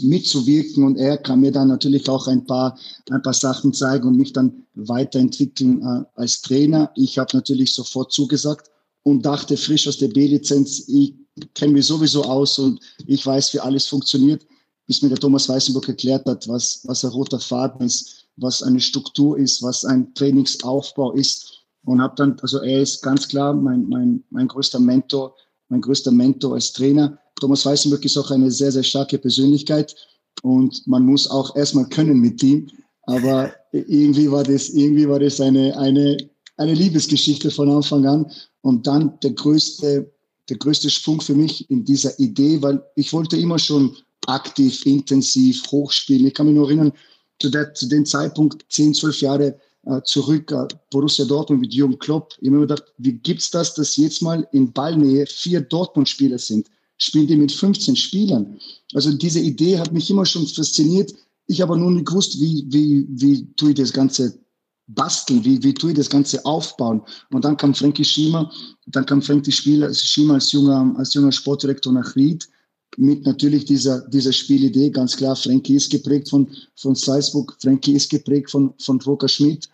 mitzuwirken 0.02 0.84
und 0.84 0.98
er 0.98 1.18
kann 1.18 1.40
mir 1.40 1.52
dann 1.52 1.68
natürlich 1.68 2.08
auch 2.08 2.26
ein 2.26 2.44
paar, 2.44 2.78
ein 3.10 3.22
paar 3.22 3.34
Sachen 3.34 3.72
zeigen 3.72 4.08
und 4.08 4.16
mich 4.16 4.32
dann 4.32 4.64
weiterentwickeln 4.74 5.82
äh, 5.82 6.04
als 6.20 6.42
Trainer. 6.42 6.90
Ich 6.96 7.18
habe 7.18 7.36
natürlich 7.36 7.72
sofort 7.74 8.12
zugesagt 8.12 8.70
und 9.02 9.24
dachte 9.24 9.56
frisch 9.56 9.86
aus 9.86 9.98
der 9.98 10.08
B-Lizenz, 10.08 10.88
ich 10.88 11.14
kenne 11.54 11.74
mich 11.74 11.86
sowieso 11.86 12.24
aus 12.24 12.58
und 12.58 12.80
ich 13.06 13.24
weiß, 13.24 13.54
wie 13.54 13.60
alles 13.60 13.86
funktioniert, 13.86 14.46
bis 14.86 15.02
mir 15.02 15.08
der 15.08 15.18
Thomas 15.18 15.48
Weißenburg 15.48 15.88
erklärt 15.88 16.26
hat, 16.26 16.48
was, 16.48 16.80
was 16.84 17.04
ein 17.04 17.10
roter 17.10 17.40
Faden 17.40 17.86
ist, 17.86 18.26
was 18.36 18.62
eine 18.62 18.80
Struktur 18.80 19.38
ist, 19.38 19.62
was 19.62 19.84
ein 19.84 20.12
Trainingsaufbau 20.14 21.12
ist. 21.12 21.52
Und 21.84 22.00
habe 22.00 22.14
dann, 22.16 22.36
also 22.40 22.60
er 22.60 22.80
ist 22.80 23.02
ganz 23.02 23.28
klar 23.28 23.52
mein, 23.52 23.86
mein, 23.88 24.24
mein 24.30 24.48
größter 24.48 24.80
Mentor, 24.80 25.34
mein 25.74 25.82
größter 25.82 26.10
Mentor 26.10 26.54
als 26.54 26.72
Trainer 26.72 27.18
Thomas 27.40 27.66
Weißenberg 27.66 28.04
ist 28.04 28.16
auch 28.16 28.30
eine 28.30 28.50
sehr, 28.50 28.72
sehr 28.72 28.82
starke 28.82 29.18
Persönlichkeit 29.18 29.94
und 30.42 30.86
man 30.86 31.04
muss 31.04 31.28
auch 31.28 31.54
erstmal 31.56 31.88
können 31.88 32.20
mit 32.20 32.42
ihm. 32.42 32.68
Aber 33.02 33.52
irgendwie 33.72 34.30
war 34.30 34.44
das, 34.44 34.70
irgendwie 34.70 35.08
war 35.08 35.18
das 35.18 35.40
eine, 35.40 35.76
eine, 35.76 36.16
eine 36.56 36.74
Liebesgeschichte 36.74 37.50
von 37.50 37.70
Anfang 37.70 38.06
an. 38.06 38.30
Und 38.62 38.86
dann 38.86 39.18
der 39.22 39.32
größte, 39.32 40.10
der 40.48 40.56
größte 40.56 40.88
Sprung 40.90 41.20
für 41.20 41.34
mich 41.34 41.68
in 41.70 41.84
dieser 41.84 42.18
Idee, 42.18 42.62
weil 42.62 42.82
ich 42.94 43.12
wollte 43.12 43.36
immer 43.36 43.58
schon 43.58 43.96
aktiv, 44.26 44.86
intensiv 44.86 45.70
hochspielen. 45.70 46.26
Ich 46.26 46.34
kann 46.34 46.46
mich 46.46 46.54
nur 46.54 46.68
erinnern, 46.68 46.92
zu, 47.40 47.50
der, 47.50 47.74
zu 47.74 47.88
dem 47.88 48.06
Zeitpunkt, 48.06 48.64
10, 48.70 48.94
12 48.94 49.20
Jahre 49.20 49.58
zurück, 50.04 50.50
äh, 50.52 50.66
Borussia 50.90 51.24
Dortmund 51.24 51.60
mit 51.62 51.74
Jürgen 51.74 51.98
Klopp. 51.98 52.34
Ich 52.40 52.48
habe 52.48 52.58
mir 52.58 52.66
gedacht, 52.66 52.84
wie 52.98 53.12
gibt's 53.12 53.50
das, 53.50 53.74
dass 53.74 53.96
jetzt 53.96 54.22
mal 54.22 54.46
in 54.52 54.72
Ballnähe 54.72 55.26
vier 55.26 55.60
Dortmund-Spieler 55.60 56.38
sind? 56.38 56.68
spielen 56.98 57.26
die 57.26 57.36
mit 57.36 57.52
15 57.52 57.96
Spielern. 57.96 58.58
Also 58.94 59.12
diese 59.12 59.40
Idee 59.40 59.78
hat 59.78 59.92
mich 59.92 60.10
immer 60.10 60.24
schon 60.24 60.46
fasziniert. 60.46 61.14
Ich 61.46 61.60
habe 61.60 61.76
nur 61.76 61.90
nicht 61.90 62.06
gewusst, 62.06 62.40
wie, 62.40 62.64
wie, 62.68 63.06
wie 63.10 63.46
tue 63.54 63.70
ich 63.70 63.76
das 63.76 63.92
Ganze 63.92 64.38
basteln, 64.86 65.44
wie, 65.44 65.62
wie 65.62 65.74
tue 65.74 65.90
ich 65.90 65.96
das 65.96 66.10
Ganze 66.10 66.44
aufbauen. 66.44 67.02
Und 67.30 67.44
dann 67.44 67.56
kam 67.56 67.74
Frankie 67.74 68.04
Schiemer, 68.04 68.50
dann 68.86 69.06
kam 69.06 69.22
Frankie 69.22 69.52
Spieler, 69.52 69.92
Schiemer 69.92 70.34
als 70.34 70.52
junger, 70.52 70.94
als 70.96 71.14
junger 71.14 71.32
Sportdirektor 71.32 71.92
nach 71.92 72.14
Ried 72.16 72.48
mit 72.96 73.26
natürlich 73.26 73.64
dieser, 73.64 74.08
dieser 74.08 74.32
Spielidee, 74.32 74.88
ganz 74.88 75.16
klar, 75.16 75.34
Frankie 75.34 75.74
ist 75.74 75.90
geprägt 75.90 76.30
von, 76.30 76.48
von 76.76 76.94
Salzburg, 76.94 77.56
Frankie 77.60 77.94
ist 77.94 78.08
geprägt 78.08 78.52
von, 78.52 78.72
von 78.78 79.00
Roger 79.00 79.26
Schmidt 79.26 79.68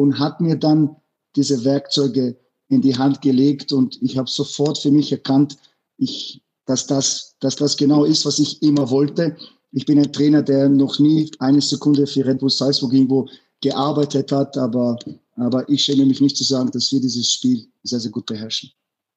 und 0.00 0.18
hat 0.18 0.40
mir 0.40 0.56
dann 0.56 0.96
diese 1.36 1.64
Werkzeuge 1.64 2.36
in 2.68 2.80
die 2.80 2.96
Hand 2.96 3.20
gelegt 3.20 3.72
und 3.72 4.00
ich 4.00 4.16
habe 4.16 4.30
sofort 4.30 4.78
für 4.78 4.90
mich 4.90 5.12
erkannt, 5.12 5.58
ich, 5.98 6.42
dass 6.66 6.86
das, 6.86 7.36
dass 7.40 7.56
das 7.56 7.76
genau 7.76 8.04
ist, 8.04 8.24
was 8.24 8.38
ich 8.38 8.62
immer 8.62 8.88
wollte. 8.90 9.36
Ich 9.72 9.84
bin 9.84 9.98
ein 9.98 10.12
Trainer, 10.12 10.42
der 10.42 10.68
noch 10.68 10.98
nie 10.98 11.30
eine 11.38 11.60
Sekunde 11.60 12.06
für 12.06 12.24
Red 12.24 12.38
Bull 12.38 12.50
Salzburg 12.50 12.92
irgendwo 12.92 13.28
gearbeitet 13.60 14.32
hat, 14.32 14.56
aber, 14.56 14.98
aber 15.36 15.68
ich 15.68 15.84
schäme 15.84 16.06
mich 16.06 16.20
nicht 16.20 16.36
zu 16.36 16.44
sagen, 16.44 16.70
dass 16.70 16.90
wir 16.90 17.00
dieses 17.00 17.30
Spiel 17.30 17.66
sehr, 17.82 18.00
sehr 18.00 18.10
gut 18.10 18.26
beherrschen. 18.26 18.70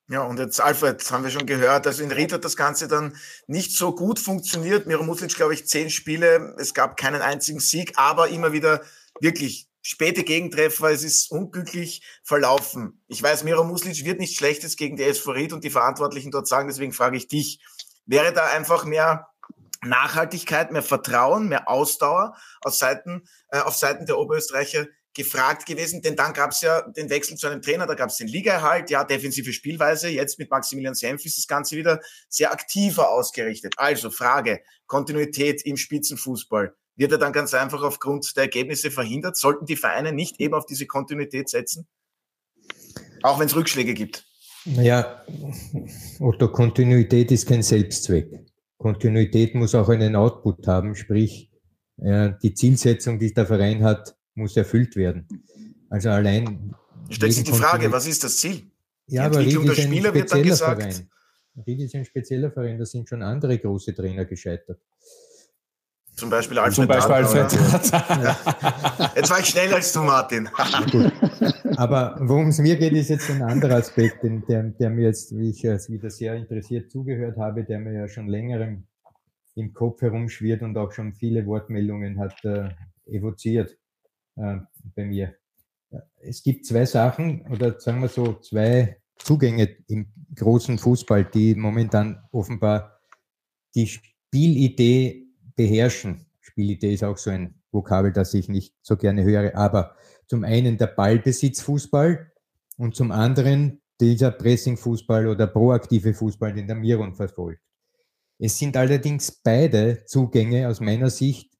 Ja, 0.10 0.24
und 0.24 0.38
jetzt, 0.38 0.60
Alfred, 0.60 1.10
haben 1.12 1.24
wir 1.24 1.32
schon 1.32 1.46
gehört, 1.46 1.88
also 1.88 2.04
in 2.04 2.12
Ried 2.12 2.34
hat 2.34 2.43
das 2.43 2.58
Ganze 2.58 2.89
dann 2.89 3.15
nicht 3.48 3.72
so 3.76 3.96
gut 3.96 4.19
funktioniert. 4.19 4.86
Miro 4.86 5.04
Muslic, 5.04 5.34
glaube 5.34 5.54
ich, 5.54 5.65
zehn 5.65 5.89
Spiele, 5.89 6.56
es 6.60 6.74
gab 6.74 6.98
keinen 6.98 7.22
einzigen 7.22 7.62
Sieg, 7.62 7.93
aber 7.96 8.28
immer 8.28 8.52
wieder 8.52 8.82
wirklich 9.22 9.69
späte 9.84 10.24
Gegentreffer, 10.24 10.89
es 10.89 11.04
ist 11.04 11.30
unglücklich 11.30 12.02
verlaufen. 12.24 13.04
Ich 13.08 13.22
weiß, 13.22 13.43
Miro 13.43 13.63
Muslic 13.63 14.04
wird 14.06 14.19
nichts 14.19 14.38
Schlechtes 14.38 14.78
gegen 14.78 14.96
die 14.96 15.04
SV 15.04 15.32
Ried 15.32 15.54
und 15.54 15.63
die 15.63 15.69
Verantwortlichen 15.69 16.32
dort 16.32 16.48
sagen, 16.48 16.69
deswegen 16.69 16.93
frage 16.93 17.17
ich 17.17 17.28
dich, 17.28 17.60
wäre 18.06 18.34
da 18.34 18.48
einfach 18.48 18.86
mehr 18.86 19.28
Nachhaltigkeit, 19.84 20.72
mehr 20.72 20.82
Vertrauen, 20.82 21.50
mehr 21.50 21.69
Ausdauer 21.69 22.36
auf 22.62 22.74
Seiten, 22.74 23.28
äh, 23.50 23.60
auf 23.60 23.76
Seiten 23.76 24.06
der 24.06 24.17
Oberösterreicher 24.17 24.88
gefragt 25.13 25.65
gewesen, 25.65 26.02
denn 26.02 26.15
dann 26.15 26.34
gab 26.34 26.52
es 26.52 26.62
ja 26.62 26.82
den 26.82 27.10
Wechsel 27.10 27.38
zu 27.38 27.48
einem 27.48 27.62
Trainer, 27.62 27.86
da 27.86 27.93
gab 27.93 28.10
es 28.10 28.17
den 28.17 28.28
Ligaerhalt, 28.28 28.89
ja, 28.89 29.04
defensive 29.04 29.54
Spielweise, 29.54 30.10
jetzt 30.10 30.39
mit 30.39 30.50
Maximilian 30.50 30.96
Senf 30.96 31.24
ist 31.26 31.38
das 31.38 31.48
Ganze 31.48 31.76
wieder 31.76 32.00
sehr 32.30 32.52
aktiver 32.52 33.12
ausgerichtet. 33.12 33.76
Also 33.78 34.10
Frage, 34.10 34.62
Kontinuität 34.88 35.62
im 35.65 35.78
Spitzenfußball 35.78 36.73
wird 36.96 37.12
er 37.12 37.17
dann 37.17 37.33
ganz 37.33 37.54
einfach 37.54 37.81
aufgrund 37.81 38.35
der 38.35 38.44
Ergebnisse 38.44 38.91
verhindert? 38.91 39.35
Sollten 39.37 39.65
die 39.65 39.75
Vereine 39.75 40.13
nicht 40.13 40.39
eben 40.39 40.54
auf 40.54 40.65
diese 40.65 40.85
Kontinuität 40.85 41.50
setzen? 41.50 41.87
Auch 43.21 43.39
wenn 43.39 43.48
es 43.48 43.56
Rückschläge 43.56 43.94
gibt. 43.94 44.25
Naja, 44.65 45.25
Otto, 46.19 46.50
Kontinuität 46.50 47.31
ist 47.31 47.48
kein 47.48 47.63
Selbstzweck. 47.63 48.46
Kontinuität 48.77 49.56
muss 49.56 49.75
auch 49.75 49.89
einen 49.89 50.15
Output 50.15 50.67
haben, 50.67 50.96
sprich, 50.96 51.52
die 51.98 52.54
Zielsetzung, 52.54 53.19
die 53.19 53.33
der 53.33 53.46
Verein 53.46 53.83
hat, 53.83 54.15
muss 54.35 54.58
erfüllt 54.58 54.96
werden. 54.96 55.27
Also 55.89 56.10
allein. 56.10 56.73
Stellt 57.10 57.33
sich 57.33 57.44
die 57.44 57.52
Frage, 57.52 57.91
was 57.91 58.08
ist 58.08 58.23
das 58.23 58.37
Ziel? 58.37 58.71
Die 59.08 59.15
ja, 59.15 59.25
aber 59.25 59.39
Entwicklung 59.39 59.65
der 59.67 59.75
Spieler 59.75 60.13
wird 60.13 60.31
dann 60.31 60.44
gesagt. 60.44 60.81
Verein. 60.81 61.10
Ried 61.67 61.81
ist 61.81 61.96
ein 61.96 62.06
spezieller 62.06 62.52
Verein, 62.52 62.79
da 62.79 62.85
sind 62.85 63.08
schon 63.08 63.21
andere 63.21 63.60
große 63.60 63.94
Trainer 63.94 64.25
gescheitert. 64.25 64.79
Zum 66.15 66.29
Beispiel 66.29 66.59
Alfred 66.59 66.75
Zum 66.75 66.87
Beispiel 66.87 67.15
Alfred. 67.15 67.51
Jetzt 69.15 69.31
war 69.31 69.39
ich 69.39 69.45
schneller 69.47 69.75
als 69.75 69.91
du, 69.93 70.01
Martin. 70.01 70.47
Aber 71.77 72.15
worum 72.19 72.49
es 72.49 72.59
mir 72.59 72.75
geht, 72.75 72.93
ist 72.93 73.09
jetzt 73.09 73.29
ein 73.31 73.41
anderer 73.41 73.77
Aspekt, 73.77 74.23
der, 74.23 74.63
der 74.63 74.89
mir 74.89 75.07
jetzt, 75.07 75.35
wie 75.35 75.49
ich 75.49 75.63
es 75.63 75.89
wieder 75.89 76.09
sehr 76.09 76.35
interessiert 76.35 76.91
zugehört 76.91 77.37
habe, 77.37 77.63
der 77.63 77.79
mir 77.79 77.93
ja 77.93 78.07
schon 78.07 78.27
länger 78.27 78.61
im, 78.61 78.87
im 79.55 79.73
Kopf 79.73 80.01
herumschwirrt 80.01 80.61
und 80.61 80.77
auch 80.77 80.91
schon 80.91 81.13
viele 81.13 81.45
Wortmeldungen 81.47 82.19
hat 82.19 82.43
äh, 82.45 82.69
evoziert 83.05 83.75
äh, 84.35 84.57
bei 84.95 85.05
mir. 85.05 85.35
Es 86.21 86.43
gibt 86.43 86.65
zwei 86.65 86.85
Sachen 86.85 87.45
oder 87.47 87.79
sagen 87.79 88.01
wir 88.01 88.09
so 88.09 88.33
zwei 88.33 88.97
Zugänge 89.17 89.77
im 89.87 90.11
großen 90.35 90.77
Fußball, 90.77 91.25
die 91.25 91.55
momentan 91.55 92.23
offenbar 92.31 92.99
die 93.75 93.87
Spielidee 93.87 95.23
beherrschen. 95.56 96.25
Spielidee 96.39 96.93
ist 96.93 97.04
auch 97.04 97.17
so 97.17 97.29
ein 97.29 97.56
Vokabel, 97.71 98.12
das 98.12 98.33
ich 98.33 98.49
nicht 98.49 98.75
so 98.81 98.97
gerne 98.97 99.23
höre, 99.23 99.56
aber 99.56 99.95
zum 100.27 100.43
einen 100.43 100.77
der 100.77 100.87
Ballbesitzfußball 100.87 102.31
und 102.77 102.95
zum 102.95 103.12
anderen 103.12 103.81
dieser 103.99 104.31
Pressingfußball 104.31 105.27
oder 105.27 105.47
proaktive 105.47 106.13
Fußball, 106.13 106.54
den 106.54 106.67
der 106.67 106.75
Miron 106.75 107.15
verfolgt. 107.15 107.62
Es 108.39 108.58
sind 108.58 108.75
allerdings 108.75 109.31
beide 109.31 110.04
Zugänge 110.06 110.67
aus 110.67 110.79
meiner 110.79 111.10
Sicht 111.10 111.54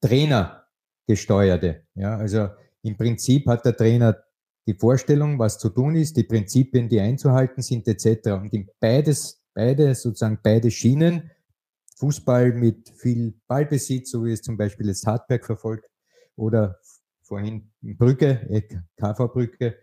Trainer 0.00 0.66
gesteuerte. 1.06 1.84
Ja, 1.94 2.16
also 2.16 2.48
im 2.82 2.96
Prinzip 2.96 3.46
hat 3.46 3.64
der 3.64 3.76
Trainer 3.76 4.16
die 4.66 4.74
Vorstellung, 4.74 5.38
was 5.38 5.58
zu 5.58 5.68
tun 5.68 5.94
ist, 5.94 6.16
die 6.16 6.24
Prinzipien, 6.24 6.88
die 6.88 7.00
einzuhalten 7.00 7.62
sind, 7.62 7.86
etc. 7.86 8.30
Und 8.30 8.52
in 8.52 8.68
beides, 8.80 9.42
beide, 9.52 9.94
sozusagen 9.94 10.38
beide 10.42 10.70
Schienen, 10.70 11.30
Fußball 12.04 12.52
mit 12.52 12.90
viel 12.90 13.32
Ballbesitz, 13.46 14.10
so 14.10 14.26
wie 14.26 14.32
es 14.32 14.42
zum 14.42 14.58
Beispiel 14.58 14.88
das 14.88 15.06
Hartberg 15.06 15.46
verfolgt, 15.46 15.88
oder 16.36 16.78
vorhin 17.22 17.72
Brücke, 17.80 18.46
KV 18.98 19.28
Brücke. 19.28 19.78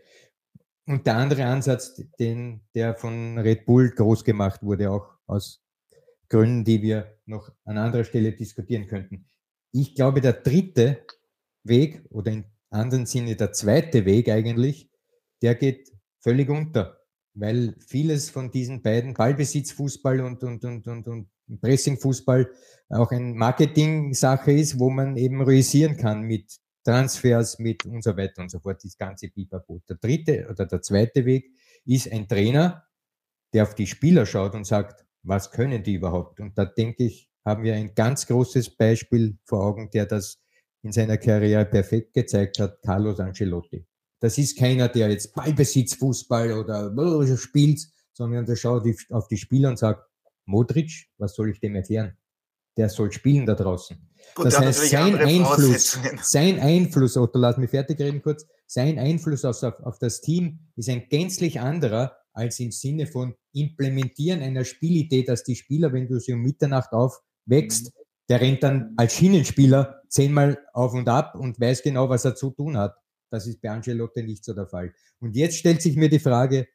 Und 0.86 1.07
der 1.07 1.15
andere 1.15 1.45
Ansatz, 1.45 1.99
den, 2.19 2.61
der 2.76 2.93
von 2.93 3.39
Red 3.39 3.65
Bull 3.65 3.89
groß 3.89 4.24
gemacht 4.24 4.61
wurde, 4.61 4.91
auch 4.91 5.17
aus 5.26 5.63
Gründen, 6.30 6.63
die 6.63 6.84
wir 6.84 7.17
noch 7.26 7.51
an 7.65 7.80
anderer 7.80 8.03
Stelle 8.03 8.34
diskutieren 8.34 8.86
könnten. 8.86 9.26
Ich 9.72 9.95
glaube, 9.95 10.22
der 10.22 10.34
dritte 10.34 11.03
Weg 11.63 12.05
oder 12.11 12.32
in 12.32 12.45
anderen 12.69 13.07
Sinne 13.07 13.36
der 13.36 13.51
zweite 13.51 14.05
Weg 14.05 14.30
eigentlich, 14.30 14.91
der 15.41 15.55
geht 15.55 15.91
völlig 16.19 16.49
unter, 16.49 16.99
weil 17.34 17.76
vieles 17.80 18.30
von 18.30 18.51
diesen 18.51 18.84
beiden 18.84 19.15
Ballbesitzfußball 19.15 20.22
und, 20.22 20.43
und, 20.43 20.63
und, 20.63 20.88
und, 20.88 21.07
und 21.07 21.32
Pressingfußball 21.60 22.49
auch 22.89 23.12
ein 23.12 23.36
Marketing-Sache 23.36 24.52
ist, 24.52 24.80
wo 24.80 24.89
man 24.89 25.16
eben 25.18 25.41
realisieren 25.41 25.97
kann 25.97 26.22
mit 26.22 26.60
Transfers, 26.84 27.60
mit 27.60 27.86
und 27.86 28.04
so 28.04 28.16
weiter 28.18 28.41
und 28.41 28.49
so 28.49 28.60
fort, 28.60 28.84
das 28.84 28.97
ganze 28.97 29.30
Pipapo. 29.30 29.82
Der 29.88 29.97
dritte 29.97 30.47
oder 30.49 30.66
der 30.66 30.82
zweite 30.82 31.26
Weg 31.26 31.52
ist 31.86 32.12
ein 32.12 32.28
Trainer, 32.28 32.84
der 33.54 33.64
auf 33.64 33.76
die 33.76 33.88
Spieler 33.88 34.26
schaut 34.26 34.56
und 34.56 34.66
sagt, 34.66 35.06
was 35.24 35.52
können 35.52 35.84
die 35.84 35.95
überhaupt? 35.95 36.39
Und 36.39 36.58
da 36.58 36.66
denke 36.66 37.04
ich, 37.06 37.30
haben 37.45 37.64
wir 37.64 37.76
ein 37.76 37.93
ganz 37.93 38.26
großes 38.28 38.76
Beispiel 38.76 39.38
vor 39.45 39.64
Augen, 39.64 39.89
der 39.91 40.06
das 40.06 40.41
in 40.84 40.91
seiner 40.91 41.18
Karriere 41.18 41.66
perfekt 41.66 42.14
gezeigt 42.14 42.60
hat, 42.60 42.82
Carlos 42.82 43.20
Ancelotti. 43.20 43.86
Das 44.20 44.38
ist 44.38 44.58
keiner, 44.58 44.88
der 44.88 45.10
jetzt 45.10 45.34
Ballbesitz, 45.34 45.95
Fußball 45.95 46.54
oder 46.54 47.38
spielt, 47.38 47.88
sondern 48.14 48.45
der 48.45 48.56
schaut 48.56 48.86
auf 49.10 49.28
die 49.28 49.38
Spieler 49.38 49.70
und 49.70 49.80
sagt, 49.80 50.11
Modric, 50.52 51.08
was 51.18 51.36
soll 51.36 51.49
ich 51.49 51.60
dem 51.60 51.76
erklären? 51.76 52.18
Der 52.78 52.89
soll 52.89 53.12
spielen 53.12 53.45
da 53.45 53.56
draußen. 53.56 53.97
Gut, 54.36 54.45
das 54.45 54.60
heißt, 54.60 54.89
sein 54.89 55.16
Einfluss, 55.18 55.99
sein 56.22 56.60
Einfluss, 56.60 57.18
Otto, 57.18 57.39
lass 57.39 57.58
mich 57.58 57.70
fertig 57.70 57.99
reden 57.99 58.22
kurz, 58.22 58.45
sein 58.68 58.99
Einfluss 58.99 59.43
auf, 59.43 59.62
auf 59.64 59.99
das 59.99 60.22
Team 60.22 60.60
ist 60.76 60.89
ein 60.89 61.08
gänzlich 61.10 61.60
anderer 61.60 62.16
als 62.34 62.60
im 62.60 62.72
Sinne 62.72 63.08
von 63.08 63.36
Implementieren 63.54 64.41
einer 64.41 64.64
Spielidee, 64.64 65.24
dass 65.24 65.43
die 65.43 65.56
Spieler, 65.56 65.91
wenn 65.91 66.08
du 66.08 66.20
sie 66.20 66.34
um 66.34 66.41
Mitternacht 66.41 66.93
aufwächst, 66.93 67.88
mhm. 67.88 68.02
der 68.30 68.41
rennt 68.41 68.64
dann 68.64 68.93
als 68.95 69.14
Schienenspieler 69.16 70.02
zehnmal 70.08 70.58
auf 70.74 70.93
und 70.93 71.10
ab 71.10 71.36
und 71.36 71.60
weiß 71.60 71.84
genau, 71.84 72.10
was 72.10 72.24
er 72.24 72.36
zu 72.36 72.52
tun 72.52 72.78
hat. 72.78 72.95
Das 73.30 73.47
ist 73.47 73.62
bei 73.62 73.70
Angelotti 73.70 74.24
nicht 74.24 74.43
so 74.43 74.54
der 74.54 74.68
Fall. 74.68 74.93
Und 75.20 75.36
jetzt 75.36 75.58
stellt 75.58 75.82
sich 75.82 75.95
mir 75.95 76.10
die 76.10 76.20
Frage, 76.20 76.68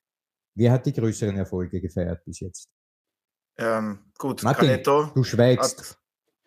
wer 0.55 0.73
hat 0.73 0.87
die 0.87 0.93
größeren 0.93 1.37
Erfolge 1.37 1.81
gefeiert 1.81 2.25
bis 2.25 2.41
jetzt? 2.41 2.69
Ähm, 3.59 3.99
gut, 4.19 4.43
Martin, 4.43 4.69
Canetto 4.69 5.11
du 5.15 5.25
schweigst. 5.25 5.99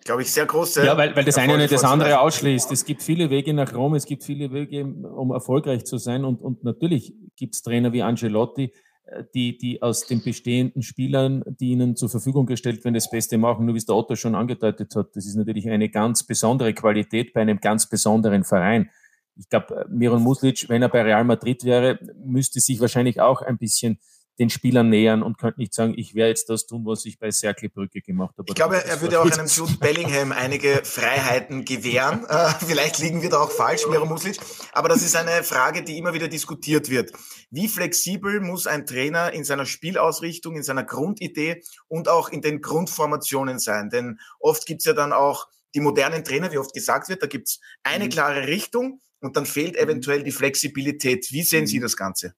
Glaube 0.06 0.22
ich, 0.22 0.32
sehr 0.32 0.46
große. 0.46 0.86
Ja, 0.86 0.98
weil, 0.98 1.16
weil 1.16 1.26
das 1.26 1.38
eine 1.38 1.58
nicht 1.58 1.74
das 1.74 1.84
andere 1.84 2.20
ausschließt. 2.20 2.72
Es 2.72 2.86
gibt 2.86 3.04
viele 3.04 3.30
Wege 3.30 3.54
nach 3.54 3.74
Rom, 3.74 3.96
es 3.96 4.06
gibt 4.06 4.24
viele 4.24 4.52
Wege, 4.52 4.84
um 4.84 5.32
erfolgreich 5.32 5.86
zu 5.86 5.98
sein. 5.98 6.24
Und, 6.24 6.42
und 6.42 6.64
natürlich 6.64 7.14
gibt 7.36 7.56
es 7.56 7.62
Trainer 7.62 7.92
wie 7.92 8.02
Angelotti, 8.02 8.74
äh, 9.06 9.24
die, 9.34 9.58
die 9.58 9.82
aus 9.82 10.08
den 10.08 10.24
bestehenden 10.24 10.84
Spielern, 10.84 11.44
die 11.46 11.72
ihnen 11.72 11.96
zur 11.98 12.10
Verfügung 12.10 12.46
gestellt 12.46 12.84
werden, 12.86 12.94
das 12.94 13.10
Beste 13.10 13.38
machen. 13.38 13.66
Nur 13.66 13.76
wie 13.76 13.80
es 13.80 13.86
der 13.86 13.96
Otto 13.96 14.16
schon 14.16 14.36
angedeutet 14.36 14.96
hat, 14.96 15.16
das 15.16 15.26
ist 15.26 15.36
natürlich 15.36 15.70
eine 15.70 15.90
ganz 15.90 16.24
besondere 16.24 16.74
Qualität 16.74 17.34
bei 17.34 17.42
einem 17.42 17.60
ganz 17.60 17.90
besonderen 17.90 18.46
Verein. 18.46 18.90
Ich 19.36 19.50
glaube, 19.50 19.86
Miron 19.90 20.24
Muslic, 20.24 20.68
wenn 20.70 20.82
er 20.82 20.90
bei 20.90 21.02
Real 21.02 21.24
Madrid 21.24 21.66
wäre, 21.66 22.00
müsste 22.24 22.62
sich 22.62 22.80
wahrscheinlich 22.80 23.20
auch 23.20 23.42
ein 23.42 23.58
bisschen 23.58 24.00
den 24.40 24.50
Spielern 24.50 24.90
nähern 24.90 25.22
und 25.22 25.38
könnte 25.38 25.60
nicht 25.60 25.74
sagen, 25.74 25.94
ich 25.98 26.16
werde 26.16 26.30
jetzt 26.30 26.50
das 26.50 26.66
tun, 26.66 26.86
was 26.86 27.06
ich 27.06 27.20
bei 27.20 27.30
Cercle 27.30 27.70
Brücke 27.70 28.02
gemacht 28.02 28.36
habe. 28.38 28.46
Ich 28.48 28.56
glaube, 28.56 28.84
er 28.84 29.02
würde 29.02 29.20
auch 29.20 29.30
einem 29.30 29.48
Jude 29.48 29.78
Bellingham 29.78 30.32
einige 30.32 30.82
Freiheiten 30.84 31.66
gewähren. 31.66 32.26
Äh, 32.30 32.54
vielleicht 32.66 33.00
liegen 33.00 33.24
wir 33.24 33.30
da 33.30 33.40
auch 33.40 33.52
falsch, 33.52 33.88
Miro 33.90 34.06
Muslic. 34.06 34.38
Aber 34.72 34.88
das 34.88 35.02
ist 35.02 35.16
eine 35.16 35.44
Frage, 35.44 35.84
die 35.84 35.98
immer 35.98 36.14
wieder 36.14 36.28
diskutiert 36.28 36.90
wird. 36.90 37.12
Wie 37.50 37.68
flexibel 37.68 38.40
muss 38.40 38.68
ein 38.68 38.86
Trainer 38.86 39.34
in 39.34 39.44
seiner 39.44 39.66
Spielausrichtung, 39.66 40.56
in 40.56 40.64
seiner 40.64 40.84
Grundidee 40.84 41.64
und 41.88 42.08
auch 42.08 42.30
in 42.30 42.42
den 42.42 42.62
Grundformationen 42.62 43.58
sein? 43.58 43.90
Denn 43.90 44.20
oft 44.40 44.68
gibt 44.68 44.82
es 44.82 44.86
ja 44.86 44.94
dann 44.94 45.12
auch 45.12 45.48
die 45.74 45.80
modernen 45.80 46.24
Trainer, 46.24 46.52
wie 46.52 46.60
oft 46.60 46.74
gesagt 46.74 47.10
wird, 47.10 47.24
da 47.24 47.28
gibt 47.28 47.48
es 47.50 47.60
eine 47.84 48.06
mhm. 48.06 48.10
klare 48.10 48.48
Richtung 48.48 49.02
und 49.22 49.36
dann 49.36 49.46
fehlt 49.46 49.76
eventuell 49.76 50.24
die 50.24 50.32
Flexibilität. 50.32 51.32
Wie 51.32 51.44
sehen 51.44 51.68
Sie 51.68 51.80
das 51.80 51.98
Ganze? 51.98 52.36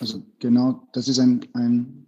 Also 0.00 0.22
genau, 0.38 0.86
das 0.92 1.08
ist 1.08 1.18
ein, 1.18 1.46
ein, 1.54 2.06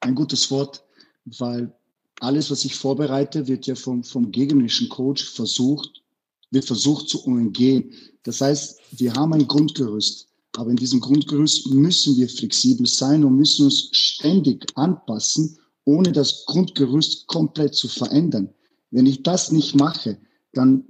ein 0.00 0.14
gutes 0.14 0.50
Wort, 0.50 0.84
weil 1.24 1.72
alles, 2.20 2.50
was 2.50 2.64
ich 2.64 2.74
vorbereite, 2.74 3.46
wird 3.46 3.66
ja 3.66 3.74
vom, 3.74 4.04
vom 4.04 4.30
gegnerischen 4.30 4.88
Coach 4.88 5.24
versucht, 5.24 6.02
wird 6.50 6.64
versucht 6.64 7.08
zu 7.08 7.24
umgehen. 7.24 7.92
Das 8.24 8.40
heißt, 8.40 8.80
wir 8.92 9.14
haben 9.14 9.32
ein 9.32 9.48
Grundgerüst, 9.48 10.28
aber 10.56 10.70
in 10.70 10.76
diesem 10.76 11.00
Grundgerüst 11.00 11.68
müssen 11.68 12.16
wir 12.16 12.28
flexibel 12.28 12.86
sein 12.86 13.24
und 13.24 13.36
müssen 13.36 13.64
uns 13.64 13.88
ständig 13.92 14.66
anpassen, 14.74 15.58
ohne 15.84 16.12
das 16.12 16.44
Grundgerüst 16.46 17.26
komplett 17.26 17.74
zu 17.74 17.88
verändern. 17.88 18.50
Wenn 18.90 19.06
ich 19.06 19.22
das 19.22 19.50
nicht 19.50 19.74
mache, 19.74 20.18
dann 20.52 20.84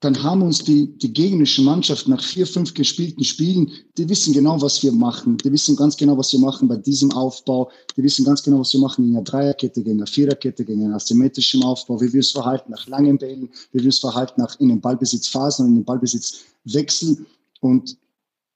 dann 0.00 0.22
haben 0.22 0.40
uns 0.40 0.64
die, 0.64 0.96
die 0.98 1.12
gegnerische 1.12 1.60
Mannschaft 1.60 2.08
nach 2.08 2.22
vier, 2.22 2.46
fünf 2.46 2.72
gespielten 2.72 3.22
Spielen, 3.22 3.70
die 3.98 4.08
wissen 4.08 4.32
genau, 4.32 4.60
was 4.62 4.82
wir 4.82 4.92
machen. 4.92 5.36
Die 5.36 5.52
wissen 5.52 5.76
ganz 5.76 5.94
genau, 5.94 6.16
was 6.16 6.32
wir 6.32 6.40
machen 6.40 6.68
bei 6.68 6.76
diesem 6.76 7.12
Aufbau. 7.12 7.70
Die 7.96 8.02
wissen 8.02 8.24
ganz 8.24 8.42
genau, 8.42 8.60
was 8.60 8.72
wir 8.72 8.80
machen 8.80 9.04
in 9.04 9.14
einer 9.14 9.24
Dreierkette, 9.24 9.82
gegen 9.82 9.98
eine 9.98 10.06
Viererkette, 10.06 10.64
gegen 10.64 10.84
einen 10.84 10.94
asymmetrischen 10.94 11.62
Aufbau, 11.62 12.00
wie 12.00 12.10
wir 12.14 12.20
es 12.20 12.30
verhalten 12.30 12.70
nach 12.70 12.86
langen 12.86 13.18
Bällen, 13.18 13.50
wie 13.72 13.82
wir 13.82 13.90
es 13.90 13.98
verhalten 13.98 14.40
nach 14.40 14.58
in 14.58 14.68
den 14.68 14.80
Ballbesitzphasen 14.80 15.66
und 15.66 15.72
in 15.72 15.78
den 15.80 15.84
Ballbesitzwechsel. 15.84 17.26
Und 17.60 17.98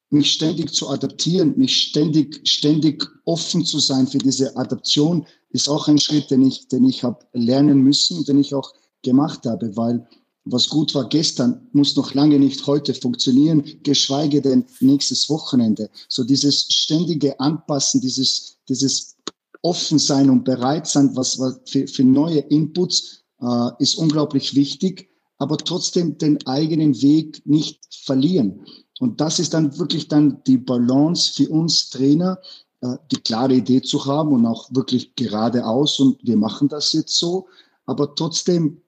mich 0.09 0.33
ständig 0.33 0.73
zu 0.73 0.89
adaptieren, 0.89 1.53
mich 1.59 1.77
ständig, 1.77 2.41
ständig 2.49 3.07
offen 3.27 3.67
zu 3.67 3.81
sein 3.81 4.07
für 4.07 4.19
diese 4.19 4.57
Adaption, 4.57 5.27
ist 5.51 5.69
auch 5.69 5.89
ein 5.89 5.99
Schritt, 5.99 6.31
den 6.31 6.47
ich, 6.47 6.69
den 6.69 6.87
ich 6.87 7.05
habe 7.05 7.19
lernen 7.35 7.83
müssen, 7.83 8.25
den 8.25 8.39
ich 8.39 8.55
auch 8.55 8.73
gemacht 9.03 9.45
habe, 9.45 9.77
weil 9.77 10.07
was 10.45 10.69
gut 10.69 10.95
war 10.95 11.09
gestern, 11.09 11.67
muss 11.73 11.97
noch 11.97 12.13
lange 12.15 12.39
nicht 12.39 12.67
heute 12.67 12.95
funktionieren, 12.95 13.65
geschweige 13.83 14.43
denn 14.43 14.65
nächstes 14.81 15.31
Wochenende. 15.31 15.89
So 16.09 16.23
dieses 16.23 16.67
ständige 16.69 17.39
Anpassen, 17.41 18.01
dieses, 18.01 18.59
dieses 18.69 19.17
Offensein 19.63 20.29
und 20.29 20.45
Bereitsein 20.45 21.17
was, 21.17 21.39
was 21.39 21.61
für, 21.67 21.87
für 21.87 22.05
neue 22.05 22.41
Inputs 22.41 23.25
äh, 23.41 23.71
ist 23.79 23.97
unglaublich 23.97 24.55
wichtig, 24.55 25.09
aber 25.39 25.57
trotzdem 25.57 26.19
den 26.19 26.47
eigenen 26.47 27.01
Weg 27.01 27.43
nicht 27.47 27.81
verlieren. 28.05 28.61
Und 29.01 29.21
das 29.21 29.39
ist 29.39 29.55
dann 29.55 29.77
wirklich 29.79 30.09
dann 30.09 30.43
die 30.47 30.59
Balance 30.59 31.33
für 31.33 31.49
uns 31.49 31.89
Trainer, 31.89 32.39
äh, 32.83 32.97
die 33.11 33.17
klare 33.17 33.55
Idee 33.55 33.81
zu 33.81 34.05
haben 34.05 34.33
und 34.33 34.47
auch 34.47 34.69
wirklich 34.73 35.15
geradeaus 35.15 35.99
und 36.01 36.19
wir 36.23 36.37
machen 36.37 36.69
das 36.69 36.93
jetzt 36.93 37.17
so, 37.17 37.47
aber 37.87 38.15
trotzdem 38.15 38.83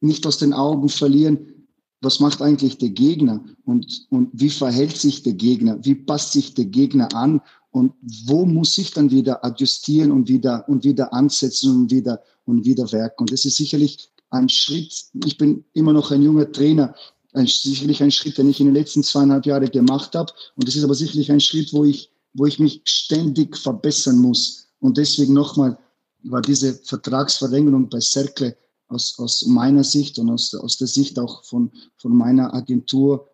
nicht 0.00 0.26
aus 0.26 0.38
den 0.38 0.52
Augen 0.52 0.88
verlieren, 0.88 1.54
was 2.00 2.20
macht 2.20 2.40
eigentlich 2.42 2.78
der 2.78 2.90
Gegner 2.90 3.44
und, 3.64 4.06
und 4.10 4.30
wie 4.32 4.50
verhält 4.50 4.96
sich 4.96 5.22
der 5.22 5.32
Gegner, 5.32 5.78
wie 5.82 5.96
passt 5.96 6.32
sich 6.32 6.54
der 6.54 6.66
Gegner 6.66 7.12
an 7.14 7.40
und 7.70 7.92
wo 8.26 8.44
muss 8.46 8.78
ich 8.78 8.92
dann 8.92 9.10
wieder 9.10 9.44
adjustieren 9.44 10.12
und 10.12 10.28
wieder, 10.28 10.68
und 10.68 10.84
wieder 10.84 11.12
ansetzen 11.12 11.74
und 11.74 11.90
wieder, 11.90 12.22
und 12.44 12.64
wieder 12.64 12.90
werken. 12.92 13.22
Und 13.22 13.32
das 13.32 13.44
ist 13.44 13.56
sicherlich 13.56 14.10
ein 14.30 14.48
Schritt. 14.48 14.92
Ich 15.24 15.36
bin 15.36 15.64
immer 15.74 15.92
noch 15.92 16.10
ein 16.10 16.22
junger 16.22 16.50
Trainer, 16.50 16.94
ein, 17.34 17.46
sicherlich 17.46 18.02
ein 18.02 18.10
Schritt, 18.10 18.38
den 18.38 18.48
ich 18.48 18.60
in 18.60 18.66
den 18.66 18.74
letzten 18.74 19.02
zweieinhalb 19.02 19.46
Jahren 19.46 19.70
gemacht 19.70 20.14
habe. 20.14 20.32
Und 20.56 20.66
das 20.66 20.76
ist 20.76 20.84
aber 20.84 20.94
sicherlich 20.94 21.30
ein 21.30 21.40
Schritt, 21.40 21.72
wo 21.72 21.84
ich, 21.84 22.10
wo 22.34 22.46
ich 22.46 22.58
mich 22.58 22.80
ständig 22.84 23.56
verbessern 23.56 24.18
muss. 24.18 24.68
Und 24.80 24.96
deswegen 24.96 25.34
nochmal 25.34 25.78
war 26.24 26.42
diese 26.42 26.74
Vertragsverlängerung 26.74 27.88
bei 27.88 28.00
Cercle 28.00 28.56
aus, 28.88 29.18
aus 29.18 29.46
meiner 29.46 29.84
Sicht 29.84 30.18
und 30.18 30.30
aus, 30.30 30.54
aus 30.54 30.78
der 30.78 30.88
Sicht 30.88 31.18
auch 31.18 31.44
von, 31.44 31.70
von 31.96 32.16
meiner 32.16 32.54
Agentur 32.54 33.30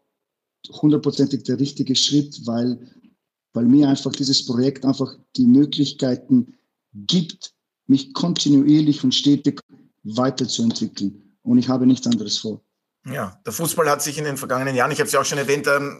hundertprozentig 0.71 1.45
der 1.45 1.61
richtige 1.61 1.95
Schritt, 1.95 2.47
weil, 2.47 2.79
weil 3.53 3.67
mir 3.67 3.89
einfach 3.89 4.13
dieses 4.13 4.45
Projekt 4.47 4.85
einfach 4.85 5.15
die 5.37 5.47
Möglichkeiten 5.47 6.55
gibt, 6.95 7.55
mich 7.87 8.15
kontinuierlich 8.15 9.05
und 9.05 9.15
stetig 9.15 9.61
weiterzuentwickeln. 10.05 11.37
Und 11.43 11.59
ich 11.59 11.69
habe 11.69 11.87
nichts 11.87 12.07
anderes 12.07 12.39
vor. 12.39 12.63
Ja, 13.07 13.39
der 13.45 13.53
Fußball 13.53 13.89
hat 13.91 14.03
sich 14.03 14.17
in 14.17 14.25
den 14.25 14.39
vergangenen 14.39 14.75
Jahren, 14.75 14.91
ich 14.91 14.99
habe 14.99 15.07
es 15.07 15.13
ja 15.13 15.21
auch 15.21 15.25
schon 15.27 15.39
erwähnt, 15.39 15.67
ähm, 15.67 15.99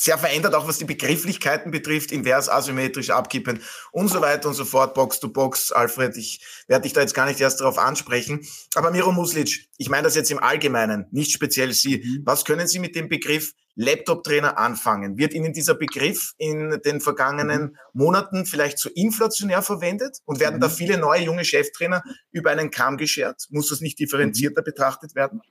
sehr 0.00 0.18
verändert, 0.18 0.54
auch 0.54 0.68
was 0.68 0.78
die 0.78 0.84
Begrifflichkeiten 0.84 1.70
betrifft, 1.70 2.12
invers, 2.12 2.48
asymmetrisch, 2.48 3.10
abkippen 3.10 3.60
und 3.92 4.08
so 4.08 4.20
weiter 4.20 4.48
und 4.48 4.54
so 4.54 4.64
fort, 4.64 4.94
Box 4.94 5.20
to 5.20 5.28
Box. 5.28 5.72
Alfred, 5.72 6.16
ich 6.16 6.44
werde 6.68 6.82
dich 6.82 6.92
da 6.92 7.00
jetzt 7.00 7.14
gar 7.14 7.26
nicht 7.26 7.40
erst 7.40 7.60
darauf 7.60 7.78
ansprechen. 7.78 8.46
Aber 8.74 8.90
Miro 8.90 9.12
Muslic, 9.12 9.68
ich 9.78 9.88
meine 9.88 10.04
das 10.04 10.14
jetzt 10.14 10.30
im 10.30 10.38
Allgemeinen, 10.38 11.06
nicht 11.10 11.32
speziell 11.32 11.72
Sie. 11.72 11.98
Mhm. 11.98 12.22
Was 12.24 12.44
können 12.44 12.66
Sie 12.66 12.78
mit 12.78 12.94
dem 12.96 13.08
Begriff 13.08 13.52
Laptop-Trainer 13.76 14.58
anfangen? 14.58 15.18
Wird 15.18 15.34
Ihnen 15.34 15.52
dieser 15.52 15.74
Begriff 15.74 16.32
in 16.38 16.80
den 16.84 17.00
vergangenen 17.00 17.62
mhm. 17.62 17.76
Monaten 17.92 18.46
vielleicht 18.46 18.78
zu 18.78 18.88
inflationär 18.90 19.62
verwendet? 19.62 20.18
Und 20.24 20.40
werden 20.40 20.56
mhm. 20.56 20.60
da 20.60 20.68
viele 20.68 20.98
neue 20.98 21.22
junge 21.22 21.44
Cheftrainer 21.44 22.02
über 22.32 22.50
einen 22.50 22.70
Kamm 22.70 22.96
geschert? 22.96 23.46
Muss 23.50 23.68
das 23.68 23.80
nicht 23.80 23.98
differenzierter 23.98 24.62
mhm. 24.62 24.64
betrachtet 24.64 25.14
werden? 25.14 25.42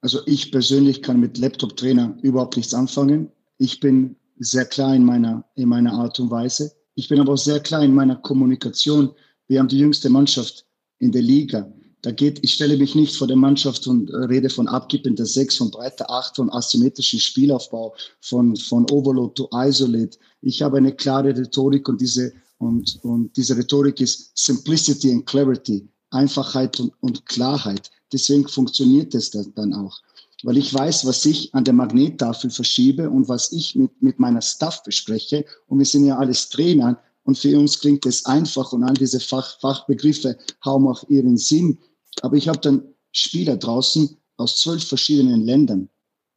Also 0.00 0.20
ich 0.26 0.52
persönlich 0.52 1.02
kann 1.02 1.20
mit 1.20 1.38
Laptop-Trainer 1.38 2.16
überhaupt 2.22 2.56
nichts 2.56 2.74
anfangen. 2.74 3.30
Ich 3.58 3.80
bin 3.80 4.16
sehr 4.38 4.64
klar 4.64 4.94
in 4.94 5.04
meiner, 5.04 5.44
in 5.54 5.68
meiner 5.68 5.92
Art 5.92 6.20
und 6.20 6.30
Weise. 6.30 6.72
Ich 6.94 7.08
bin 7.08 7.20
aber 7.20 7.32
auch 7.32 7.38
sehr 7.38 7.60
klar 7.60 7.82
in 7.82 7.94
meiner 7.94 8.16
Kommunikation. 8.16 9.10
Wir 9.48 9.58
haben 9.58 9.68
die 9.68 9.78
jüngste 9.78 10.10
Mannschaft 10.10 10.66
in 10.98 11.12
der 11.12 11.22
Liga. 11.22 11.70
Da 12.02 12.12
geht, 12.12 12.38
ich 12.42 12.54
stelle 12.54 12.76
mich 12.76 12.94
nicht 12.94 13.16
vor 13.16 13.26
der 13.26 13.36
Mannschaft 13.36 13.86
und 13.86 14.10
rede 14.10 14.48
von 14.48 14.68
abkippender 14.68 15.26
Sechs, 15.26 15.56
von 15.56 15.70
breiter 15.70 16.08
Acht, 16.08 16.36
von 16.36 16.50
asymmetrischen 16.50 17.18
Spielaufbau, 17.18 17.94
von, 18.20 18.54
von 18.54 18.88
Overload 18.90 19.34
to 19.34 19.48
Isolate. 19.52 20.16
Ich 20.40 20.62
habe 20.62 20.76
eine 20.76 20.94
klare 20.94 21.36
Rhetorik 21.36 21.88
und 21.88 22.00
diese, 22.00 22.32
und, 22.58 23.00
und 23.02 23.36
diese 23.36 23.56
Rhetorik 23.56 24.00
ist 24.00 24.30
Simplicity 24.38 25.10
and 25.10 25.26
Clarity, 25.26 25.88
Einfachheit 26.10 26.78
und, 26.78 26.92
und 27.00 27.26
Klarheit. 27.26 27.90
Deswegen 28.16 28.48
funktioniert 28.48 29.14
es 29.14 29.30
dann 29.30 29.74
auch. 29.74 30.00
Weil 30.42 30.56
ich 30.56 30.72
weiß, 30.72 31.04
was 31.04 31.22
ich 31.26 31.54
an 31.54 31.64
der 31.64 31.74
Magnettafel 31.74 32.48
verschiebe 32.48 33.10
und 33.10 33.28
was 33.28 33.52
ich 33.52 33.74
mit, 33.74 33.90
mit 34.00 34.18
meiner 34.18 34.40
Staff 34.40 34.82
bespreche. 34.82 35.44
Und 35.66 35.80
wir 35.80 35.84
sind 35.84 36.06
ja 36.06 36.16
alles 36.16 36.48
Trainer. 36.48 36.98
Und 37.24 37.36
für 37.36 37.58
uns 37.58 37.78
klingt 37.78 38.06
es 38.06 38.24
einfach 38.24 38.72
und 38.72 38.84
all 38.84 38.94
diese 38.94 39.20
Fach, 39.20 39.60
Fachbegriffe 39.60 40.38
haben 40.62 40.88
auch 40.88 41.06
ihren 41.10 41.36
Sinn. 41.36 41.76
Aber 42.22 42.38
ich 42.38 42.48
habe 42.48 42.58
dann 42.60 42.84
Spieler 43.12 43.58
draußen 43.58 44.16
aus 44.38 44.62
zwölf 44.62 44.88
verschiedenen 44.88 45.42
Ländern. 45.42 45.90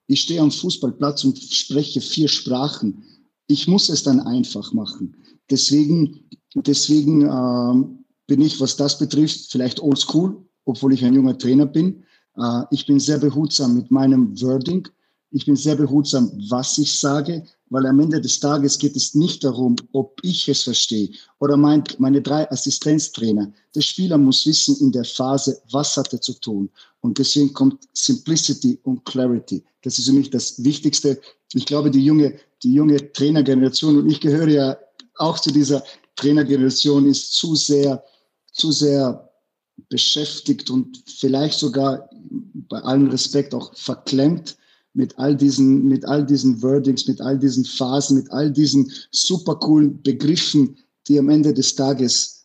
Ich 0.08 0.24
stehe 0.24 0.42
am 0.42 0.52
Fußballplatz 0.52 1.24
und 1.24 1.42
spreche 1.42 2.02
vier 2.02 2.28
Sprachen. 2.28 3.06
Ich 3.48 3.70
muss 3.70 3.88
es 3.88 4.04
dann 4.04 4.20
einfach 4.20 4.74
machen. 4.74 5.16
Deswegen, 5.50 6.28
deswegen 6.56 7.22
äh, 7.22 8.00
bin 8.28 8.42
ich, 8.42 8.60
was 8.60 8.76
das 8.76 9.00
betrifft, 9.00 9.50
vielleicht 9.50 9.80
oldschool, 9.80 10.49
obwohl 10.66 10.94
ich 10.94 11.04
ein 11.04 11.14
junger 11.14 11.38
Trainer 11.38 11.66
bin. 11.66 12.04
Äh, 12.38 12.64
ich 12.72 12.86
bin 12.86 13.00
sehr 13.00 13.18
behutsam 13.18 13.76
mit 13.76 13.92
meinem 13.92 14.40
Wording. 14.42 14.88
Ich 15.32 15.46
bin 15.46 15.56
sehr 15.56 15.76
behutsam, 15.76 16.32
was 16.50 16.78
ich 16.80 17.00
sage, 17.00 17.44
weil 17.70 17.86
am 17.86 18.00
Ende 18.00 18.20
des 18.20 18.40
Tages 18.40 18.80
geht 18.80 18.96
es 18.96 19.14
nicht 19.14 19.44
darum, 19.44 19.76
ob 19.92 20.20
ich 20.24 20.50
es 20.50 20.64
verstehe 20.64 21.10
oder 21.40 21.56
mein, 21.56 21.84
meine 22.00 22.22
drei 22.22 22.50
Assistenztrainer. 22.50 23.52
Der 23.76 23.82
Spieler 23.82 24.18
muss 24.18 24.48
wissen 24.48 24.78
in 24.80 24.92
der 24.92 25.06
Phase, 25.06 25.62
was 25.72 25.96
hat 25.98 26.12
er 26.14 26.22
zu 26.22 26.34
tun. 26.34 26.70
Und 27.02 27.20
deswegen 27.20 27.54
kommt 27.54 27.88
Simplicity 27.94 28.80
und 28.84 29.06
Clarity. 29.06 29.64
Das 29.84 30.00
ist 30.00 30.08
für 30.08 30.14
mich 30.14 30.32
das 30.32 30.64
Wichtigste. 30.64 31.22
Ich 31.54 31.66
glaube, 31.66 31.92
die 31.92 32.04
junge, 32.04 32.34
die 32.64 32.74
junge 32.74 33.14
Trainergeneration, 33.14 34.00
und 34.00 34.10
ich 34.10 34.20
gehöre 34.20 34.48
ja 34.48 34.78
auch 35.18 35.38
zu 35.38 35.52
dieser 35.52 35.84
Trainergeneration, 36.16 37.06
ist 37.06 37.34
zu 37.34 37.56
sehr, 37.56 38.04
zu 38.52 38.72
sehr 38.72 39.29
beschäftigt 39.88 40.70
und 40.70 41.04
vielleicht 41.08 41.60
sogar 41.60 42.10
bei 42.70 42.80
allem 42.80 43.10
Respekt 43.10 43.54
auch 43.54 43.74
verklemmt 43.76 44.58
mit 44.94 45.18
all 45.18 45.36
diesen, 45.36 45.88
mit 45.88 46.06
all 46.06 46.26
diesen 46.26 46.62
Wordings, 46.62 47.08
mit 47.08 47.22
all 47.22 47.38
diesen 47.38 47.64
Phasen, 47.64 48.18
mit 48.18 48.32
all 48.32 48.52
diesen 48.52 48.92
super 49.12 49.56
coolen 49.56 50.02
Begriffen, 50.02 50.78
die 51.08 51.20
am 51.20 51.30
Ende 51.30 51.54
des 51.54 51.76
Tages 51.76 52.40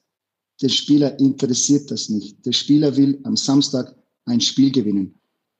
den 0.62 0.70
Spieler 0.70 1.18
interessiert 1.18 1.90
das 1.90 2.08
nicht. 2.08 2.44
Der 2.46 2.52
Spieler 2.52 2.96
will 2.96 3.18
am 3.24 3.36
Samstag 3.36 3.94
ein 4.26 4.40
Spiel 4.40 4.70
gewinnen. 4.70 5.14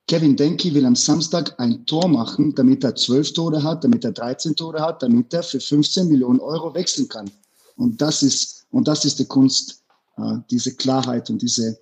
Kevin 0.07 0.35
Denke 0.35 0.73
will 0.73 0.85
am 0.85 0.95
Samstag 0.95 1.59
ein 1.59 1.85
Tor 1.85 2.07
machen, 2.07 2.53
damit 2.53 2.83
er 2.83 2.95
zwölf 2.95 3.33
Tore 3.33 3.61
hat, 3.63 3.83
damit 3.83 4.05
er 4.05 4.11
13 4.11 4.55
Tore 4.55 4.79
hat, 4.79 5.01
damit 5.01 5.33
er 5.33 5.41
für 5.41 5.59
15 5.59 6.07
Millionen 6.07 6.39
Euro 6.39 6.73
wechseln 6.75 7.07
kann. 7.07 7.29
Und 7.75 8.01
das 8.01 8.21
ist, 8.21 8.67
und 8.69 8.87
das 8.87 9.03
ist 9.03 9.19
die 9.19 9.25
Kunst 9.25 9.83
äh, 10.17 10.37
diese 10.49 10.75
Klarheit 10.75 11.29
und 11.29 11.41
diese, 11.41 11.77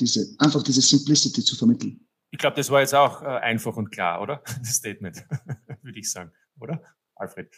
diese, 0.00 0.34
einfach 0.38 0.62
diese 0.62 0.80
Simplicity 0.80 1.42
zu 1.42 1.56
vermitteln. 1.56 2.00
Ich 2.30 2.38
glaube, 2.38 2.56
das 2.56 2.70
war 2.70 2.80
jetzt 2.80 2.94
auch 2.94 3.22
äh, 3.22 3.26
einfach 3.26 3.76
und 3.76 3.90
klar, 3.90 4.20
oder? 4.20 4.42
Das 4.58 4.74
Statement, 4.74 5.24
würde 5.82 5.98
ich 5.98 6.10
sagen, 6.10 6.32
oder? 6.60 6.82
Alfred. 7.16 7.50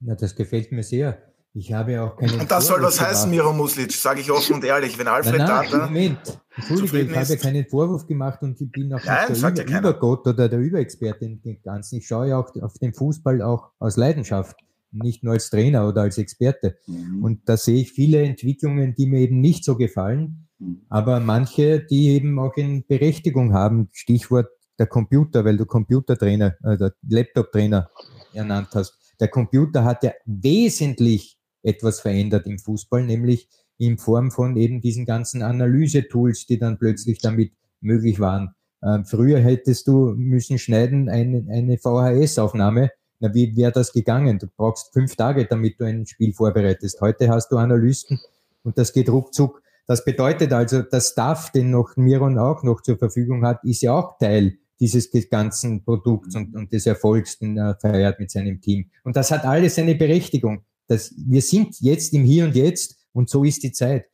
Na, 0.00 0.14
das 0.14 0.34
gefällt 0.34 0.72
mir 0.72 0.82
sehr. 0.82 1.32
Ich 1.54 1.72
habe 1.72 2.02
auch 2.02 2.16
keine. 2.18 2.34
Und 2.34 2.50
das 2.50 2.66
soll 2.66 2.82
was 2.82 3.00
heißen, 3.00 3.30
Miro 3.30 3.50
Muslic, 3.50 3.90
sage 3.90 4.20
ich 4.20 4.30
offen 4.30 4.56
und 4.56 4.64
ehrlich. 4.64 4.98
Wenn 4.98 5.08
Alfred 5.08 5.38
nein, 5.38 5.48
nein, 5.48 5.68
da. 5.70 5.86
Moment, 5.86 6.40
Entschuldige, 6.54 7.10
ich 7.10 7.16
habe 7.16 7.36
keinen 7.38 7.66
Vorwurf 7.66 8.06
gemacht 8.06 8.42
und 8.42 8.60
ich 8.60 8.70
bin 8.70 8.92
auch 8.92 9.02
nein, 9.02 9.32
nicht 9.32 9.42
der 9.42 9.66
Über 9.66 9.78
Übergott 9.78 10.26
oder 10.26 10.50
der 10.50 10.58
Überexperte 10.58 11.24
in 11.24 11.40
dem 11.40 11.62
Ganzen. 11.62 11.96
Ich 11.96 12.06
schaue 12.06 12.28
ja 12.28 12.38
auch 12.38 12.54
auf 12.60 12.74
den 12.74 12.92
Fußball 12.92 13.40
auch 13.40 13.70
aus 13.78 13.96
Leidenschaft 13.96 14.56
nicht 14.92 15.22
nur 15.22 15.34
als 15.34 15.50
Trainer 15.50 15.88
oder 15.88 16.02
als 16.02 16.18
Experte. 16.18 16.76
Mhm. 16.86 17.22
Und 17.22 17.48
da 17.48 17.56
sehe 17.56 17.80
ich 17.80 17.92
viele 17.92 18.22
Entwicklungen, 18.22 18.94
die 18.94 19.06
mir 19.06 19.20
eben 19.20 19.40
nicht 19.40 19.64
so 19.64 19.76
gefallen, 19.76 20.48
mhm. 20.58 20.82
aber 20.88 21.20
manche, 21.20 21.80
die 21.80 22.08
eben 22.08 22.38
auch 22.38 22.56
in 22.56 22.84
Berechtigung 22.86 23.52
haben. 23.52 23.88
Stichwort 23.92 24.48
der 24.78 24.86
Computer, 24.86 25.44
weil 25.44 25.56
du 25.56 25.66
Computertrainer, 25.66 26.54
äh, 26.62 26.90
Laptop-Trainer 27.08 27.90
ernannt 28.32 28.68
hast. 28.74 28.94
Der 29.20 29.28
Computer 29.28 29.84
hat 29.84 30.02
ja 30.02 30.12
wesentlich 30.26 31.38
etwas 31.62 32.00
verändert 32.00 32.46
im 32.46 32.58
Fußball, 32.58 33.04
nämlich 33.04 33.48
in 33.78 33.98
Form 33.98 34.30
von 34.30 34.56
eben 34.56 34.80
diesen 34.80 35.04
ganzen 35.04 35.42
Analyse-Tools, 35.42 36.46
die 36.46 36.58
dann 36.58 36.78
plötzlich 36.78 37.18
damit 37.18 37.52
möglich 37.80 38.20
waren. 38.20 38.54
Ähm, 38.82 39.04
früher 39.04 39.40
hättest 39.40 39.88
du 39.88 40.14
müssen 40.16 40.58
schneiden 40.58 41.08
eine, 41.08 41.46
eine 41.50 41.78
VHS-Aufnahme 41.78 42.90
na, 43.20 43.32
wie 43.32 43.56
wäre 43.56 43.72
das 43.72 43.92
gegangen? 43.92 44.38
Du 44.38 44.46
brauchst 44.46 44.92
fünf 44.92 45.16
Tage, 45.16 45.46
damit 45.46 45.80
du 45.80 45.84
ein 45.84 46.06
Spiel 46.06 46.32
vorbereitest. 46.32 47.00
Heute 47.00 47.28
hast 47.28 47.50
du 47.50 47.56
Analysten 47.56 48.20
und 48.62 48.76
das 48.78 48.92
geht 48.92 49.08
ruckzuck. 49.08 49.62
Das 49.86 50.04
bedeutet 50.04 50.52
also, 50.52 50.82
der 50.82 51.00
Staff, 51.00 51.52
den 51.52 51.70
noch 51.70 51.96
Miron 51.96 52.38
auch 52.38 52.62
noch 52.62 52.82
zur 52.82 52.98
Verfügung 52.98 53.46
hat, 53.46 53.62
ist 53.64 53.82
ja 53.82 53.94
auch 53.94 54.18
Teil 54.18 54.58
dieses 54.80 55.10
ganzen 55.30 55.84
Produkts 55.84 56.34
und, 56.34 56.54
und 56.54 56.72
des 56.72 56.86
Erfolgs, 56.86 57.38
den 57.38 57.56
er 57.56 57.78
feiert 57.80 58.18
mit 58.20 58.30
seinem 58.30 58.60
Team. 58.60 58.90
Und 59.04 59.16
das 59.16 59.30
hat 59.30 59.44
alles 59.44 59.78
eine 59.78 59.94
Berechtigung. 59.94 60.64
Das, 60.88 61.14
wir 61.16 61.40
sind 61.40 61.80
jetzt 61.80 62.12
im 62.12 62.24
Hier 62.24 62.44
und 62.44 62.54
Jetzt 62.54 62.96
und 63.12 63.30
so 63.30 63.44
ist 63.44 63.62
die 63.62 63.72
Zeit. 63.72 64.06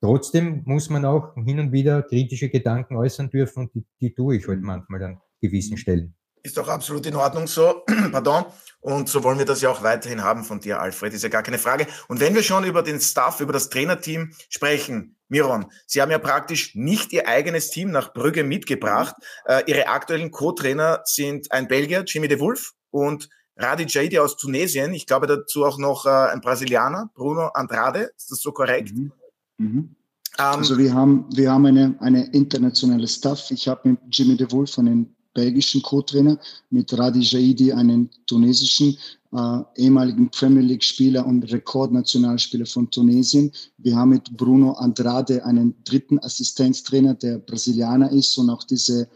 Trotzdem 0.00 0.62
muss 0.66 0.90
man 0.90 1.04
auch 1.04 1.34
hin 1.34 1.58
und 1.58 1.72
wieder 1.72 2.02
kritische 2.02 2.48
Gedanken 2.48 2.96
äußern 2.96 3.30
dürfen 3.30 3.64
und 3.64 3.74
die, 3.74 3.84
die 4.00 4.14
tue 4.14 4.36
ich 4.36 4.46
halt 4.46 4.60
manchmal 4.60 5.02
an 5.02 5.20
gewissen 5.40 5.76
Stellen. 5.76 6.15
Ist 6.46 6.56
doch 6.56 6.68
absolut 6.68 7.04
in 7.06 7.16
Ordnung 7.16 7.46
so. 7.46 7.82
Pardon. 8.12 8.44
Und 8.80 9.08
so 9.08 9.24
wollen 9.24 9.38
wir 9.38 9.44
das 9.44 9.62
ja 9.62 9.68
auch 9.68 9.82
weiterhin 9.82 10.22
haben 10.22 10.44
von 10.44 10.60
dir, 10.60 10.80
Alfred. 10.80 11.12
Ist 11.12 11.24
ja 11.24 11.28
gar 11.28 11.42
keine 11.42 11.58
Frage. 11.58 11.88
Und 12.06 12.20
wenn 12.20 12.36
wir 12.36 12.44
schon 12.44 12.62
über 12.62 12.82
den 12.82 13.00
Staff, 13.00 13.40
über 13.40 13.52
das 13.52 13.68
Trainerteam 13.68 14.32
sprechen, 14.48 15.16
Miron, 15.28 15.66
Sie 15.86 16.00
haben 16.00 16.12
ja 16.12 16.20
praktisch 16.20 16.76
nicht 16.76 17.12
Ihr 17.12 17.26
eigenes 17.26 17.70
Team 17.70 17.90
nach 17.90 18.12
Brügge 18.12 18.44
mitgebracht. 18.44 19.16
Äh, 19.44 19.64
Ihre 19.66 19.88
aktuellen 19.88 20.30
Co-Trainer 20.30 21.00
sind 21.04 21.50
ein 21.50 21.66
Belgier, 21.66 22.04
Jimmy 22.06 22.28
de 22.28 22.38
Wolf, 22.38 22.74
und 22.90 23.28
Radi 23.56 23.86
Jaidi 23.88 24.18
aus 24.18 24.36
Tunesien. 24.36 24.94
Ich 24.94 25.06
glaube 25.06 25.26
dazu 25.26 25.64
auch 25.64 25.78
noch 25.78 26.06
äh, 26.06 26.10
ein 26.10 26.40
Brasilianer, 26.40 27.10
Bruno 27.14 27.48
Andrade. 27.48 28.10
Ist 28.16 28.30
das 28.30 28.40
so 28.40 28.52
korrekt? 28.52 28.94
Mhm. 28.94 29.12
Mhm. 29.58 29.96
Um, 30.38 30.44
ähm, 30.44 30.58
also 30.58 30.78
wir 30.78 30.94
haben, 30.94 31.26
wir 31.34 31.50
haben 31.50 31.66
eine, 31.66 31.96
eine 32.00 32.26
internationale 32.32 33.08
Staff. 33.08 33.50
Ich 33.50 33.66
habe 33.66 33.90
mit 33.90 33.98
Jimmy 34.10 34.36
de 34.36 34.50
Wolf 34.52 34.78
einen 34.78 35.15
belgischen 35.36 35.82
Co-Trainer, 35.82 36.38
mit 36.70 36.88
Radi 36.98 37.20
Jaidi, 37.20 37.72
einen 37.72 38.08
tunesischen 38.26 38.96
äh, 39.32 39.58
ehemaligen 39.76 40.30
Premier 40.30 40.62
League-Spieler 40.62 41.26
und 41.26 41.44
Rekordnationalspieler 41.52 42.66
von 42.66 42.90
Tunesien. 42.90 43.52
Wir 43.78 43.94
haben 43.94 44.10
mit 44.10 44.36
Bruno 44.36 44.72
Andrade 44.72 45.44
einen 45.44 45.74
dritten 45.84 46.18
Assistenztrainer, 46.20 47.14
der 47.14 47.38
Brasilianer 47.38 48.10
ist 48.10 48.38
und 48.38 48.48
auch 48.50 48.64
diese, 48.64 49.08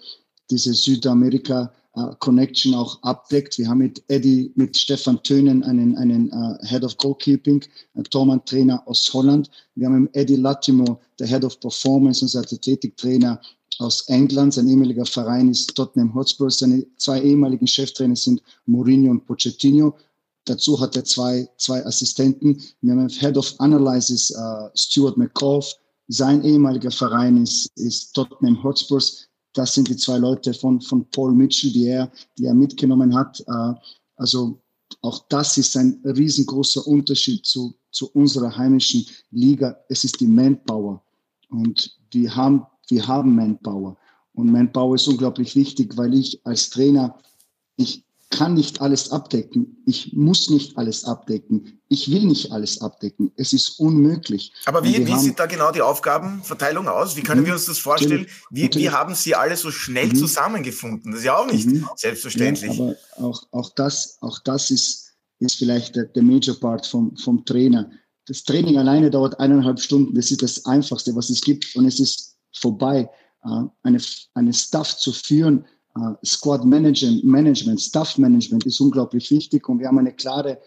diese 0.51 0.75
Südamerika 0.75 1.73
Uh, 1.97 2.15
Connection 2.21 2.73
auch 2.73 3.03
abdeckt. 3.03 3.59
Wir 3.59 3.69
haben 3.69 3.79
mit 3.79 4.01
Eddie, 4.07 4.53
mit 4.55 4.77
Stefan 4.77 5.21
Tönen 5.25 5.65
einen, 5.65 5.97
einen 5.97 6.33
uh, 6.33 6.57
Head 6.65 6.85
of 6.85 6.97
Goalkeeping, 6.99 7.65
ein 7.97 8.05
Tormann-Trainer 8.05 8.81
aus 8.87 9.13
Holland. 9.13 9.51
Wir 9.75 9.89
haben 9.89 10.03
mit 10.03 10.15
Eddie 10.15 10.37
Latimo, 10.37 11.01
der 11.19 11.27
Head 11.27 11.45
of 11.45 11.59
Performance, 11.59 12.25
unser 12.25 12.43
Athletiktrainer 12.43 13.41
aus 13.79 14.03
England. 14.09 14.55
Sein 14.55 14.69
ehemaliger 14.69 15.07
Verein 15.07 15.51
ist 15.51 15.75
Tottenham 15.75 16.15
Hotspur. 16.15 16.51
Seine 16.51 16.87
zwei 16.97 17.23
ehemaligen 17.23 17.67
Cheftrainer 17.67 18.17
sind 18.17 18.43
Mourinho 18.67 19.11
und 19.11 19.27
Pochettino. 19.27 19.95
Dazu 20.45 20.81
hat 20.81 20.97
er 20.97 21.05
zwei, 21.05 21.49
zwei 21.59 21.85
Assistenten. 21.85 22.61
Wir 22.81 22.93
haben 22.93 23.09
Head 23.09 23.37
of 23.37 23.55
Analysis 23.59 24.31
uh, 24.33 24.69
Stuart 24.75 25.17
McCaulf. 25.17 25.75
Sein 26.09 26.43
ehemaliger 26.43 26.91
Verein 26.91 27.43
ist, 27.43 27.71
ist 27.77 28.13
Tottenham 28.15 28.63
Hotspurs. 28.63 29.29
Das 29.53 29.75
sind 29.75 29.89
die 29.89 29.97
zwei 29.97 30.19
Leute 30.19 30.55
von, 30.55 30.81
von 30.81 31.05
Paul 31.11 31.33
Mitchell, 31.33 31.73
die 31.73 31.87
er, 31.87 32.11
die 32.39 32.47
er 32.47 32.55
mitgenommen 32.55 33.15
hat. 33.15 33.43
Uh, 33.49 33.75
also 34.17 34.61
auch 35.03 35.25
das 35.29 35.57
ist 35.57 35.77
ein 35.77 36.01
riesengroßer 36.05 36.87
Unterschied 36.87 37.47
zu, 37.47 37.75
zu 37.91 38.11
unserer 38.13 38.57
heimischen 38.57 39.07
Liga. 39.31 39.77
Es 39.89 40.05
ist 40.05 40.21
die 40.21 40.27
Manpower. 40.27 41.03
Und 41.49 41.99
wir 42.11 42.35
haben 42.35 42.67
wir 42.91 43.07
haben 43.07 43.35
Manpower. 43.35 43.97
Und 44.33 44.51
Manpower 44.53 44.95
ist 44.95 45.09
unglaublich 45.09 45.57
wichtig, 45.57 45.97
weil 45.97 46.15
ich 46.15 46.41
als 46.45 46.71
Trainer, 46.71 47.19
ich 47.77 48.05
kann 48.31 48.55
nicht 48.55 48.81
alles 48.81 49.11
abdecken. 49.11 49.83
Ich 49.87 50.13
muss 50.13 50.51
nicht 50.51 50.79
alles 50.79 51.05
abdecken. 51.05 51.81
Ich 51.89 52.11
will 52.11 52.25
nicht 52.25 52.53
alles 52.53 52.81
abdecken. 52.81 53.33
Es 53.37 53.53
ist 53.53 53.81
unmöglich. 53.81 54.53
Aber 54.67 54.85
wie, 54.85 55.05
wie 55.05 55.17
sieht 55.17 55.39
da 55.39 55.47
genau 55.47 55.73
die 55.73 55.83
Aufgabenverteilung 55.83 56.87
aus? 56.87 57.17
Wie 57.17 57.23
können 57.23 57.43
mhm. 57.43 57.47
wir 57.47 57.53
uns 57.55 57.67
das 57.67 57.79
vorstellen? 57.79 58.27
Wie, 58.51 58.71
wie 58.73 58.91
haben 58.91 59.17
Sie 59.17 59.35
alle 59.35 59.57
so 59.57 59.73
schnell 59.73 60.07
mhm. 60.07 60.15
zusammengefunden? 60.15 61.11
Das 61.11 61.21
ist 61.21 61.27
ja 61.27 61.37
auch 61.37 61.51
nicht 61.51 61.67
mhm. 61.67 61.89
selbstverständlich. 61.97 62.79
Ja, 62.79 62.85
aber 62.85 62.97
auch, 63.17 63.43
auch 63.51 63.71
das, 63.75 64.19
auch 64.21 64.39
das 64.45 64.71
ist, 64.71 65.13
ist 65.41 65.57
vielleicht 65.57 65.97
der, 65.97 66.05
der 66.05 66.23
Major 66.23 66.55
Part 66.59 66.87
vom, 66.87 67.17
vom 67.17 67.45
Trainer. 67.45 67.91
Das 68.27 68.45
Training 68.45 68.79
alleine 68.79 69.11
dauert 69.11 69.41
eineinhalb 69.41 69.81
Stunden. 69.81 70.15
Das 70.15 70.31
ist 70.31 70.41
das 70.41 70.65
Einfachste, 70.67 71.17
was 71.17 71.31
es 71.31 71.41
gibt. 71.41 71.75
Und 71.75 71.85
es 71.87 71.99
ist 71.99 72.30
vorbei, 72.53 73.09
äh, 73.45 73.63
eine, 73.83 73.99
eine 74.35 74.53
Staff 74.53 74.97
zu 74.97 75.13
führen. 75.13 75.65
Äh, 75.97 76.13
Squad 76.25 76.65
Management, 76.65 77.25
Management, 77.25 77.81
Staff 77.81 78.19
Management 78.19 78.67
ist 78.67 78.81
unglaublich 78.81 79.31
wichtig 79.31 79.69
und 79.69 79.81
wir 79.81 79.89
haben 79.89 79.99
eine 79.99 80.13
klare 80.13 80.59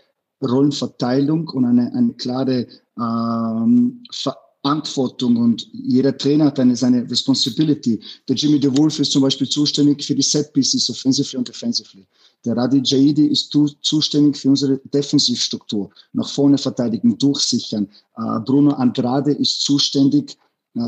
Rollenverteilung 0.42 1.48
und 1.50 1.66
eine, 1.66 1.94
eine 1.94 2.14
klare 2.14 2.68
ähm, 3.00 4.04
Verantwortung 4.12 5.38
und 5.38 5.68
jeder 5.72 6.18
Trainer 6.18 6.46
hat 6.46 6.60
eine, 6.60 6.76
seine 6.76 7.10
Responsibility. 7.10 8.02
Der 8.28 8.36
Jimmy 8.36 8.60
DeWolf 8.60 9.00
ist 9.00 9.12
zum 9.12 9.22
Beispiel 9.22 9.48
zuständig 9.48 10.04
für 10.04 10.16
die 10.16 10.22
Set 10.22 10.52
Pieces, 10.54 10.90
offensively 10.90 11.38
und 11.38 11.48
defensively. 11.48 12.06
Der 12.46 12.58
Radi 12.58 12.82
Jaidi 12.84 13.28
ist 13.28 13.56
zuständig 13.82 14.38
für 14.38 14.50
unsere 14.50 14.80
Defensivstruktur, 14.94 15.90
nach 16.12 16.28
vorne 16.28 16.58
verteidigen, 16.58 17.18
durchsichern. 17.18 17.88
Äh, 18.18 18.40
Bruno 18.42 18.72
Andrade 18.72 19.32
ist 19.32 19.62
zuständig 19.62 20.38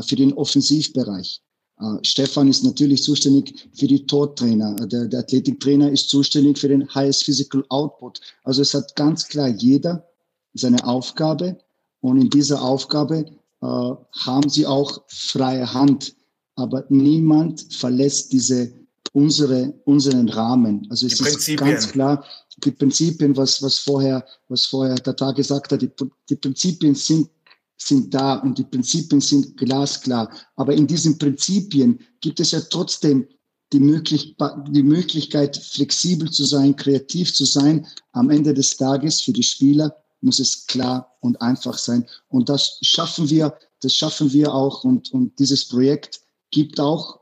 für 0.02 0.16
den 0.16 0.32
Offensivbereich. 0.32 1.40
Uh, 1.78 1.98
Stefan 2.02 2.48
ist 2.48 2.64
natürlich 2.64 3.02
zuständig 3.02 3.68
für 3.74 3.86
die 3.86 4.06
Tortrainer. 4.06 4.74
Der, 4.86 5.06
der 5.06 5.20
Athletiktrainer 5.20 5.90
ist 5.90 6.08
zuständig 6.08 6.58
für 6.58 6.68
den 6.68 6.88
Highest 6.94 7.24
Physical 7.24 7.64
Output. 7.68 8.20
Also 8.44 8.62
es 8.62 8.72
hat 8.72 8.96
ganz 8.96 9.28
klar 9.28 9.48
jeder 9.48 10.08
seine 10.54 10.82
Aufgabe 10.86 11.58
und 12.00 12.18
in 12.18 12.30
dieser 12.30 12.62
Aufgabe 12.62 13.26
uh, 13.60 13.96
haben 14.12 14.48
sie 14.48 14.64
auch 14.64 15.02
freie 15.08 15.70
Hand. 15.70 16.14
Aber 16.54 16.86
niemand 16.88 17.66
verlässt 17.74 18.32
diese 18.32 18.72
unsere 19.12 19.74
unseren 19.84 20.30
Rahmen. 20.30 20.86
Also 20.88 21.06
es 21.06 21.20
ist 21.20 21.56
ganz 21.58 21.88
klar 21.88 22.24
die 22.64 22.70
Prinzipien, 22.70 23.36
was 23.36 23.62
was 23.62 23.78
vorher 23.78 24.24
was 24.48 24.64
vorher 24.64 24.96
Tata 24.96 25.32
gesagt 25.32 25.72
hat. 25.72 25.82
Die, 25.82 25.90
die 26.30 26.36
Prinzipien 26.36 26.94
sind 26.94 27.28
sind 27.76 28.14
da 28.14 28.36
und 28.36 28.58
die 28.58 28.64
Prinzipien 28.64 29.20
sind 29.20 29.56
glasklar. 29.56 30.30
Aber 30.56 30.74
in 30.74 30.86
diesen 30.86 31.18
Prinzipien 31.18 32.00
gibt 32.20 32.40
es 32.40 32.52
ja 32.52 32.60
trotzdem 32.60 33.26
die, 33.72 33.80
möglich 33.80 34.36
die 34.68 34.82
Möglichkeit, 34.82 35.56
flexibel 35.56 36.30
zu 36.30 36.44
sein, 36.44 36.76
kreativ 36.76 37.34
zu 37.34 37.44
sein. 37.44 37.86
Am 38.12 38.30
Ende 38.30 38.54
des 38.54 38.76
Tages 38.76 39.20
für 39.20 39.32
die 39.32 39.42
Spieler 39.42 39.94
muss 40.20 40.38
es 40.38 40.66
klar 40.66 41.16
und 41.20 41.40
einfach 41.40 41.76
sein. 41.76 42.06
Und 42.28 42.48
das 42.48 42.78
schaffen 42.82 43.28
wir, 43.28 43.54
das 43.80 43.92
schaffen 43.92 44.32
wir 44.32 44.54
auch. 44.54 44.84
Und, 44.84 45.12
und 45.12 45.38
dieses 45.38 45.66
Projekt 45.66 46.20
gibt 46.50 46.80
auch 46.80 47.20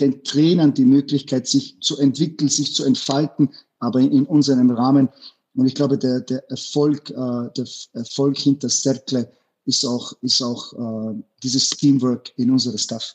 den 0.00 0.22
Trainern 0.22 0.74
die 0.74 0.84
Möglichkeit, 0.84 1.48
sich 1.48 1.80
zu 1.80 1.98
entwickeln, 1.98 2.48
sich 2.48 2.74
zu 2.74 2.84
entfalten, 2.84 3.50
aber 3.80 4.00
in, 4.00 4.12
in 4.12 4.26
unserem 4.26 4.70
Rahmen. 4.70 5.08
Und 5.54 5.66
ich 5.66 5.74
glaube, 5.74 5.98
der, 5.98 6.20
der 6.20 6.48
Erfolg, 6.50 7.10
äh, 7.10 7.50
der 7.56 7.66
Erfolg 7.94 8.38
hinter 8.38 8.68
Cercle 8.68 9.30
ist 9.68 9.84
auch, 9.84 10.12
ist 10.22 10.42
auch 10.42 10.72
äh, 10.72 11.22
dieses 11.42 11.68
Teamwork 11.70 12.32
in 12.36 12.50
unserer 12.50 12.78
Staff. 12.78 13.14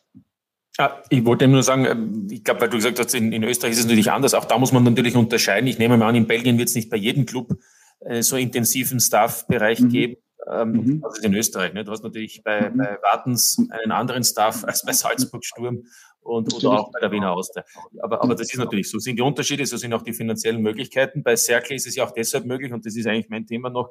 Ah, 0.77 1.01
ich 1.09 1.25
wollte 1.25 1.47
nur 1.47 1.63
sagen, 1.63 1.85
ähm, 1.85 2.27
ich 2.29 2.43
glaube, 2.43 2.61
weil 2.61 2.69
du 2.69 2.77
gesagt 2.77 2.99
hast, 2.99 3.13
in, 3.15 3.31
in, 3.31 3.43
Österreich 3.43 3.73
ist 3.73 3.79
es 3.79 3.85
natürlich 3.85 4.11
anders. 4.11 4.33
Auch 4.33 4.45
da 4.45 4.57
muss 4.57 4.71
man 4.71 4.83
natürlich 4.83 5.15
unterscheiden. 5.15 5.67
Ich 5.67 5.79
nehme 5.79 5.97
mal 5.97 6.09
an, 6.09 6.15
in 6.15 6.27
Belgien 6.27 6.57
wird 6.57 6.69
es 6.69 6.75
nicht 6.75 6.89
bei 6.89 6.97
jedem 6.97 7.25
Club 7.25 7.57
äh, 8.01 8.21
so 8.21 8.37
intensiven 8.37 8.99
Staff-Bereich 8.99 9.79
mhm. 9.79 9.89
geben. 9.89 10.15
Ähm, 10.51 10.71
mhm. 10.71 11.05
Ist 11.11 11.23
in 11.23 11.33
Österreich. 11.33 11.73
Ne? 11.73 11.83
Du 11.83 11.91
hast 11.91 12.03
natürlich 12.03 12.43
bei, 12.43 12.69
mhm. 12.69 12.77
bei 12.77 12.97
Wartens 13.01 13.57
einen 13.69 13.91
anderen 13.91 14.23
Staff 14.23 14.63
als 14.63 14.83
bei 14.83 14.93
Salzburg 14.93 15.43
Sturm 15.43 15.83
und 16.21 16.53
oder 16.53 16.79
auch 16.79 16.91
bei 16.91 16.99
der 16.99 17.11
Wiener 17.11 17.31
Austria. 17.31 17.65
Aber, 18.01 18.21
aber 18.21 18.35
das 18.35 18.51
ist 18.51 18.57
natürlich 18.57 18.89
so. 18.89 18.99
Sind 18.99 19.17
die 19.17 19.21
Unterschiede, 19.21 19.65
so 19.65 19.77
sind 19.77 19.93
auch 19.93 20.03
die 20.03 20.13
finanziellen 20.13 20.61
Möglichkeiten. 20.61 21.23
Bei 21.23 21.35
Cercle 21.35 21.75
ist 21.75 21.87
es 21.87 21.95
ja 21.95 22.05
auch 22.05 22.11
deshalb 22.11 22.45
möglich, 22.45 22.71
und 22.71 22.85
das 22.85 22.95
ist 22.95 23.07
eigentlich 23.07 23.29
mein 23.29 23.45
Thema 23.45 23.69
noch, 23.69 23.89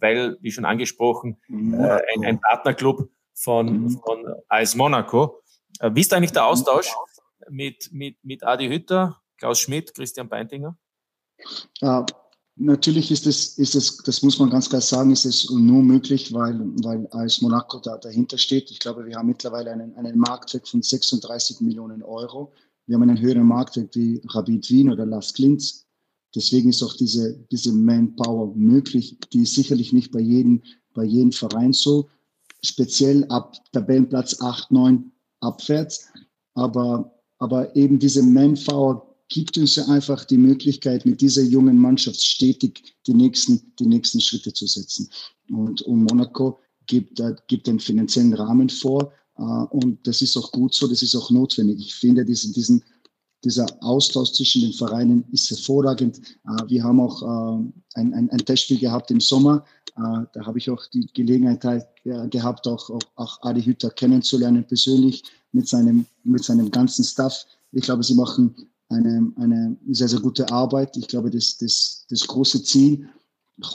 weil, 0.00 0.36
wie 0.40 0.52
schon 0.52 0.64
angesprochen, 0.64 1.38
äh, 1.48 2.00
ein, 2.14 2.24
ein 2.24 2.40
Partnerclub 2.40 3.08
von, 3.34 3.82
mhm. 3.82 3.90
von 4.04 4.24
AS 4.48 4.74
Monaco. 4.74 5.42
Äh, 5.80 5.90
wie 5.94 6.00
ist 6.00 6.12
eigentlich 6.12 6.32
der 6.32 6.46
Austausch 6.46 6.92
mit, 7.48 7.90
mit, 7.92 8.16
mit 8.24 8.42
Adi 8.44 8.68
Hütter, 8.68 9.20
Klaus 9.38 9.60
Schmidt, 9.60 9.94
Christian 9.94 10.28
Beintinger? 10.28 10.76
Uh, 11.82 12.04
natürlich 12.56 13.10
ist 13.10 13.26
es, 13.26 13.58
ist 13.58 13.74
es, 13.74 13.98
das 13.98 14.22
muss 14.22 14.38
man 14.38 14.50
ganz 14.50 14.68
klar 14.68 14.80
sagen, 14.80 15.10
ist 15.10 15.26
es 15.26 15.50
nur 15.50 15.82
möglich, 15.82 16.32
weil, 16.32 16.58
weil 16.82 17.06
AS 17.10 17.42
Monaco 17.42 17.78
da 17.78 17.98
dahinter 17.98 18.38
steht. 18.38 18.70
Ich 18.70 18.80
glaube, 18.80 19.04
wir 19.04 19.16
haben 19.16 19.26
mittlerweile 19.26 19.70
einen, 19.70 19.94
einen 19.96 20.18
Marktwert 20.18 20.68
von 20.68 20.82
36 20.82 21.60
Millionen 21.60 22.02
Euro. 22.02 22.52
Wir 22.86 22.94
haben 22.94 23.02
einen 23.02 23.20
höheren 23.20 23.46
Marktwert 23.46 23.94
wie 23.94 24.22
Rabid 24.28 24.70
Wien 24.70 24.90
oder 24.90 25.04
Las 25.04 25.34
Klintz. 25.34 25.85
Deswegen 26.36 26.68
ist 26.68 26.82
auch 26.82 26.94
diese, 26.94 27.44
diese 27.50 27.72
Manpower 27.72 28.54
möglich. 28.54 29.16
Die 29.32 29.42
ist 29.42 29.54
sicherlich 29.54 29.92
nicht 29.92 30.12
bei 30.12 30.20
jedem, 30.20 30.62
bei 30.94 31.04
jedem 31.04 31.32
Verein 31.32 31.72
so. 31.72 32.08
Speziell 32.62 33.24
ab 33.24 33.56
Tabellenplatz 33.72 34.40
8, 34.40 34.70
9 34.70 35.10
abwärts. 35.40 36.06
Aber, 36.54 37.12
aber 37.38 37.74
eben 37.74 37.98
diese 37.98 38.22
Manpower 38.22 39.16
gibt 39.28 39.56
uns 39.58 39.76
ja 39.76 39.86
einfach 39.86 40.24
die 40.24 40.38
Möglichkeit, 40.38 41.06
mit 41.06 41.20
dieser 41.20 41.42
jungen 41.42 41.78
Mannschaft 41.78 42.22
stetig 42.22 42.94
die 43.06 43.14
nächsten, 43.14 43.72
die 43.78 43.86
nächsten 43.86 44.20
Schritte 44.20 44.52
zu 44.52 44.66
setzen. 44.66 45.08
Und, 45.50 45.82
und 45.82 46.04
Monaco 46.04 46.60
gibt, 46.86 47.20
gibt 47.48 47.66
den 47.66 47.80
finanziellen 47.80 48.34
Rahmen 48.34 48.68
vor. 48.68 49.12
Äh, 49.38 49.42
und 49.42 50.06
das 50.06 50.22
ist 50.22 50.36
auch 50.36 50.52
gut 50.52 50.74
so, 50.74 50.86
das 50.86 51.02
ist 51.02 51.14
auch 51.14 51.30
notwendig. 51.30 51.78
Ich 51.80 51.94
finde 51.94 52.24
diesen, 52.24 52.52
diesen 52.52 52.84
dieser 53.46 53.66
Austausch 53.80 54.32
zwischen 54.32 54.62
den 54.62 54.72
Vereinen 54.72 55.24
ist 55.32 55.48
hervorragend. 55.48 56.18
Äh, 56.18 56.68
wir 56.68 56.82
haben 56.82 57.00
auch 57.00 57.22
äh, 57.22 57.70
ein, 57.94 58.12
ein, 58.12 58.28
ein 58.30 58.38
Testspiel 58.38 58.78
gehabt 58.78 59.10
im 59.12 59.20
Sommer. 59.20 59.64
Äh, 59.96 60.26
da 60.32 60.44
habe 60.44 60.58
ich 60.58 60.68
auch 60.68 60.84
die 60.92 61.06
Gelegenheit 61.14 61.64
gehabt, 62.04 62.66
auch, 62.66 62.90
auch, 62.90 63.02
auch 63.14 63.42
Adi 63.42 63.62
Hütter 63.62 63.90
kennenzulernen, 63.90 64.66
persönlich 64.66 65.22
mit 65.52 65.68
seinem, 65.68 66.06
mit 66.24 66.44
seinem 66.44 66.70
ganzen 66.70 67.04
Staff. 67.04 67.46
Ich 67.70 67.82
glaube, 67.82 68.02
sie 68.02 68.14
machen 68.14 68.54
eine, 68.88 69.32
eine 69.36 69.76
sehr, 69.90 70.08
sehr 70.08 70.20
gute 70.20 70.50
Arbeit. 70.50 70.96
Ich 70.96 71.06
glaube, 71.06 71.30
das, 71.30 71.56
das, 71.56 72.04
das 72.08 72.26
große 72.26 72.62
Ziel 72.64 73.08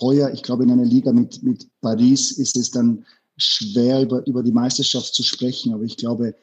heuer, 0.02 0.32
ich 0.34 0.44
glaube, 0.44 0.64
in 0.64 0.72
einer 0.72 0.86
Liga 0.86 1.12
mit, 1.12 1.42
mit 1.44 1.68
Paris 1.82 2.32
ist 2.32 2.58
es 2.58 2.72
dann 2.72 3.06
schwer, 3.38 4.02
über, 4.02 4.26
über 4.28 4.44
die 4.44 4.52
Meisterschaft 4.52 5.14
zu 5.16 5.24
sprechen. 5.24 5.74
Aber 5.74 5.84
ich 5.84 5.98
glaube, 5.98 6.36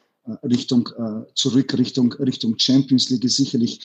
Richtung 0.43 0.89
äh, 0.99 1.33
zurück, 1.35 1.77
Richtung, 1.77 2.13
Richtung 2.15 2.59
Champions 2.59 3.11
League 3.11 3.25
ist 3.25 3.37
sicherlich 3.37 3.81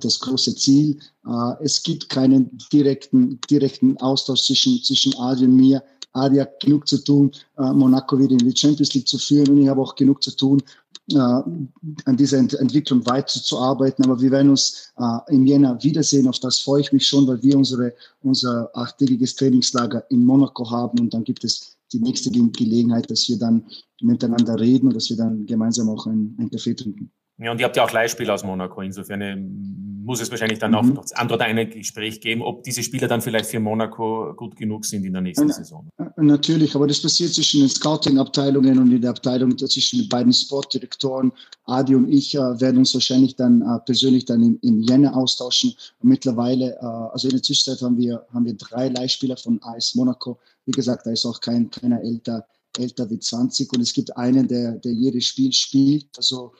das 0.00 0.18
große 0.20 0.54
Ziel. 0.54 0.98
Äh, 1.26 1.62
es 1.62 1.82
gibt 1.82 2.08
keinen 2.08 2.56
direkten, 2.72 3.38
direkten 3.50 3.96
Austausch 3.98 4.42
zwischen, 4.42 4.82
zwischen 4.82 5.14
Adi 5.16 5.44
und 5.44 5.56
mir. 5.56 5.82
Adi 6.14 6.38
hat 6.38 6.58
genug 6.60 6.88
zu 6.88 6.96
tun, 7.04 7.30
Monaco 7.56 8.18
wieder 8.18 8.32
in 8.32 8.38
die 8.38 8.56
Champions 8.56 8.94
League 8.94 9.06
zu 9.06 9.18
führen 9.18 9.50
und 9.50 9.58
ich 9.58 9.68
habe 9.68 9.82
auch 9.82 9.94
genug 9.94 10.22
zu 10.22 10.30
tun, 10.34 10.62
äh, 11.10 11.16
an 11.16 12.16
dieser 12.18 12.36
Ent 12.36 12.52
Entwicklung 12.54 13.06
weiterzuarbeiten. 13.06 14.04
Aber 14.04 14.20
wir 14.20 14.30
werden 14.30 14.50
uns 14.50 14.92
äh, 14.98 15.34
im 15.34 15.46
Jänner 15.46 15.82
wiedersehen. 15.82 16.28
Auf 16.28 16.38
das 16.38 16.58
freue 16.58 16.82
ich 16.82 16.92
mich 16.92 17.06
schon, 17.06 17.26
weil 17.26 17.42
wir 17.42 17.56
unsere, 17.56 17.94
unser 18.22 18.70
achttägiges 18.74 19.34
Trainingslager 19.34 20.04
in 20.10 20.24
Monaco 20.24 20.70
haben 20.70 21.00
und 21.00 21.14
dann 21.14 21.24
gibt 21.24 21.44
es 21.44 21.67
die 21.92 22.00
nächste 22.00 22.30
Gelegenheit, 22.30 23.10
dass 23.10 23.28
wir 23.28 23.38
dann 23.38 23.66
miteinander 24.00 24.58
reden 24.58 24.88
und 24.88 24.94
dass 24.94 25.08
wir 25.10 25.16
dann 25.16 25.46
gemeinsam 25.46 25.88
auch 25.88 26.06
ein, 26.06 26.36
ein 26.38 26.50
Kaffee 26.50 26.74
trinken. 26.74 27.12
Ja, 27.38 27.52
und 27.52 27.60
ihr 27.60 27.66
habt 27.66 27.76
ja 27.76 27.84
auch 27.84 27.92
Leihspieler 27.92 28.34
aus 28.34 28.44
Monaco. 28.44 28.80
Insofern 28.82 29.20
ähm, 29.20 29.78
muss 30.08 30.20
es 30.22 30.30
wahrscheinlich 30.30 30.58
dann 30.58 30.70
mhm. 30.70 30.76
auch 30.76 30.84
noch 30.84 31.04
andere 31.14 31.44
ein 31.44 31.70
Gespräch 31.70 32.20
geben, 32.20 32.40
ob 32.42 32.64
diese 32.64 32.82
Spieler 32.82 33.06
dann 33.08 33.20
vielleicht 33.20 33.50
für 33.50 33.60
Monaco 33.60 34.32
gut 34.34 34.56
genug 34.56 34.86
sind 34.86 35.04
in 35.04 35.12
der 35.12 35.20
nächsten 35.20 35.50
äh, 35.50 35.52
Saison. 35.52 35.86
Natürlich, 36.16 36.74
aber 36.74 36.86
das 36.86 37.00
passiert 37.00 37.32
zwischen 37.34 37.60
den 37.60 37.68
Scouting-Abteilungen 37.68 38.78
und 38.78 38.90
in 38.90 39.02
der 39.02 39.10
Abteilung 39.10 39.56
zwischen 39.58 40.00
den 40.00 40.08
beiden 40.08 40.32
Sportdirektoren. 40.32 41.30
Adi 41.66 41.94
und 41.94 42.10
ich 42.10 42.34
äh, 42.34 42.38
werden 42.38 42.78
uns 42.78 42.94
wahrscheinlich 42.94 43.36
dann 43.36 43.60
äh, 43.60 43.78
persönlich 43.84 44.24
dann 44.24 44.42
im, 44.42 44.58
im 44.62 44.80
Jänner 44.80 45.14
austauschen. 45.14 45.74
Und 46.00 46.08
mittlerweile, 46.08 46.74
äh, 46.80 47.12
also 47.12 47.28
in 47.28 47.34
der 47.34 47.42
Zwischenzeit 47.42 47.82
haben 47.82 47.98
wir, 47.98 48.24
haben 48.32 48.46
wir 48.46 48.54
drei 48.54 48.88
Leihspieler 48.88 49.36
von 49.36 49.60
AS 49.62 49.94
Monaco. 49.94 50.38
Wie 50.64 50.72
gesagt, 50.72 51.06
da 51.06 51.10
ist 51.10 51.26
auch 51.26 51.38
kein, 51.38 51.70
keiner 51.70 52.00
älter, 52.00 52.46
älter 52.78 53.08
wie 53.10 53.18
20 53.18 53.70
und 53.74 53.82
es 53.82 53.92
gibt 53.92 54.16
einen, 54.16 54.48
der, 54.48 54.72
der 54.72 54.92
jedes 54.92 55.26
Spiel 55.26 55.52
spielt. 55.52 56.06
Also 56.16 56.52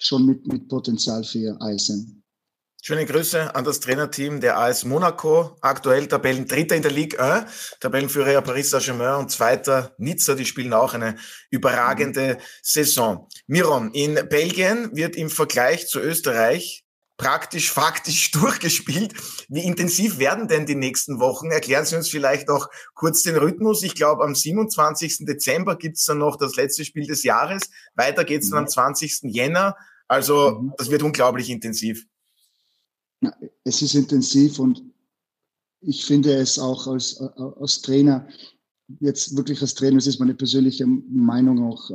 schon 0.00 0.26
mit, 0.26 0.46
mit 0.46 0.68
Potenzial 0.68 1.22
für 1.22 1.56
Eisen. 1.60 2.24
Schöne 2.82 3.04
Grüße 3.04 3.54
an 3.54 3.64
das 3.64 3.80
Trainerteam 3.80 4.40
der 4.40 4.58
AS 4.58 4.86
Monaco, 4.86 5.54
aktuell 5.60 6.06
Tabellendritter 6.06 6.74
in 6.74 6.82
der 6.82 6.90
Ligue 6.90 7.20
1, 7.20 7.76
Tabellenführer 7.78 8.40
Paris 8.40 8.70
Saint-Germain 8.70 9.20
und 9.20 9.30
zweiter 9.30 9.94
Nizza, 9.98 10.34
die 10.34 10.46
spielen 10.46 10.72
auch 10.72 10.94
eine 10.94 11.16
überragende 11.50 12.38
Saison. 12.62 13.28
Miron, 13.46 13.92
in 13.92 14.14
Belgien 14.30 14.96
wird 14.96 15.14
im 15.14 15.28
Vergleich 15.28 15.88
zu 15.88 16.00
Österreich 16.00 16.86
praktisch 17.20 17.70
faktisch 17.70 18.30
durchgespielt. 18.32 19.12
Wie 19.48 19.60
intensiv 19.60 20.18
werden 20.18 20.48
denn 20.48 20.64
die 20.64 20.74
nächsten 20.74 21.20
Wochen? 21.20 21.50
Erklären 21.50 21.84
Sie 21.84 21.96
uns 21.96 22.08
vielleicht 22.08 22.48
auch 22.48 22.68
kurz 22.94 23.22
den 23.22 23.36
Rhythmus. 23.36 23.82
Ich 23.82 23.94
glaube, 23.94 24.24
am 24.24 24.34
27. 24.34 25.26
Dezember 25.26 25.76
gibt 25.76 25.98
es 25.98 26.06
dann 26.06 26.16
noch 26.16 26.36
das 26.36 26.56
letzte 26.56 26.86
Spiel 26.86 27.06
des 27.06 27.22
Jahres. 27.22 27.68
Weiter 27.94 28.24
geht 28.24 28.42
es 28.42 28.48
dann 28.48 28.60
am 28.60 28.68
20. 28.68 29.20
Jänner. 29.24 29.76
Also 30.10 30.58
mhm. 30.60 30.72
das 30.76 30.90
wird 30.90 31.04
unglaublich 31.04 31.48
intensiv. 31.48 32.04
Es 33.62 33.80
ist 33.80 33.94
intensiv 33.94 34.58
und 34.58 34.82
ich 35.82 36.04
finde 36.04 36.34
es 36.34 36.58
auch 36.58 36.88
als, 36.88 37.20
als 37.20 37.80
Trainer, 37.80 38.26
jetzt 38.98 39.36
wirklich 39.36 39.62
als 39.62 39.74
Trainer, 39.74 39.96
das 39.96 40.08
ist 40.08 40.18
meine 40.18 40.34
persönliche 40.34 40.84
Meinung 40.84 41.62
auch 41.62 41.90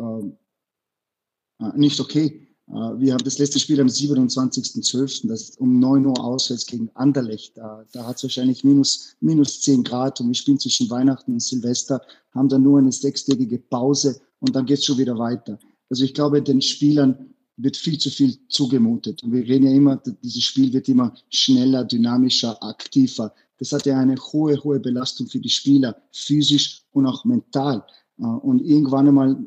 äh, 1.59 1.77
nicht 1.77 1.99
okay. 1.99 2.47
Äh, 2.69 2.71
wir 2.71 3.13
haben 3.13 3.23
das 3.25 3.37
letzte 3.37 3.59
Spiel 3.59 3.81
am 3.81 3.87
27.12., 3.87 5.27
das 5.27 5.57
um 5.57 5.77
9 5.79 6.05
Uhr 6.05 6.17
auswärts 6.23 6.65
gegen 6.65 6.89
Anderlecht. 6.93 7.57
Da, 7.57 7.85
da 7.91 8.07
hat 8.07 8.15
es 8.15 8.23
wahrscheinlich 8.23 8.63
minus, 8.63 9.17
minus 9.19 9.59
10 9.61 9.83
Grad 9.83 10.21
und 10.21 10.27
wir 10.27 10.35
spielen 10.35 10.59
zwischen 10.59 10.89
Weihnachten 10.89 11.33
und 11.33 11.41
Silvester, 11.41 12.01
haben 12.31 12.47
dann 12.47 12.63
nur 12.63 12.79
eine 12.79 12.93
sechstägige 12.93 13.59
Pause 13.59 14.21
und 14.39 14.55
dann 14.55 14.65
geht 14.65 14.79
es 14.79 14.85
schon 14.85 14.99
wieder 14.99 15.17
weiter. 15.17 15.59
Also 15.89 16.05
ich 16.05 16.13
glaube, 16.13 16.41
den 16.41 16.61
Spielern 16.61 17.34
wird 17.57 17.77
viel 17.77 17.97
zu 17.97 18.09
viel 18.09 18.37
zugemutet. 18.49 19.23
Und 19.23 19.31
wir 19.31 19.43
reden 19.43 19.67
ja 19.67 19.71
immer, 19.71 20.01
dieses 20.23 20.43
Spiel 20.43 20.73
wird 20.73 20.89
immer 20.89 21.13
schneller, 21.29 21.83
dynamischer, 21.85 22.61
aktiver. 22.61 23.33
Das 23.57 23.71
hat 23.71 23.85
ja 23.85 23.97
eine 23.97 24.15
hohe, 24.17 24.61
hohe 24.63 24.79
Belastung 24.79 25.27
für 25.27 25.39
die 25.39 25.49
Spieler, 25.49 25.95
physisch 26.11 26.83
und 26.91 27.05
auch 27.05 27.23
mental. 27.25 27.83
Äh, 28.19 28.23
und 28.23 28.61
irgendwann 28.61 29.07
einmal 29.07 29.37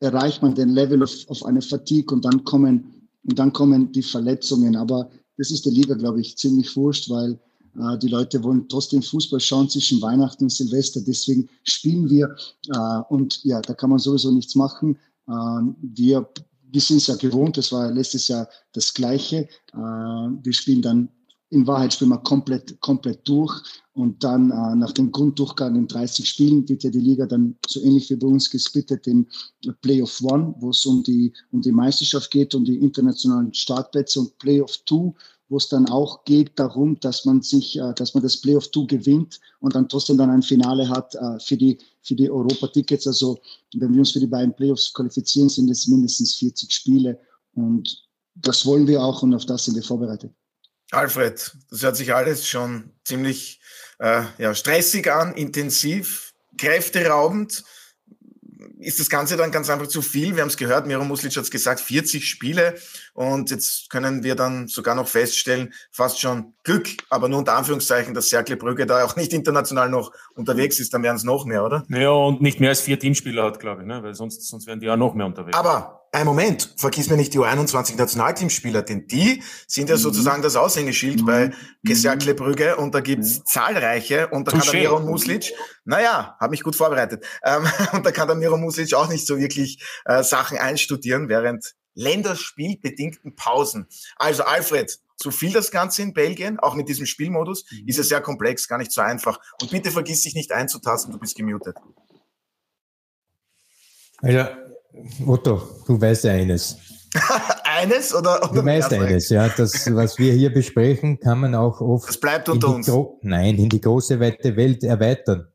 erreicht 0.00 0.42
man 0.42 0.54
den 0.54 0.70
Level 0.70 1.02
auf, 1.02 1.28
auf 1.28 1.44
eine 1.44 1.60
Fatigue 1.60 2.14
und 2.14 2.24
dann 2.24 2.44
kommen, 2.44 3.08
und 3.24 3.38
dann 3.38 3.52
kommen 3.52 3.92
die 3.92 4.02
Verletzungen. 4.02 4.76
Aber 4.76 5.10
das 5.36 5.50
ist 5.50 5.66
der 5.66 5.72
Liga, 5.72 5.94
glaube 5.94 6.20
ich, 6.20 6.38
ziemlich 6.38 6.74
wurscht, 6.76 7.10
weil 7.10 7.38
äh, 7.78 7.98
die 7.98 8.08
Leute 8.08 8.42
wollen 8.42 8.68
trotzdem 8.68 9.02
Fußball 9.02 9.40
schauen 9.40 9.68
zwischen 9.68 10.00
Weihnachten 10.00 10.44
und 10.44 10.50
Silvester. 10.50 11.00
Deswegen 11.02 11.48
spielen 11.64 12.08
wir. 12.08 12.34
Äh, 12.68 13.02
und 13.10 13.44
ja, 13.44 13.60
da 13.60 13.74
kann 13.74 13.90
man 13.90 13.98
sowieso 13.98 14.30
nichts 14.30 14.54
machen. 14.54 14.96
Äh, 15.28 15.32
wir 15.82 16.28
wir 16.72 16.80
sind 16.80 16.98
es 16.98 17.06
ja 17.06 17.16
gewohnt, 17.16 17.56
das 17.56 17.72
war 17.72 17.90
letztes 17.90 18.28
Jahr 18.28 18.48
das 18.72 18.92
Gleiche. 18.94 19.48
Äh, 19.72 19.76
wir 19.76 20.52
spielen 20.52 20.82
dann, 20.82 21.08
in 21.50 21.66
Wahrheit 21.66 21.92
spielen 21.92 22.10
wir 22.10 22.18
komplett, 22.18 22.80
komplett 22.80 23.26
durch 23.26 23.60
und 23.92 24.22
dann 24.22 24.50
äh, 24.50 24.76
nach 24.76 24.92
dem 24.92 25.10
Grunddurchgang 25.10 25.74
in 25.74 25.88
30 25.88 26.28
Spielen 26.28 26.68
wird 26.68 26.84
ja 26.84 26.90
die 26.90 27.00
Liga 27.00 27.26
dann 27.26 27.56
so 27.66 27.80
ähnlich 27.80 28.08
wie 28.10 28.16
bei 28.16 28.26
uns 28.26 28.48
gesplittet 28.48 29.06
in 29.06 29.26
Playoff 29.82 30.20
One, 30.22 30.54
wo 30.58 30.70
es 30.70 30.86
um 30.86 31.02
die, 31.02 31.32
um 31.50 31.60
die 31.60 31.72
Meisterschaft 31.72 32.30
geht, 32.30 32.54
um 32.54 32.64
die 32.64 32.76
internationalen 32.76 33.52
Startplätze 33.52 34.20
und 34.20 34.38
Playoff 34.38 34.78
Two, 34.86 35.14
wo 35.50 35.56
es 35.56 35.68
dann 35.68 35.88
auch 35.88 36.24
geht 36.24 36.58
darum, 36.58 36.98
dass 37.00 37.24
man 37.24 37.42
sich, 37.42 37.76
äh, 37.76 37.92
dass 37.94 38.14
man 38.14 38.22
das 38.22 38.40
Playoff 38.40 38.70
2 38.70 38.86
gewinnt 38.86 39.40
und 39.58 39.74
dann 39.74 39.88
trotzdem 39.88 40.16
dann 40.16 40.30
ein 40.30 40.42
Finale 40.42 40.88
hat 40.88 41.14
äh, 41.16 41.38
für 41.40 41.56
die, 41.56 41.76
für 42.02 42.14
die 42.14 42.30
Europa-Tickets. 42.30 43.06
Also 43.06 43.38
wenn 43.74 43.92
wir 43.92 43.98
uns 43.98 44.12
für 44.12 44.20
die 44.20 44.28
beiden 44.28 44.54
Playoffs 44.54 44.94
qualifizieren, 44.94 45.48
sind 45.48 45.68
es 45.68 45.88
mindestens 45.88 46.36
40 46.36 46.72
Spiele 46.72 47.20
und 47.52 48.08
das 48.36 48.64
wollen 48.64 48.86
wir 48.86 49.02
auch 49.02 49.22
und 49.22 49.34
auf 49.34 49.44
das 49.44 49.64
sind 49.64 49.74
wir 49.74 49.82
vorbereitet. 49.82 50.32
Alfred, 50.92 51.52
das 51.68 51.82
hört 51.82 51.96
sich 51.96 52.14
alles 52.14 52.46
schon 52.46 52.92
ziemlich 53.04 53.60
äh, 53.98 54.22
ja, 54.38 54.54
stressig 54.54 55.10
an, 55.10 55.34
intensiv, 55.34 56.32
kräfteraubend 56.58 57.64
ist 58.78 59.00
das 59.00 59.08
Ganze 59.08 59.36
dann 59.36 59.50
ganz 59.50 59.70
einfach 59.70 59.86
zu 59.86 60.02
viel. 60.02 60.34
Wir 60.34 60.42
haben 60.42 60.48
es 60.48 60.56
gehört, 60.56 60.86
Miro 60.86 61.04
Muslic 61.04 61.36
hat 61.36 61.44
es 61.44 61.50
gesagt, 61.50 61.80
40 61.80 62.28
Spiele. 62.28 62.74
Und 63.14 63.50
jetzt 63.50 63.90
können 63.90 64.22
wir 64.22 64.34
dann 64.34 64.68
sogar 64.68 64.94
noch 64.94 65.08
feststellen, 65.08 65.72
fast 65.90 66.20
schon 66.20 66.54
Glück, 66.64 66.88
aber 67.08 67.28
nur 67.28 67.38
unter 67.38 67.56
Anführungszeichen, 67.56 68.14
dass 68.14 68.28
Cercle 68.28 68.56
Brügge 68.56 68.86
da 68.86 69.04
auch 69.04 69.16
nicht 69.16 69.32
international 69.32 69.88
noch 69.88 70.12
unterwegs 70.34 70.80
ist. 70.80 70.94
Dann 70.94 71.02
wären 71.02 71.16
es 71.16 71.24
noch 71.24 71.44
mehr, 71.44 71.64
oder? 71.64 71.84
Ja, 71.88 72.10
und 72.10 72.42
nicht 72.42 72.60
mehr 72.60 72.70
als 72.70 72.80
vier 72.80 72.98
Teamspieler 72.98 73.44
hat, 73.44 73.60
glaube 73.60 73.82
ich, 73.82 73.88
ne? 73.88 74.02
weil 74.02 74.14
sonst, 74.14 74.46
sonst 74.48 74.66
wären 74.66 74.80
die 74.80 74.86
ja 74.86 74.96
noch 74.96 75.14
mehr 75.14 75.26
unterwegs. 75.26 75.56
Aber 75.56 75.99
ein 76.12 76.26
Moment, 76.26 76.74
vergiss 76.76 77.08
mir 77.08 77.16
nicht 77.16 77.34
die 77.34 77.38
U21 77.38 77.96
Nationalteamspieler, 77.96 78.82
denn 78.82 79.06
die 79.06 79.42
sind 79.68 79.88
ja 79.88 79.96
mhm. 79.96 80.00
sozusagen 80.00 80.42
das 80.42 80.56
Aushängeschild 80.56 81.22
mhm. 81.22 81.26
bei 81.26 81.50
Cercle 81.94 82.34
Brügge 82.34 82.76
und 82.76 82.94
da 82.94 83.00
gibt's 83.00 83.38
mhm. 83.38 83.46
zahlreiche 83.46 84.28
und 84.28 84.48
da 84.48 84.52
kann 84.52 84.62
der 84.62 84.74
Miro 84.74 85.00
Muslic, 85.00 85.52
naja, 85.84 86.36
habe 86.40 86.50
mich 86.50 86.62
gut 86.62 86.74
vorbereitet, 86.74 87.24
ähm, 87.44 87.64
und 87.92 88.04
da 88.04 88.10
kann 88.10 88.26
der 88.26 88.36
Miro 88.36 88.56
Muslic 88.56 88.92
auch 88.94 89.08
nicht 89.08 89.26
so 89.26 89.38
wirklich 89.38 89.84
äh, 90.04 90.24
Sachen 90.24 90.58
einstudieren 90.58 91.28
während 91.28 91.74
länderspielbedingten 91.94 93.36
Pausen. 93.36 93.86
Also 94.16 94.44
Alfred, 94.44 94.98
zu 95.16 95.30
viel 95.30 95.52
das 95.52 95.70
Ganze 95.70 96.02
in 96.02 96.12
Belgien, 96.12 96.58
auch 96.58 96.74
mit 96.74 96.88
diesem 96.88 97.06
Spielmodus, 97.06 97.64
mhm. 97.70 97.86
ist 97.86 97.98
es 98.00 98.08
sehr 98.08 98.20
komplex, 98.20 98.66
gar 98.66 98.78
nicht 98.78 98.90
so 98.90 99.00
einfach. 99.00 99.38
Und 99.60 99.70
bitte 99.70 99.92
vergiss 99.92 100.22
dich 100.22 100.34
nicht 100.34 100.50
einzutasten, 100.50 101.12
du 101.12 101.20
bist 101.20 101.36
gemutet. 101.36 101.76
Ja, 104.22 104.56
Otto, 105.26 105.62
du 105.86 106.00
weißt 106.00 106.26
eines. 106.26 106.76
eines 107.64 108.14
oder, 108.14 108.42
oder 108.42 108.60
Du 108.60 108.64
weißt 108.64 108.92
eines, 108.92 109.28
ja. 109.30 109.48
Das, 109.48 109.92
was 109.94 110.18
wir 110.18 110.32
hier 110.32 110.52
besprechen, 110.52 111.18
kann 111.18 111.40
man 111.40 111.54
auch 111.54 111.80
oft. 111.80 112.08
Das 112.08 112.18
bleibt 112.18 112.48
unter 112.48 112.74
uns. 112.74 112.90
Nein, 113.22 113.56
in 113.56 113.68
die 113.68 113.80
große 113.80 114.18
weite 114.20 114.56
Welt 114.56 114.84
erweitern. 114.84 115.48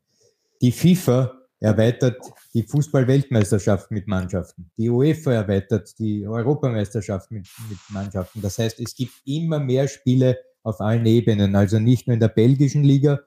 Die 0.60 0.72
FIFA 0.72 1.32
erweitert 1.60 2.20
die 2.54 2.62
Fußball-Weltmeisterschaft 2.62 3.90
mit 3.90 4.06
Mannschaften. 4.06 4.70
Die 4.76 4.90
UEFA 4.90 5.32
erweitert 5.32 5.98
die 5.98 6.26
Europameisterschaft 6.26 7.30
mit, 7.30 7.46
mit 7.68 7.78
Mannschaften. 7.90 8.42
Das 8.42 8.58
heißt, 8.58 8.80
es 8.80 8.94
gibt 8.94 9.12
immer 9.24 9.58
mehr 9.58 9.88
Spiele 9.88 10.38
auf 10.62 10.80
allen 10.80 11.06
Ebenen. 11.06 11.54
Also 11.54 11.78
nicht 11.78 12.06
nur 12.06 12.14
in 12.14 12.20
der 12.20 12.28
belgischen 12.28 12.84
Liga, 12.84 13.20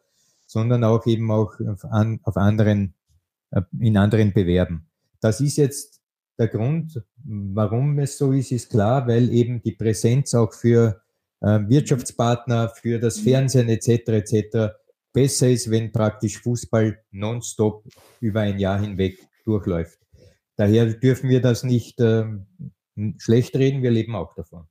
sondern 0.45 0.84
auch 0.84 1.05
eben 1.05 1.32
auch 1.32 1.53
auf, 1.68 1.86
an, 1.86 2.20
auf 2.24 2.38
anderen, 2.38 2.95
äh, 3.51 3.62
in 3.80 3.97
anderen 3.97 4.34
Bewerben. 4.34 4.88
Das 5.22 5.41
ist 5.41 5.57
jetzt 5.57 5.98
der 6.39 6.47
Grund, 6.47 7.03
warum 7.25 7.99
es 7.99 8.17
so 8.17 8.31
ist, 8.31 8.51
ist 8.51 8.69
klar, 8.69 9.07
weil 9.07 9.31
eben 9.31 9.61
die 9.61 9.73
Präsenz 9.73 10.33
auch 10.33 10.53
für 10.53 11.01
äh, 11.41 11.59
Wirtschaftspartner, 11.67 12.69
für 12.69 12.99
das 12.99 13.19
Fernsehen 13.19 13.69
etc. 13.69 13.89
etc. 14.07 14.73
besser 15.13 15.49
ist, 15.49 15.69
wenn 15.69 15.91
praktisch 15.91 16.39
Fußball 16.41 16.97
nonstop 17.11 17.83
über 18.21 18.41
ein 18.41 18.57
Jahr 18.57 18.79
hinweg 18.79 19.19
durchläuft. 19.45 19.99
Daher 20.55 20.85
dürfen 20.93 21.29
wir 21.29 21.41
das 21.41 21.63
nicht 21.63 21.99
äh, 21.99 22.25
schlecht 23.17 23.55
reden, 23.55 23.83
wir 23.83 23.91
leben 23.91 24.15
auch 24.15 24.33
davon. 24.33 24.67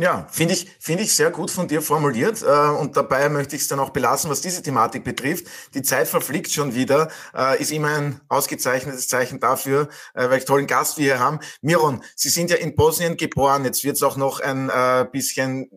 Ja, 0.00 0.28
finde 0.30 0.54
ich, 0.54 0.68
finde 0.78 1.02
ich 1.02 1.12
sehr 1.12 1.32
gut 1.32 1.50
von 1.50 1.66
dir 1.66 1.82
formuliert. 1.82 2.40
Äh, 2.42 2.46
und 2.46 2.96
dabei 2.96 3.28
möchte 3.28 3.56
ich 3.56 3.62
es 3.62 3.68
dann 3.68 3.80
auch 3.80 3.90
belassen, 3.90 4.30
was 4.30 4.40
diese 4.40 4.62
Thematik 4.62 5.02
betrifft. 5.02 5.46
Die 5.74 5.82
Zeit 5.82 6.06
verfliegt 6.06 6.52
schon 6.52 6.72
wieder, 6.76 7.10
äh, 7.34 7.60
ist 7.60 7.72
immer 7.72 7.88
ein 7.88 8.20
ausgezeichnetes 8.28 9.08
Zeichen 9.08 9.40
dafür, 9.40 9.88
äh, 10.14 10.30
welch 10.30 10.44
tollen 10.44 10.68
Gast 10.68 10.98
wir 10.98 11.04
hier 11.04 11.18
haben. 11.18 11.40
Miron, 11.62 12.04
Sie 12.14 12.28
sind 12.28 12.48
ja 12.50 12.56
in 12.58 12.76
Bosnien 12.76 13.16
geboren. 13.16 13.64
Jetzt 13.64 13.82
wird 13.82 13.96
es 13.96 14.04
auch 14.04 14.16
noch 14.16 14.38
ein 14.38 14.70
bisschen, 15.10 15.68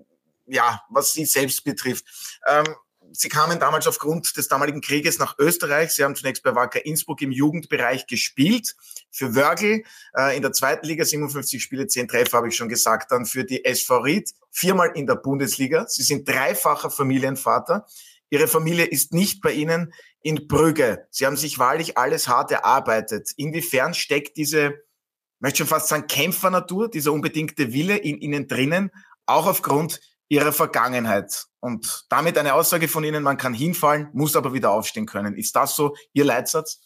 ja, 0.46 0.82
was 0.92 1.14
Sie 1.14 1.26
selbst 1.26 1.64
betrifft. 1.64 2.06
Ähm, 2.48 2.76
Sie 3.14 3.30
kamen 3.30 3.60
damals 3.60 3.88
aufgrund 3.88 4.36
des 4.38 4.48
damaligen 4.48 4.82
Krieges 4.82 5.20
nach 5.20 5.38
Österreich. 5.38 5.92
Sie 5.92 6.04
haben 6.04 6.16
zunächst 6.16 6.44
bei 6.44 6.56
Wacker 6.56 6.86
Innsbruck 6.86 7.22
im 7.22 7.32
Jugendbereich 7.32 8.08
gespielt. 8.08 8.76
Für 9.12 9.36
Wörgl 9.36 9.84
äh, 10.18 10.36
in 10.36 10.42
der 10.42 10.54
zweiten 10.54 10.86
Liga 10.86 11.04
57 11.04 11.62
Spiele, 11.62 11.88
10 11.88 12.08
Treffer, 12.08 12.38
habe 12.38 12.48
ich 12.48 12.56
schon 12.56 12.70
gesagt. 12.70 13.12
Dann 13.12 13.26
für 13.26 13.44
die 13.44 13.66
SV 13.66 13.98
Ried 14.00 14.32
viermal 14.52 14.92
in 14.96 15.08
der 15.08 15.16
Bundesliga. 15.16 15.86
Sie 15.88 16.04
sind 16.04 16.28
dreifacher 16.28 16.90
Familienvater. 16.90 17.86
Ihre 18.30 18.48
Familie 18.48 18.86
ist 18.86 19.14
nicht 19.14 19.42
bei 19.42 19.52
Ihnen 19.52 19.94
in 20.22 20.48
Brügge. 20.48 21.08
Sie 21.10 21.26
haben 21.26 21.38
sich 21.38 21.60
wahrlich 21.60 21.98
alles 21.98 22.28
hart 22.28 22.52
erarbeitet. 22.52 23.32
Inwiefern 23.36 23.94
steckt 23.94 24.38
diese, 24.38 24.68
ich 24.68 25.42
möchte 25.42 25.58
schon 25.60 25.68
fast 25.68 25.90
sagen, 25.90 26.08
Kämpfernatur, 26.08 26.90
dieser 26.90 27.12
unbedingte 27.12 27.74
Wille 27.74 27.98
in 27.98 28.20
Ihnen 28.20 28.48
drinnen, 28.48 28.92
auch 29.26 29.48
aufgrund 29.48 30.00
Ihrer 30.32 30.54
Vergangenheit? 30.54 31.46
Und 31.60 32.06
damit 32.08 32.38
eine 32.38 32.54
Aussage 32.54 32.88
von 32.88 33.04
Ihnen, 33.04 33.22
man 33.22 33.36
kann 33.36 33.54
hinfallen, 33.54 34.08
muss 34.14 34.38
aber 34.38 34.54
wieder 34.54 34.72
aufstehen 34.72 35.06
können. 35.06 35.36
Ist 35.36 35.54
das 35.58 35.76
so 35.76 35.94
Ihr 36.14 36.24
Leitsatz? 36.24 36.80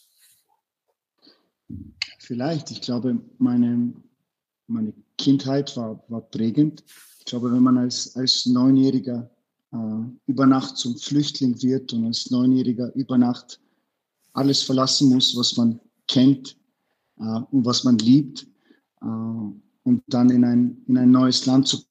Vielleicht. 2.18 2.72
Ich 2.72 2.82
glaube, 2.82 3.20
meine, 3.38 3.94
meine 4.66 4.94
Kindheit 5.20 5.78
war, 5.78 6.04
war 6.08 6.22
prägend. 6.22 6.84
Ich 7.20 7.26
glaube, 7.26 7.52
wenn 7.52 7.62
man 7.62 7.78
als, 7.78 8.16
als 8.16 8.48
Neunjähriger 8.48 9.30
äh, 9.72 9.78
über 10.26 10.48
Nacht 10.48 10.78
zum 10.78 10.98
Flüchtling 10.98 11.62
wird 11.62 11.94
und 11.94 12.06
als 12.06 12.32
Neunjähriger 12.32 12.94
über 12.96 13.20
Nacht 13.20 13.62
alles 14.34 14.64
verlassen 14.64 15.10
muss, 15.10 15.38
was 15.38 15.56
man 15.56 15.80
kennt 16.08 16.58
äh, 17.20 17.42
und 17.52 17.64
was 17.64 17.84
man 17.84 18.00
liebt, 18.00 18.48
äh, 19.02 19.06
und 19.06 20.02
dann 20.08 20.32
in 20.32 20.44
ein, 20.44 20.84
in 20.88 20.98
ein 20.98 21.12
neues 21.12 21.46
Land 21.46 21.68
zu 21.68 21.84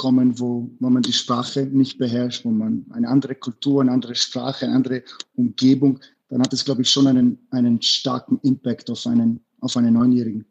kommen, 0.00 0.38
wo, 0.38 0.70
wo 0.78 0.88
man 0.88 1.02
die 1.02 1.12
Sprache 1.12 1.66
nicht 1.66 1.98
beherrscht, 1.98 2.46
wo 2.46 2.50
man 2.50 2.86
eine 2.88 3.06
andere 3.06 3.34
Kultur, 3.34 3.82
eine 3.82 3.92
andere 3.92 4.14
Sprache, 4.14 4.64
eine 4.64 4.74
andere 4.74 5.02
Umgebung, 5.34 6.00
dann 6.30 6.40
hat 6.40 6.54
es, 6.54 6.64
glaube 6.64 6.80
ich, 6.80 6.90
schon 6.90 7.06
einen, 7.06 7.38
einen 7.50 7.82
starken 7.82 8.38
Impact 8.42 8.88
auf 8.88 9.06
einen, 9.06 9.40
auf 9.60 9.76
einen 9.76 9.92
Neunjährigen. 9.92 10.46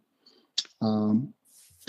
Ähm, 0.81 1.33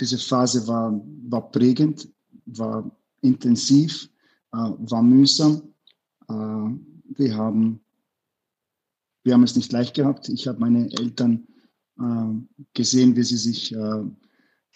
diese 0.00 0.16
Phase 0.16 0.66
war, 0.66 0.98
war 1.28 1.50
prägend, 1.50 2.08
war 2.46 2.90
intensiv, 3.20 4.08
äh, 4.54 4.56
war 4.56 5.02
mühsam. 5.02 5.60
Äh, 6.30 6.34
wir, 7.18 7.36
haben, 7.36 7.80
wir 9.22 9.34
haben 9.34 9.44
es 9.44 9.54
nicht 9.54 9.70
leicht 9.70 9.92
gehabt. 9.92 10.30
Ich 10.30 10.48
habe 10.48 10.58
meine 10.60 10.90
Eltern 10.92 11.46
äh, 11.98 12.62
gesehen, 12.72 13.16
wie 13.16 13.24
sie 13.24 13.36
sich 13.36 13.76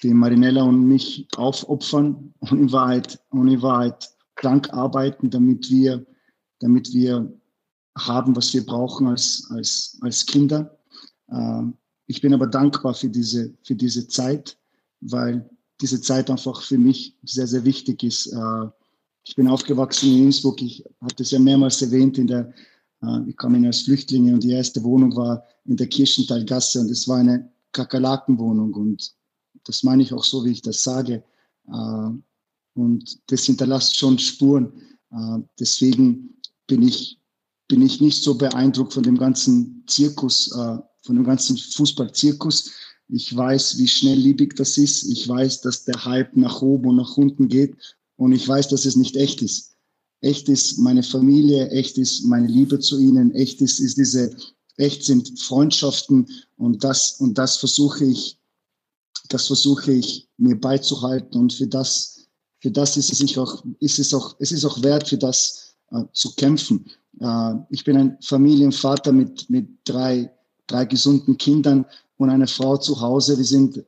die 0.03 0.13
Marinella 0.13 0.63
und 0.63 0.87
mich 0.87 1.27
aufopfern 1.37 2.35
und 2.39 2.53
in 2.53 2.73
Wahrheit, 2.73 3.21
und 3.31 3.49
in 3.49 3.63
Wahrheit 3.63 4.11
krank 4.35 4.73
arbeiten, 4.73 5.31
damit 5.31 5.71
wir, 5.71 6.05
damit 6.61 6.93
wir 6.93 7.33
haben, 7.97 8.35
was 8.35 8.53
wir 8.53 8.67
brauchen 8.67 9.07
als, 9.07 9.47
als, 9.51 9.97
als 10.01 10.27
Kinder. 10.27 10.77
Ich 12.07 12.21
bin 12.21 12.35
aber 12.35 12.49
dankbar 12.49 12.95
für 12.95 13.09
diese, 13.09 13.55
für 13.63 13.77
diese 13.77 14.09
Zeit, 14.09 14.59
weil 15.01 15.49
diese 15.81 16.01
Zeit 16.01 16.29
einfach 16.29 16.61
für 16.63 16.79
mich 16.79 17.17
sehr, 17.23 17.47
sehr 17.47 17.65
wichtig 17.65 18.03
ist. 18.03 18.35
Ich 19.25 19.35
bin 19.37 19.49
aufgewachsen 19.49 20.11
in 20.11 20.25
Innsbruck. 20.25 20.61
Ich 20.61 20.85
habe 21.01 21.15
das 21.17 21.31
ja 21.31 21.39
mehrmals 21.39 21.81
erwähnt. 21.81 22.19
In 22.19 22.27
der, 22.27 22.53
äh, 23.03 23.29
ich 23.29 23.37
kam 23.37 23.65
als 23.65 23.83
Flüchtlinge 23.83 24.35
und 24.35 24.45
die 24.45 24.53
erste 24.53 24.83
Wohnung 24.85 25.17
war 25.17 25.43
in 25.65 25.77
der 25.77 25.87
Kirchentalgasse 25.87 26.81
und 26.81 26.91
es 26.91 27.09
war 27.09 27.19
eine 27.19 27.51
Kakerlakenwohnung. 27.73 28.75
Und 28.75 29.15
das 29.65 29.83
meine 29.83 30.03
ich 30.03 30.13
auch 30.13 30.25
so, 30.25 30.45
wie 30.45 30.53
ich 30.53 30.63
das 30.63 30.83
sage. 30.83 31.23
Äh, 31.69 32.11
und 32.75 33.19
das 33.31 33.45
hinterlässt 33.45 33.97
schon 33.97 34.19
Spuren. 34.19 34.73
Äh, 35.11 35.39
deswegen 35.59 36.37
bin 36.67 36.83
ich, 36.83 37.19
bin 37.69 37.83
ich 37.83 38.01
nicht 38.01 38.23
so 38.23 38.35
beeindruckt 38.35 38.93
von 38.93 39.03
dem 39.03 39.19
ganzen 39.19 39.85
Zirkus, 39.87 40.51
äh, 40.53 40.79
von 41.03 41.17
dem 41.17 41.25
ganzen 41.25 41.57
Fußballzirkus. 41.57 42.71
Ich 43.09 43.35
weiß, 43.35 43.79
wie 43.79 43.89
schnelllebig 43.89 44.55
das 44.57 44.79
ist. 44.79 45.05
Ich 45.05 45.29
weiß, 45.29 45.61
dass 45.61 45.85
der 45.85 46.05
Hype 46.05 46.37
nach 46.37 46.63
oben 46.63 46.89
und 46.89 46.97
nach 46.97 47.17
unten 47.17 47.49
geht. 47.49 47.77
Und 48.17 48.33
ich 48.33 48.47
weiß, 48.47 48.69
dass 48.69 48.85
es 48.85 48.97
nicht 48.97 49.17
echt 49.17 49.43
ist. 49.43 49.75
Echt 50.21 50.49
ist 50.49 50.79
meine 50.79 51.03
Familie, 51.03 51.69
echt 51.69 51.99
ist 51.99 52.25
meine 52.25 52.47
Liebe 52.47 52.79
zu 52.79 52.99
ihnen, 52.99 53.35
echt 53.35 53.61
ist, 53.61 53.79
ist 53.79 53.99
diese, 53.99 54.35
echt 54.79 55.05
sind 55.05 55.39
Freundschaften 55.39 56.27
und 56.57 56.83
das, 56.83 57.21
und 57.21 57.37
das 57.37 57.59
versuche 57.59 58.07
ich, 58.07 58.39
das 59.29 59.47
versuche 59.47 59.93
ich 59.93 60.29
mir 60.37 60.59
beizuhalten 60.61 61.39
und 61.39 61.53
für 61.53 61.67
das, 61.67 62.27
für 62.61 62.71
das 62.71 62.97
ist 62.97 63.21
es 63.21 63.39
auch, 63.39 63.65
ist 63.81 63.99
es 63.99 64.13
auch, 64.15 64.37
es 64.39 64.53
ist 64.53 64.65
auch 64.65 64.83
wert, 64.83 65.09
für 65.09 65.19
das 65.19 65.77
äh, 65.91 66.03
zu 66.13 66.35
kämpfen. 66.35 66.85
Äh, 67.21 67.55
ich 67.71 67.85
bin 67.85 67.97
ein 67.97 68.19
Familienvater 68.23 69.13
mit, 69.13 69.49
mit 69.49 69.69
drei, 69.85 70.31
drei 70.67 70.85
gesunden 70.85 71.37
Kindern 71.39 71.85
und 72.17 72.31
einer 72.31 72.47
Frau 72.47 72.77
zu 72.77 73.01
Hause. 73.01 73.37
Wir 73.37 73.45
sind 73.45 73.85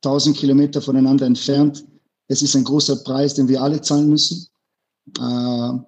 tausend 0.00 0.36
Kilometer 0.36 0.80
voneinander 0.80 1.26
entfernt. 1.26 1.84
Es 2.28 2.42
ist 2.42 2.54
ein 2.56 2.64
großer 2.64 2.96
Preis, 2.96 3.34
den 3.34 3.48
wir 3.48 3.62
alle 3.62 3.80
zahlen 3.80 4.08
müssen. 4.08 4.48
Äh, 5.18 5.78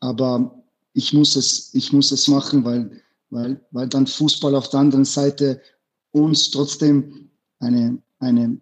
aber 0.00 0.64
ich 0.92 1.12
muss 1.12 1.36
es, 1.36 1.74
ich 1.74 1.92
muss 1.92 2.10
es 2.10 2.28
machen, 2.28 2.64
weil, 2.64 3.02
weil, 3.30 3.64
weil 3.70 3.88
dann 3.88 4.06
Fußball 4.06 4.54
auf 4.54 4.68
der 4.70 4.80
anderen 4.80 5.04
Seite 5.04 5.60
uns 6.12 6.50
trotzdem 6.50 7.27
eine, 7.60 7.98
eine, 8.18 8.60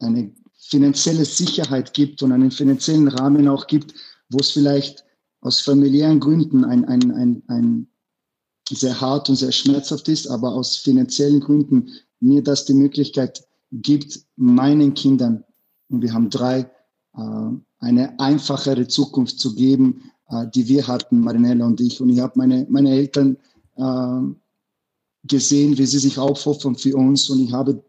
eine 0.00 0.32
finanzielle 0.58 1.24
Sicherheit 1.24 1.94
gibt 1.94 2.22
und 2.22 2.32
einen 2.32 2.50
finanziellen 2.50 3.08
Rahmen 3.08 3.48
auch 3.48 3.66
gibt, 3.66 3.94
wo 4.30 4.38
es 4.38 4.50
vielleicht 4.50 5.04
aus 5.40 5.60
familiären 5.60 6.20
Gründen 6.20 6.64
ein, 6.64 6.84
ein, 6.86 7.12
ein, 7.12 7.42
ein 7.46 7.88
sehr 8.68 9.00
hart 9.00 9.28
und 9.28 9.36
sehr 9.36 9.52
schmerzhaft 9.52 10.08
ist, 10.08 10.26
aber 10.26 10.52
aus 10.52 10.76
finanziellen 10.76 11.40
Gründen 11.40 11.90
mir 12.20 12.42
das 12.42 12.64
die 12.64 12.74
Möglichkeit 12.74 13.46
gibt, 13.70 14.20
meinen 14.36 14.94
Kindern 14.94 15.44
und 15.88 16.02
wir 16.02 16.12
haben 16.12 16.30
drei, 16.30 16.70
äh, 17.14 17.50
eine 17.78 18.18
einfachere 18.18 18.88
Zukunft 18.88 19.38
zu 19.38 19.54
geben, 19.54 20.10
äh, 20.28 20.46
die 20.54 20.66
wir 20.68 20.86
hatten, 20.86 21.20
Marinella 21.20 21.66
und 21.66 21.80
ich. 21.80 22.00
Und 22.00 22.08
ich 22.08 22.20
habe 22.20 22.32
meine, 22.36 22.66
meine 22.68 22.90
Eltern 22.90 23.36
äh, 23.76 24.20
gesehen, 25.24 25.78
wie 25.78 25.86
sie 25.86 25.98
sich 25.98 26.18
aufopfern 26.18 26.76
für 26.76 26.96
uns. 26.96 27.28
Und 27.30 27.40
ich 27.40 27.52
habe 27.52 27.84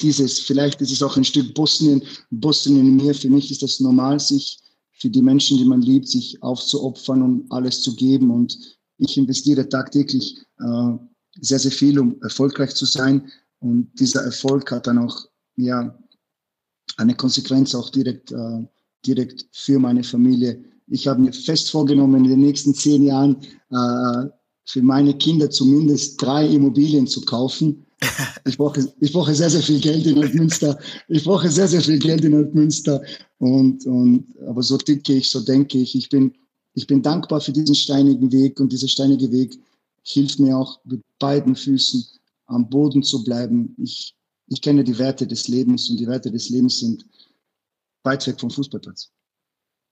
dieses, 0.00 0.40
vielleicht 0.40 0.80
ist 0.80 0.92
es 0.92 1.02
auch 1.02 1.16
ein 1.16 1.24
Stück 1.24 1.54
Bosnien, 1.54 2.02
Bosnien 2.30 2.80
in 2.80 2.96
mir. 2.96 3.14
Für 3.14 3.30
mich 3.30 3.50
ist 3.50 3.62
das 3.62 3.80
normal, 3.80 4.20
sich 4.20 4.58
für 4.92 5.08
die 5.08 5.22
Menschen, 5.22 5.58
die 5.58 5.64
man 5.64 5.82
liebt, 5.82 6.08
sich 6.08 6.42
aufzuopfern 6.42 7.22
und 7.22 7.52
alles 7.52 7.82
zu 7.82 7.94
geben. 7.96 8.30
Und 8.30 8.58
ich 8.98 9.16
investiere 9.16 9.68
tagtäglich 9.68 10.38
äh, 10.58 10.92
sehr, 11.40 11.58
sehr 11.58 11.70
viel, 11.70 11.98
um 11.98 12.20
erfolgreich 12.22 12.74
zu 12.74 12.84
sein. 12.84 13.30
Und 13.60 13.90
dieser 13.98 14.22
Erfolg 14.22 14.70
hat 14.70 14.86
dann 14.86 14.98
auch 14.98 15.26
ja, 15.56 15.98
eine 16.96 17.14
Konsequenz 17.14 17.74
auch 17.74 17.90
direkt, 17.90 18.32
äh, 18.32 18.66
direkt 19.04 19.46
für 19.52 19.78
meine 19.78 20.04
Familie. 20.04 20.62
Ich 20.88 21.08
habe 21.08 21.20
mir 21.20 21.32
fest 21.32 21.70
vorgenommen, 21.70 22.24
in 22.24 22.30
den 22.30 22.40
nächsten 22.40 22.74
zehn 22.74 23.02
Jahren 23.02 23.36
äh, 23.70 24.28
für 24.64 24.82
meine 24.82 25.14
Kinder 25.14 25.50
zumindest 25.50 26.20
drei 26.20 26.46
Immobilien 26.46 27.06
zu 27.06 27.22
kaufen. 27.22 27.85
Ich 28.44 28.56
brauche, 28.56 28.92
ich 29.00 29.12
brauche 29.12 29.34
sehr, 29.34 29.50
sehr 29.50 29.62
viel 29.62 29.80
Geld 29.80 30.06
in 30.06 30.22
Altmünster. 30.22 30.78
Ich 31.08 31.24
brauche 31.24 31.50
sehr, 31.50 31.66
sehr 31.66 31.80
viel 31.80 31.98
Geld 31.98 32.24
in 32.24 32.34
Altmünster. 32.34 33.02
Und, 33.38 33.84
und, 33.86 34.26
aber 34.46 34.62
so 34.62 34.78
ticke 34.78 35.14
ich, 35.14 35.28
so 35.30 35.40
denke 35.40 35.78
ich. 35.78 35.94
Ich 35.96 36.08
bin, 36.08 36.32
ich 36.74 36.86
bin 36.86 37.02
dankbar 37.02 37.40
für 37.40 37.52
diesen 37.52 37.74
steinigen 37.74 38.30
Weg 38.30 38.60
und 38.60 38.72
dieser 38.72 38.88
steinige 38.88 39.32
Weg 39.32 39.58
hilft 40.02 40.38
mir 40.38 40.56
auch 40.56 40.78
mit 40.84 41.00
beiden 41.18 41.56
Füßen 41.56 42.04
am 42.46 42.68
Boden 42.68 43.02
zu 43.02 43.24
bleiben. 43.24 43.74
Ich, 43.78 44.14
ich 44.48 44.60
kenne 44.60 44.84
die 44.84 44.98
Werte 44.98 45.26
des 45.26 45.48
Lebens 45.48 45.90
und 45.90 45.98
die 45.98 46.06
Werte 46.06 46.30
des 46.30 46.48
Lebens 46.50 46.78
sind 46.78 47.04
weit 48.04 48.26
weg 48.26 48.38
vom 48.38 48.50
Fußballplatz. 48.50 49.10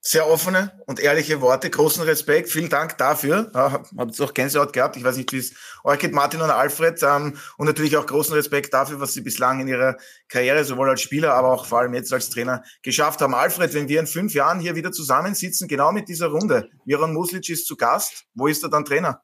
Sehr 0.07 0.29
offene 0.29 0.71
und 0.85 0.99
ehrliche 0.99 1.41
Worte, 1.41 1.67
großen 1.67 2.03
Respekt, 2.03 2.51
vielen 2.51 2.69
Dank 2.69 2.95
dafür. 2.99 3.49
Ja, 3.55 3.71
Habt 3.71 4.11
jetzt 4.11 4.21
auch 4.21 4.35
Gänsehaut 4.35 4.71
gehabt. 4.71 4.97
Ich 4.97 5.03
weiß 5.03 5.17
nicht, 5.17 5.33
wie 5.33 5.39
es 5.39 5.55
euch 5.83 5.97
geht, 5.97 6.13
Martin 6.13 6.41
und 6.41 6.51
Alfred. 6.51 7.01
Ähm, 7.01 7.35
und 7.57 7.65
natürlich 7.65 7.97
auch 7.97 8.05
großen 8.05 8.35
Respekt 8.35 8.71
dafür, 8.71 8.99
was 8.99 9.13
sie 9.13 9.21
bislang 9.21 9.61
in 9.61 9.67
ihrer 9.67 9.97
Karriere, 10.29 10.63
sowohl 10.63 10.91
als 10.91 11.01
Spieler, 11.01 11.33
aber 11.33 11.51
auch 11.51 11.65
vor 11.65 11.79
allem 11.79 11.95
jetzt 11.95 12.13
als 12.13 12.29
Trainer 12.29 12.61
geschafft 12.83 13.19
haben. 13.19 13.33
Alfred, 13.33 13.73
wenn 13.73 13.89
wir 13.89 13.99
in 13.99 14.05
fünf 14.05 14.35
Jahren 14.35 14.59
hier 14.59 14.75
wieder 14.75 14.91
zusammensitzen, 14.91 15.67
genau 15.67 15.91
mit 15.91 16.07
dieser 16.07 16.27
Runde, 16.27 16.69
Miron 16.85 17.11
Muslic 17.11 17.49
ist 17.49 17.65
zu 17.65 17.75
Gast, 17.75 18.25
wo 18.35 18.45
ist 18.45 18.61
er 18.61 18.69
dann 18.69 18.85
Trainer? 18.85 19.23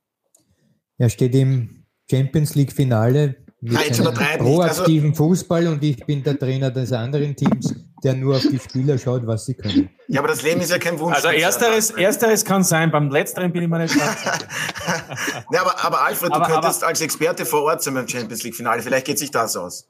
Er 0.97 1.09
steht 1.09 1.35
im 1.35 1.85
Champions 2.09 2.55
League 2.55 2.73
Finale 2.73 3.35
mit 3.61 3.77
einem 3.77 4.13
proaktiven 4.39 5.11
also, 5.11 5.25
Fußball 5.25 5.67
und 5.67 5.83
ich 5.83 6.03
bin 6.07 6.23
der 6.23 6.39
Trainer 6.39 6.71
des 6.71 6.91
anderen 6.91 7.35
Teams, 7.35 7.75
der 8.03 8.15
nur 8.15 8.37
auf 8.37 8.47
die 8.47 8.57
Spieler 8.57 8.97
schaut, 8.97 9.27
was 9.27 9.45
sie 9.45 9.53
können. 9.53 9.91
Ja, 10.11 10.19
aber 10.19 10.27
das 10.27 10.41
Leben 10.41 10.59
ist 10.59 10.69
ja 10.69 10.77
kein 10.77 10.99
Wunsch. 10.99 11.15
Also 11.15 11.29
ersteres, 11.29 11.91
ersteres 11.91 12.43
kann 12.43 12.65
sein, 12.65 12.91
beim 12.91 13.09
letzteren 13.09 13.53
bin 13.53 13.63
ich 13.63 13.69
mir 13.69 13.79
nicht 13.79 13.97
ganz 13.97 14.23
ja, 15.53 15.61
aber, 15.61 15.85
aber 15.85 16.01
Alfred, 16.01 16.33
aber, 16.33 16.45
du 16.45 16.51
könntest 16.51 16.83
aber, 16.83 16.89
als 16.89 16.99
Experte 16.99 17.45
vor 17.45 17.63
Ort 17.63 17.81
sein 17.81 17.93
beim 17.93 18.05
Champions 18.09 18.43
League 18.43 18.55
Finale. 18.55 18.81
Vielleicht 18.81 19.05
geht 19.05 19.17
sich 19.17 19.31
das 19.31 19.55
aus. 19.55 19.89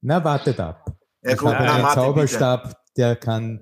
Na, 0.00 0.22
wartet 0.22 0.60
ab. 0.60 0.84
Ja, 1.22 1.34
gut, 1.34 1.48
einen 1.54 1.82
Martin, 1.82 2.02
Zauberstab, 2.02 2.62
bitte. 2.62 2.76
der 2.96 3.16
kann 3.16 3.60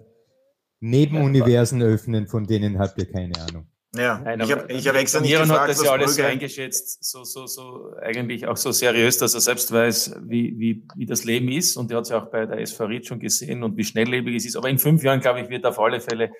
Nebenuniversen 0.80 1.80
öffnen, 1.80 2.26
von 2.26 2.46
denen 2.46 2.78
habt 2.78 2.98
ihr 2.98 3.10
keine 3.10 3.40
Ahnung. 3.40 3.66
Ja, 3.96 4.20
Nein, 4.20 4.40
ich 4.40 4.52
habe 4.52 4.72
hab 4.72 4.94
extra 4.94 5.20
nicht 5.20 5.32
gefragt, 5.32 5.60
hat 5.62 5.68
das 5.68 5.82
ja 5.82 5.90
alles 5.90 6.14
so 6.14 6.22
eingeschätzt, 6.22 7.02
so, 7.02 7.24
so, 7.24 7.46
so 7.46 7.92
eigentlich 8.00 8.46
auch 8.46 8.56
so 8.56 8.70
seriös, 8.70 9.18
dass 9.18 9.34
er 9.34 9.40
selbst 9.40 9.72
weiß, 9.72 10.14
wie, 10.22 10.56
wie, 10.58 10.84
wie 10.94 11.06
das 11.06 11.24
Leben 11.24 11.48
ist. 11.48 11.76
Und 11.76 11.90
er 11.90 11.96
hat 11.96 12.04
es 12.04 12.10
ja 12.10 12.22
auch 12.22 12.30
bei 12.30 12.46
der 12.46 12.60
SV 12.60 12.84
Ried 12.84 13.06
schon 13.06 13.18
gesehen 13.18 13.64
und 13.64 13.76
wie 13.76 13.82
schnelllebig 13.82 14.36
es 14.36 14.46
ist. 14.46 14.56
Aber 14.56 14.68
in 14.68 14.78
fünf 14.78 15.02
Jahren, 15.02 15.20
glaube 15.20 15.40
ich, 15.40 15.48
wird 15.48 15.64
er 15.64 15.70
auf 15.70 15.80
alle 15.80 16.00
Fälle 16.00 16.30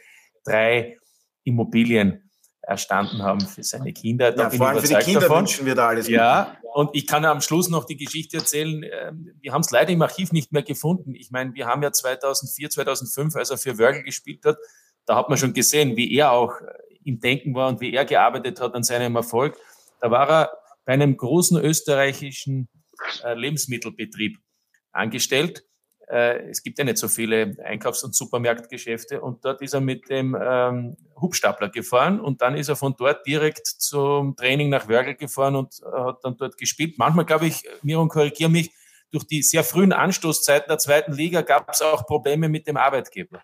drei 0.44 0.96
Immobilien 1.42 2.30
erstanden 2.62 3.22
haben 3.22 3.40
für 3.40 3.64
seine 3.64 3.92
Kinder. 3.92 4.30
Da 4.30 4.44
ja, 4.44 4.51
vor 4.51 4.68
allem 4.68 4.80
für 4.80 4.86
die 4.86 4.94
Kinder 5.03 5.20
davon. 5.22 5.38
wünschen 5.40 5.66
wir 5.66 5.74
da 5.74 5.88
alles 5.88 6.07
Ja, 6.07 6.57
und 6.72 6.90
ich 6.92 7.09
kann 7.09 7.24
am 7.24 7.40
Schluss 7.40 7.68
noch 7.68 7.84
die 7.84 7.96
Geschichte 7.96 8.36
erzählen. 8.36 8.84
Ähm, 8.84 9.32
wir 9.40 9.53
haben 9.53 9.62
es 9.62 9.72
leider 9.72 9.90
im 9.90 10.03
Archiv 10.03 10.30
nicht 10.30 10.53
mehr 10.53 10.62
gefunden. 10.62 11.16
Ich 11.16 11.32
meine, 11.32 11.53
wir 11.55 11.66
haben 11.66 11.82
ja 11.82 11.90
2004, 11.90 12.70
2005, 12.70 13.34
als 13.34 13.51
er 13.51 13.59
für 13.59 13.76
Wörgl 13.76 14.05
gespielt 14.05 14.44
hat, 14.44 14.57
da 15.05 15.16
hat 15.16 15.28
man 15.28 15.36
schon 15.36 15.53
gesehen, 15.53 15.96
wie 15.96 16.14
er 16.14 16.30
auch 16.30 16.53
im 17.11 17.21
Denken 17.21 17.55
war 17.55 17.69
und 17.69 17.81
wie 17.81 17.93
er 17.93 18.05
gearbeitet 18.05 18.61
hat 18.61 18.75
an 18.75 18.83
seinem 18.83 19.17
Erfolg. 19.17 19.57
Da 20.01 20.11
war 20.11 20.29
er 20.29 20.51
bei 20.85 20.95
einem 20.95 21.17
großen 21.17 21.59
österreichischen 21.59 22.69
äh, 23.25 23.35
Lebensmittelbetrieb 23.35 24.39
angestellt 24.93 25.65
äh, 26.11 26.51
es 26.51 26.63
gibt 26.63 26.79
ja 26.79 26.85
nicht 26.85 26.99
so 26.99 27.07
viele 27.09 27.55
Einkaufs- 27.65 28.03
und 28.03 28.15
Supermarktgeschäfte 28.15 29.21
und 29.21 29.45
dort 29.45 29.63
ist 29.63 29.75
er 29.75 29.81
mit 29.81 30.11
dem 30.11 30.37
ähm, 30.41 30.97
Hubstapler 31.21 31.69
gefahren 31.69 32.21
und 32.21 32.43
dann 32.43 32.57
ist 32.57 32.69
er 32.69 32.77
von 32.77 32.97
dort 32.99 33.25
direkt 33.27 33.67
zum 33.67 34.35
Training 34.35 34.71
nach 34.71 34.89
Wörgl 34.89 35.15
gefahren 35.15 35.55
und 35.55 35.81
äh, 35.81 36.01
hat 36.01 36.19
dann 36.25 36.37
dort 36.37 36.59
gespielt. 36.59 36.99
Manchmal, 36.99 37.27
glaube 37.27 37.47
ich, 37.47 37.63
mir 37.83 38.01
und 38.01 38.09
korrigiere 38.09 38.51
mich, 38.51 38.71
durch 39.13 39.25
die 39.25 39.43
sehr 39.43 39.65
frühen 39.65 39.93
Anstoßzeiten 39.93 40.69
der 40.69 40.79
zweiten 40.79 41.13
Liga 41.13 41.43
gab 41.43 41.71
es 41.71 41.83
auch 41.83 42.07
Probleme 42.07 42.49
mit 42.49 42.67
dem 42.67 42.77
Arbeitgeber. 42.77 43.43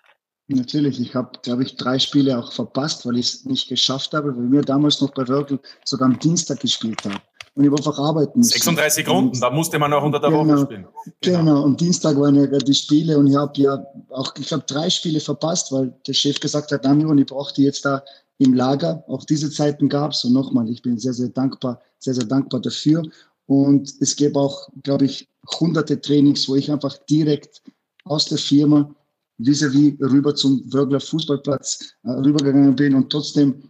Natürlich, 0.48 1.00
ich 1.00 1.14
habe, 1.14 1.38
glaube 1.42 1.64
ich, 1.64 1.76
drei 1.76 1.98
Spiele 1.98 2.38
auch 2.38 2.52
verpasst, 2.52 3.04
weil 3.04 3.18
ich 3.18 3.26
es 3.26 3.44
nicht 3.44 3.68
geschafft 3.68 4.14
habe, 4.14 4.36
weil 4.36 4.52
wir 4.52 4.62
damals 4.62 5.00
noch 5.00 5.10
bei 5.12 5.26
Wörgl 5.26 5.58
sogar 5.84 6.06
am 6.06 6.18
Dienstag 6.18 6.60
gespielt 6.60 7.04
haben 7.04 7.20
und 7.56 7.64
ich 7.64 7.70
habe 7.70 7.78
einfach 7.78 7.98
arbeiten 7.98 8.38
müssen. 8.38 8.50
36 8.50 9.08
Runden, 9.08 9.40
da 9.40 9.50
musste 9.50 9.78
man 9.78 9.92
auch 9.92 10.02
unter 10.02 10.20
der 10.20 10.30
genau, 10.30 10.46
Woche 10.46 10.58
spielen. 10.58 10.86
Genau. 11.22 11.38
genau, 11.38 11.62
und 11.62 11.80
Dienstag 11.80 12.16
waren 12.20 12.34
ja 12.34 12.46
die 12.46 12.74
Spiele 12.74 13.18
und 13.18 13.28
ich 13.28 13.36
habe 13.36 13.58
ja 13.60 13.84
auch, 14.10 14.34
ich 14.38 14.52
habe 14.52 14.62
drei 14.66 14.90
Spiele 14.90 15.20
verpasst, 15.20 15.72
weil 15.72 15.94
der 16.06 16.12
Chef 16.12 16.38
gesagt 16.38 16.70
hat, 16.70 16.84
und 16.84 17.18
ich 17.18 17.26
brauche 17.26 17.54
die 17.54 17.64
jetzt 17.64 17.84
da 17.84 18.04
im 18.38 18.52
Lager. 18.52 19.02
Auch 19.08 19.24
diese 19.24 19.50
Zeiten 19.50 19.88
gab 19.88 20.12
es 20.12 20.22
und 20.24 20.34
nochmal, 20.34 20.68
ich 20.68 20.82
bin 20.82 20.98
sehr, 20.98 21.14
sehr 21.14 21.30
dankbar, 21.30 21.80
sehr, 21.98 22.12
sehr 22.12 22.26
dankbar 22.26 22.60
dafür. 22.60 23.02
Und 23.46 23.90
es 24.00 24.14
gäbe 24.16 24.38
auch, 24.38 24.68
glaube 24.82 25.06
ich, 25.06 25.26
hunderte 25.58 25.98
Trainings, 25.98 26.46
wo 26.48 26.56
ich 26.56 26.70
einfach 26.70 26.98
direkt 27.08 27.62
aus 28.04 28.26
der 28.26 28.38
Firma 28.38 28.94
vis-à-vis 29.38 29.94
-vis 29.94 30.10
rüber 30.10 30.34
zum 30.34 30.62
Wörgler 30.72 31.00
Fußballplatz 31.00 31.94
äh, 32.04 32.10
rübergegangen 32.10 32.74
bin 32.74 32.94
und 32.94 33.10
trotzdem 33.10 33.62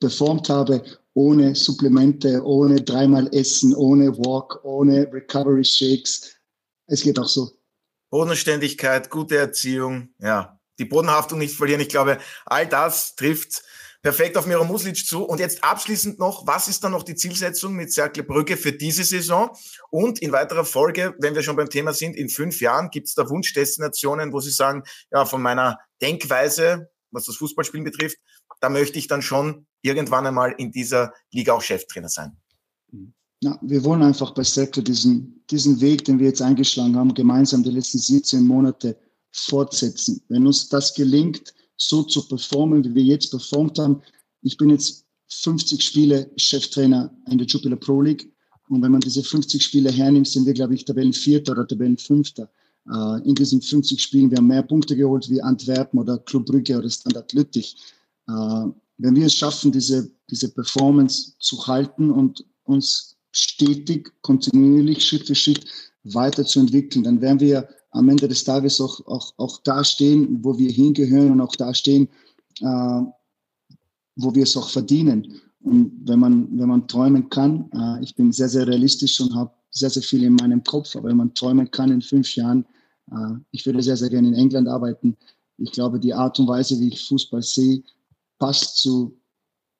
performt 0.00 0.48
habe 0.48 0.82
ohne 1.14 1.54
Supplemente, 1.54 2.42
ohne 2.44 2.80
dreimal 2.80 3.28
Essen, 3.34 3.74
ohne 3.74 4.16
Walk, 4.18 4.60
ohne 4.64 5.12
Recovery 5.12 5.64
Shakes. 5.64 6.34
Es 6.86 7.02
geht 7.02 7.18
auch 7.18 7.28
so. 7.28 7.50
Bodenständigkeit, 8.10 9.10
gute 9.10 9.36
Erziehung, 9.36 10.10
ja, 10.18 10.58
die 10.78 10.84
Bodenhaftung 10.84 11.38
nicht 11.38 11.54
verlieren. 11.54 11.80
Ich 11.80 11.88
glaube, 11.88 12.18
all 12.44 12.66
das 12.66 13.14
trifft 13.14 13.62
perfekt 14.02 14.36
auf 14.36 14.46
Miro 14.46 14.64
Muslic 14.64 14.96
zu. 15.06 15.24
Und 15.24 15.38
jetzt 15.38 15.62
abschließend 15.62 16.18
noch, 16.18 16.46
was 16.46 16.68
ist 16.68 16.82
dann 16.82 16.92
noch 16.92 17.04
die 17.04 17.14
Zielsetzung 17.14 17.74
mit 17.74 17.92
Cercle 17.92 18.24
Brügge 18.24 18.56
für 18.56 18.72
diese 18.72 19.04
Saison? 19.04 19.50
Und 19.90 20.18
in 20.18 20.32
weiterer 20.32 20.64
Folge, 20.64 21.14
wenn 21.20 21.34
wir 21.34 21.42
schon 21.42 21.56
beim 21.56 21.70
Thema 21.70 21.94
sind, 21.94 22.16
in 22.16 22.28
fünf 22.28 22.60
Jahren 22.60 22.90
gibt 22.90 23.08
es 23.08 23.14
da 23.14 23.28
Wunschdestinationen, 23.30 24.32
wo 24.32 24.40
Sie 24.40 24.50
sagen, 24.50 24.82
ja, 25.12 25.24
von 25.24 25.40
meiner 25.40 25.78
Denkweise, 26.02 26.90
was 27.12 27.26
das 27.26 27.36
Fußballspielen 27.36 27.84
betrifft, 27.84 28.18
da 28.60 28.68
möchte 28.68 28.98
ich 28.98 29.06
dann 29.06 29.22
schon 29.22 29.66
irgendwann 29.82 30.26
einmal 30.26 30.54
in 30.58 30.72
dieser 30.72 31.12
Liga 31.30 31.52
auch 31.52 31.62
Cheftrainer 31.62 32.08
sein. 32.08 32.36
Ja, 33.40 33.58
wir 33.60 33.82
wollen 33.82 34.02
einfach 34.02 34.34
bei 34.34 34.44
Sektor 34.44 34.84
diesen, 34.84 35.44
diesen 35.50 35.80
Weg, 35.80 36.04
den 36.04 36.20
wir 36.20 36.28
jetzt 36.28 36.42
eingeschlagen 36.42 36.96
haben, 36.96 37.12
gemeinsam 37.12 37.64
die 37.64 37.70
letzten 37.70 37.98
17 37.98 38.42
Monate 38.44 38.96
fortsetzen. 39.32 40.22
Wenn 40.28 40.46
uns 40.46 40.68
das 40.68 40.94
gelingt, 40.94 41.52
so 41.88 42.02
zu 42.02 42.26
performen, 42.26 42.84
wie 42.84 42.94
wir 42.94 43.02
jetzt 43.02 43.30
performt 43.30 43.78
haben, 43.78 44.02
ich 44.42 44.56
bin 44.56 44.70
jetzt 44.70 45.04
50 45.28 45.82
Spiele 45.82 46.30
Cheftrainer 46.36 47.14
in 47.30 47.38
der 47.38 47.46
Jupiler 47.46 47.76
Pro 47.76 48.00
League. 48.02 48.30
Und 48.68 48.82
wenn 48.82 48.92
man 48.92 49.00
diese 49.00 49.22
50 49.22 49.62
Spiele 49.62 49.90
hernimmt, 49.90 50.28
sind 50.28 50.46
wir, 50.46 50.54
glaube 50.54 50.74
ich, 50.74 50.84
Tabellenvierter 50.84 51.52
oder 51.52 51.66
Tabellenfünfter. 51.66 52.48
Äh, 52.90 53.28
in 53.28 53.34
diesen 53.34 53.60
50 53.60 54.00
Spielen, 54.00 54.30
wir 54.30 54.38
haben 54.38 54.46
mehr 54.46 54.62
Punkte 54.62 54.96
geholt 54.96 55.28
wie 55.28 55.42
Antwerpen 55.42 55.98
oder 55.98 56.18
Club 56.18 56.46
Brügge 56.46 56.78
oder 56.78 56.90
Standard 56.90 57.32
Lüttich. 57.32 57.76
Äh, 58.28 58.32
wenn 58.98 59.16
wir 59.16 59.26
es 59.26 59.34
schaffen, 59.34 59.72
diese, 59.72 60.10
diese 60.30 60.48
Performance 60.50 61.34
zu 61.38 61.66
halten 61.66 62.10
und 62.10 62.44
uns 62.64 63.16
stetig, 63.32 64.12
kontinuierlich, 64.22 65.04
Schritt 65.04 65.26
für 65.26 65.34
Schritt 65.34 65.64
weiterzuentwickeln, 66.04 67.04
dann 67.04 67.20
werden 67.20 67.40
wir 67.40 67.68
am 67.92 68.08
Ende 68.08 68.26
des 68.26 68.44
Tages 68.44 68.80
auch, 68.80 69.06
auch, 69.06 69.32
auch 69.36 69.60
da 69.62 69.84
stehen, 69.84 70.42
wo 70.42 70.58
wir 70.58 70.70
hingehören 70.70 71.32
und 71.32 71.40
auch 71.40 71.54
da 71.56 71.72
stehen, 71.72 72.08
äh, 72.60 73.02
wo 74.16 74.34
wir 74.34 74.42
es 74.42 74.56
auch 74.56 74.68
verdienen. 74.68 75.40
Und 75.60 75.92
wenn 76.06 76.18
man, 76.18 76.58
wenn 76.58 76.68
man 76.68 76.88
träumen 76.88 77.28
kann, 77.28 77.70
äh, 77.72 78.02
ich 78.02 78.14
bin 78.14 78.32
sehr, 78.32 78.48
sehr 78.48 78.66
realistisch 78.66 79.20
und 79.20 79.34
habe 79.34 79.52
sehr, 79.70 79.90
sehr 79.90 80.02
viel 80.02 80.24
in 80.24 80.34
meinem 80.34 80.62
Kopf, 80.64 80.96
aber 80.96 81.08
wenn 81.10 81.16
man 81.18 81.34
träumen 81.34 81.70
kann 81.70 81.90
in 81.90 82.02
fünf 82.02 82.34
Jahren, 82.34 82.66
äh, 83.10 83.34
ich 83.50 83.64
würde 83.64 83.82
sehr, 83.82 83.96
sehr 83.96 84.10
gerne 84.10 84.28
in 84.28 84.34
England 84.34 84.68
arbeiten. 84.68 85.16
Ich 85.58 85.72
glaube, 85.72 86.00
die 86.00 86.14
Art 86.14 86.38
und 86.40 86.48
Weise, 86.48 86.80
wie 86.80 86.88
ich 86.88 87.06
Fußball 87.06 87.42
sehe, 87.42 87.82
passt 88.38 88.78
zu, 88.78 89.16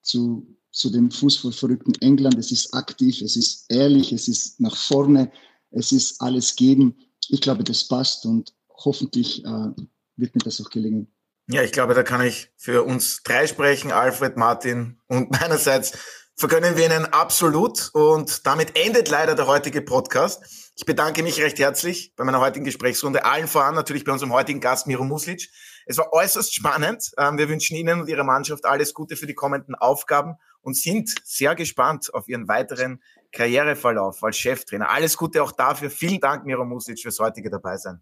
zu, 0.03 0.47
zu 0.71 0.89
dem 0.89 1.09
fußballverrückten 1.09 1.95
England. 2.01 2.37
Es 2.37 2.51
ist 2.51 2.73
aktiv, 2.73 3.21
es 3.21 3.35
ist 3.35 3.65
ehrlich, 3.69 4.13
es 4.13 4.27
ist 4.27 4.61
nach 4.61 4.75
vorne, 4.75 5.31
es 5.71 5.91
ist 5.91 6.21
alles 6.21 6.55
geben. 6.55 6.95
Ich 7.29 7.41
glaube, 7.41 7.63
das 7.63 7.87
passt 7.87 8.25
und 8.25 8.53
hoffentlich 8.69 9.43
äh, 9.45 9.69
wird 10.15 10.35
mir 10.35 10.41
das 10.43 10.61
auch 10.61 10.69
gelingen. 10.69 11.13
Ja, 11.47 11.61
ich 11.61 11.71
glaube, 11.71 11.93
da 11.93 12.03
kann 12.03 12.21
ich 12.21 12.51
für 12.55 12.83
uns 12.83 13.21
drei 13.23 13.47
sprechen, 13.47 13.91
Alfred, 13.91 14.37
Martin 14.37 14.99
und 15.07 15.31
meinerseits 15.41 15.93
vergönnen 16.35 16.77
wir 16.77 16.85
Ihnen 16.85 17.05
absolut. 17.05 17.89
Und 17.93 18.45
damit 18.45 18.77
endet 18.77 19.09
leider 19.09 19.35
der 19.35 19.47
heutige 19.47 19.81
Podcast. 19.81 20.71
Ich 20.75 20.85
bedanke 20.85 21.21
mich 21.21 21.39
recht 21.41 21.59
herzlich 21.59 22.13
bei 22.15 22.23
meiner 22.23 22.39
heutigen 22.39 22.65
Gesprächsrunde, 22.65 23.25
allen 23.25 23.47
voran 23.47 23.75
natürlich 23.75 24.05
bei 24.05 24.11
unserem 24.11 24.33
heutigen 24.33 24.59
Gast 24.59 24.87
Miro 24.87 25.03
Muslic. 25.03 25.49
Es 25.85 25.97
war 25.97 26.13
äußerst 26.13 26.53
spannend. 26.53 27.11
Ähm, 27.17 27.37
wir 27.37 27.49
wünschen 27.49 27.75
Ihnen 27.75 28.01
und 28.01 28.09
Ihrer 28.09 28.23
Mannschaft 28.23 28.65
alles 28.65 28.93
Gute 28.93 29.15
für 29.15 29.27
die 29.27 29.35
kommenden 29.35 29.75
Aufgaben 29.75 30.37
und 30.61 30.75
sind 30.75 31.13
sehr 31.23 31.55
gespannt 31.55 32.13
auf 32.13 32.27
Ihren 32.27 32.47
weiteren 32.47 33.03
Karriereverlauf 33.33 34.23
als 34.23 34.37
Cheftrainer. 34.37 34.89
Alles 34.89 35.17
Gute 35.17 35.43
auch 35.43 35.51
dafür. 35.51 35.89
Vielen 35.89 36.19
Dank, 36.19 36.45
Miro 36.45 36.63
Music, 36.63 36.99
fürs 36.99 37.19
heutige 37.19 37.49
Dabeisein. 37.49 38.01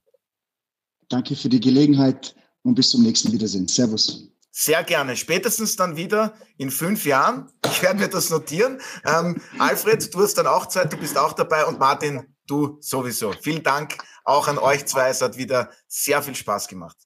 Danke 1.09 1.35
für 1.35 1.49
die 1.49 1.59
Gelegenheit 1.59 2.35
und 2.63 2.75
bis 2.75 2.89
zum 2.89 3.01
nächsten 3.03 3.31
Wiedersehen. 3.31 3.67
Servus. 3.67 4.29
Sehr 4.51 4.83
gerne. 4.83 5.15
Spätestens 5.15 5.77
dann 5.77 5.95
wieder 5.95 6.33
in 6.57 6.69
fünf 6.69 7.05
Jahren. 7.05 7.49
Ich 7.65 7.81
werde 7.81 7.99
mir 7.99 8.09
das 8.09 8.29
notieren. 8.29 8.79
Ähm, 9.05 9.41
Alfred, 9.57 10.13
du 10.13 10.19
hast 10.19 10.35
dann 10.35 10.47
auch 10.47 10.67
Zeit, 10.67 10.91
du 10.91 10.97
bist 10.97 11.17
auch 11.17 11.33
dabei 11.33 11.65
und 11.65 11.79
Martin, 11.79 12.35
du 12.47 12.77
sowieso. 12.81 13.31
Vielen 13.41 13.63
Dank 13.63 13.97
auch 14.25 14.49
an 14.49 14.57
euch 14.57 14.85
zwei. 14.85 15.09
Es 15.09 15.21
hat 15.21 15.37
wieder 15.37 15.71
sehr 15.87 16.21
viel 16.21 16.35
Spaß 16.35 16.67
gemacht. 16.67 16.97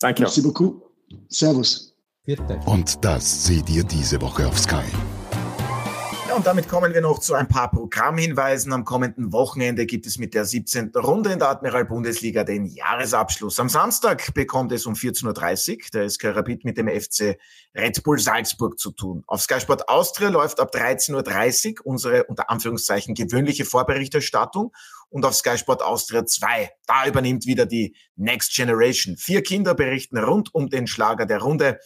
Danke. 0.00 0.22
Merci 0.22 0.40
beaucoup. 0.40 0.82
Servus. 1.28 1.94
Und 2.66 3.04
das 3.04 3.46
seht 3.46 3.70
ihr 3.70 3.84
diese 3.84 4.20
Woche 4.20 4.46
auf 4.46 4.58
Sky. 4.58 4.84
Und 6.38 6.46
damit 6.46 6.68
kommen 6.68 6.94
wir 6.94 7.00
noch 7.00 7.18
zu 7.18 7.34
ein 7.34 7.48
paar 7.48 7.68
Programmhinweisen. 7.68 8.72
Am 8.72 8.84
kommenden 8.84 9.32
Wochenende 9.32 9.86
gibt 9.86 10.06
es 10.06 10.18
mit 10.18 10.34
der 10.34 10.44
17. 10.44 10.92
Runde 10.94 11.32
in 11.32 11.40
der 11.40 11.48
Admiral 11.48 11.84
Bundesliga 11.84 12.44
den 12.44 12.64
Jahresabschluss. 12.64 13.58
Am 13.58 13.68
Samstag 13.68 14.32
bekommt 14.34 14.70
es 14.70 14.86
um 14.86 14.94
14.30 14.94 15.72
Uhr 15.72 15.78
der 15.92 16.08
SK 16.08 16.26
Rapid 16.26 16.64
mit 16.64 16.78
dem 16.78 16.86
FC 16.86 17.36
Red 17.74 18.04
Bull 18.04 18.20
Salzburg 18.20 18.78
zu 18.78 18.92
tun. 18.92 19.24
Auf 19.26 19.42
Sky 19.42 19.60
Sport 19.60 19.88
Austria 19.88 20.28
läuft 20.28 20.60
ab 20.60 20.72
13.30 20.72 21.80
Uhr 21.80 21.86
unsere 21.86 22.22
unter 22.26 22.48
Anführungszeichen 22.50 23.16
gewöhnliche 23.16 23.64
Vorberichterstattung 23.64 24.70
und 25.08 25.24
auf 25.24 25.34
Sky 25.34 25.58
Sport 25.58 25.82
Austria 25.82 26.24
2. 26.24 26.70
Da 26.86 27.08
übernimmt 27.08 27.46
wieder 27.46 27.66
die 27.66 27.96
Next 28.14 28.54
Generation. 28.54 29.16
Vier 29.16 29.42
Kinder 29.42 29.74
berichten 29.74 30.16
rund 30.18 30.54
um 30.54 30.68
den 30.68 30.86
Schlager 30.86 31.26
der 31.26 31.38
Runde. 31.38 31.80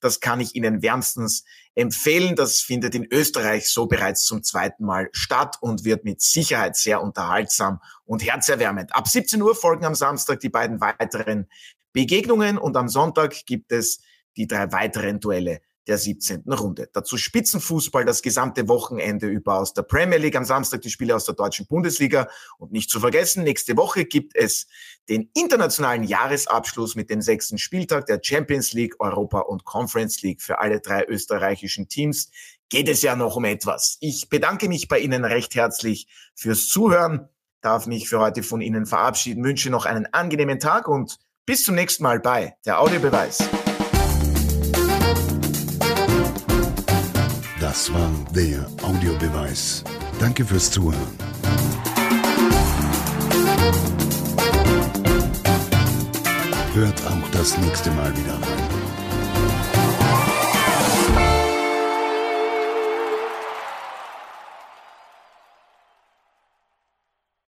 Das 0.00 0.20
kann 0.20 0.40
ich 0.40 0.54
Ihnen 0.54 0.80
wärmstens 0.80 1.44
empfehlen. 1.78 2.34
Das 2.34 2.60
findet 2.60 2.94
in 2.94 3.06
Österreich 3.10 3.70
so 3.70 3.86
bereits 3.86 4.24
zum 4.24 4.42
zweiten 4.42 4.84
Mal 4.84 5.08
statt 5.12 5.56
und 5.60 5.84
wird 5.84 6.04
mit 6.04 6.20
Sicherheit 6.20 6.76
sehr 6.76 7.00
unterhaltsam 7.00 7.80
und 8.04 8.24
herzerwärmend. 8.24 8.94
Ab 8.94 9.06
17 9.06 9.40
Uhr 9.40 9.54
folgen 9.54 9.84
am 9.84 9.94
Samstag 9.94 10.40
die 10.40 10.48
beiden 10.48 10.80
weiteren 10.80 11.46
Begegnungen 11.92 12.58
und 12.58 12.76
am 12.76 12.88
Sonntag 12.88 13.46
gibt 13.46 13.70
es 13.70 14.00
die 14.36 14.48
drei 14.48 14.72
weiteren 14.72 15.20
Duelle 15.20 15.60
der 15.86 15.98
17. 15.98 16.42
Runde. 16.52 16.90
Dazu 16.92 17.16
Spitzenfußball 17.16 18.04
das 18.04 18.22
gesamte 18.22 18.68
Wochenende 18.68 19.26
über 19.26 19.54
aus 19.54 19.72
der 19.72 19.82
Premier 19.82 20.18
League, 20.18 20.36
am 20.36 20.44
Samstag 20.44 20.82
die 20.82 20.90
Spiele 20.90 21.14
aus 21.16 21.24
der 21.24 21.34
deutschen 21.34 21.66
Bundesliga 21.66 22.28
und 22.58 22.72
nicht 22.72 22.90
zu 22.90 23.00
vergessen, 23.00 23.44
nächste 23.44 23.76
Woche 23.76 24.04
gibt 24.04 24.36
es 24.36 24.66
den 25.08 25.30
internationalen 25.34 26.04
Jahresabschluss 26.04 26.94
mit 26.94 27.10
dem 27.10 27.22
sechsten 27.22 27.58
Spieltag 27.58 28.06
der 28.06 28.20
Champions 28.22 28.72
League, 28.72 28.96
Europa 28.98 29.40
und 29.40 29.64
Conference 29.64 30.22
League 30.22 30.42
für 30.42 30.58
alle 30.58 30.80
drei 30.80 31.04
österreichischen 31.04 31.88
Teams 31.88 32.30
geht 32.68 32.88
es 32.88 33.02
ja 33.02 33.16
noch 33.16 33.36
um 33.36 33.44
etwas. 33.44 33.96
Ich 34.00 34.28
bedanke 34.28 34.68
mich 34.68 34.88
bei 34.88 34.98
Ihnen 34.98 35.24
recht 35.24 35.54
herzlich 35.54 36.06
fürs 36.34 36.68
Zuhören, 36.68 37.28
darf 37.62 37.86
mich 37.86 38.08
für 38.08 38.20
heute 38.20 38.42
von 38.42 38.60
Ihnen 38.60 38.84
verabschieden, 38.84 39.42
wünsche 39.44 39.70
noch 39.70 39.86
einen 39.86 40.06
angenehmen 40.12 40.58
Tag 40.58 40.86
und 40.88 41.18
bis 41.46 41.64
zum 41.64 41.74
nächsten 41.74 42.02
Mal 42.02 42.20
bei 42.20 42.54
der 42.66 42.80
Audiobeweis. 42.80 43.38
Das 47.58 47.92
war 47.92 48.10
der 48.34 48.66
Audiobeweis. 48.82 49.84
Danke 50.20 50.44
fürs 50.44 50.70
Zuhören. 50.70 51.37
Hört 56.78 57.04
auch 57.08 57.28
das 57.32 57.58
nächste 57.58 57.90
Mal 57.90 58.16
wieder. 58.16 58.38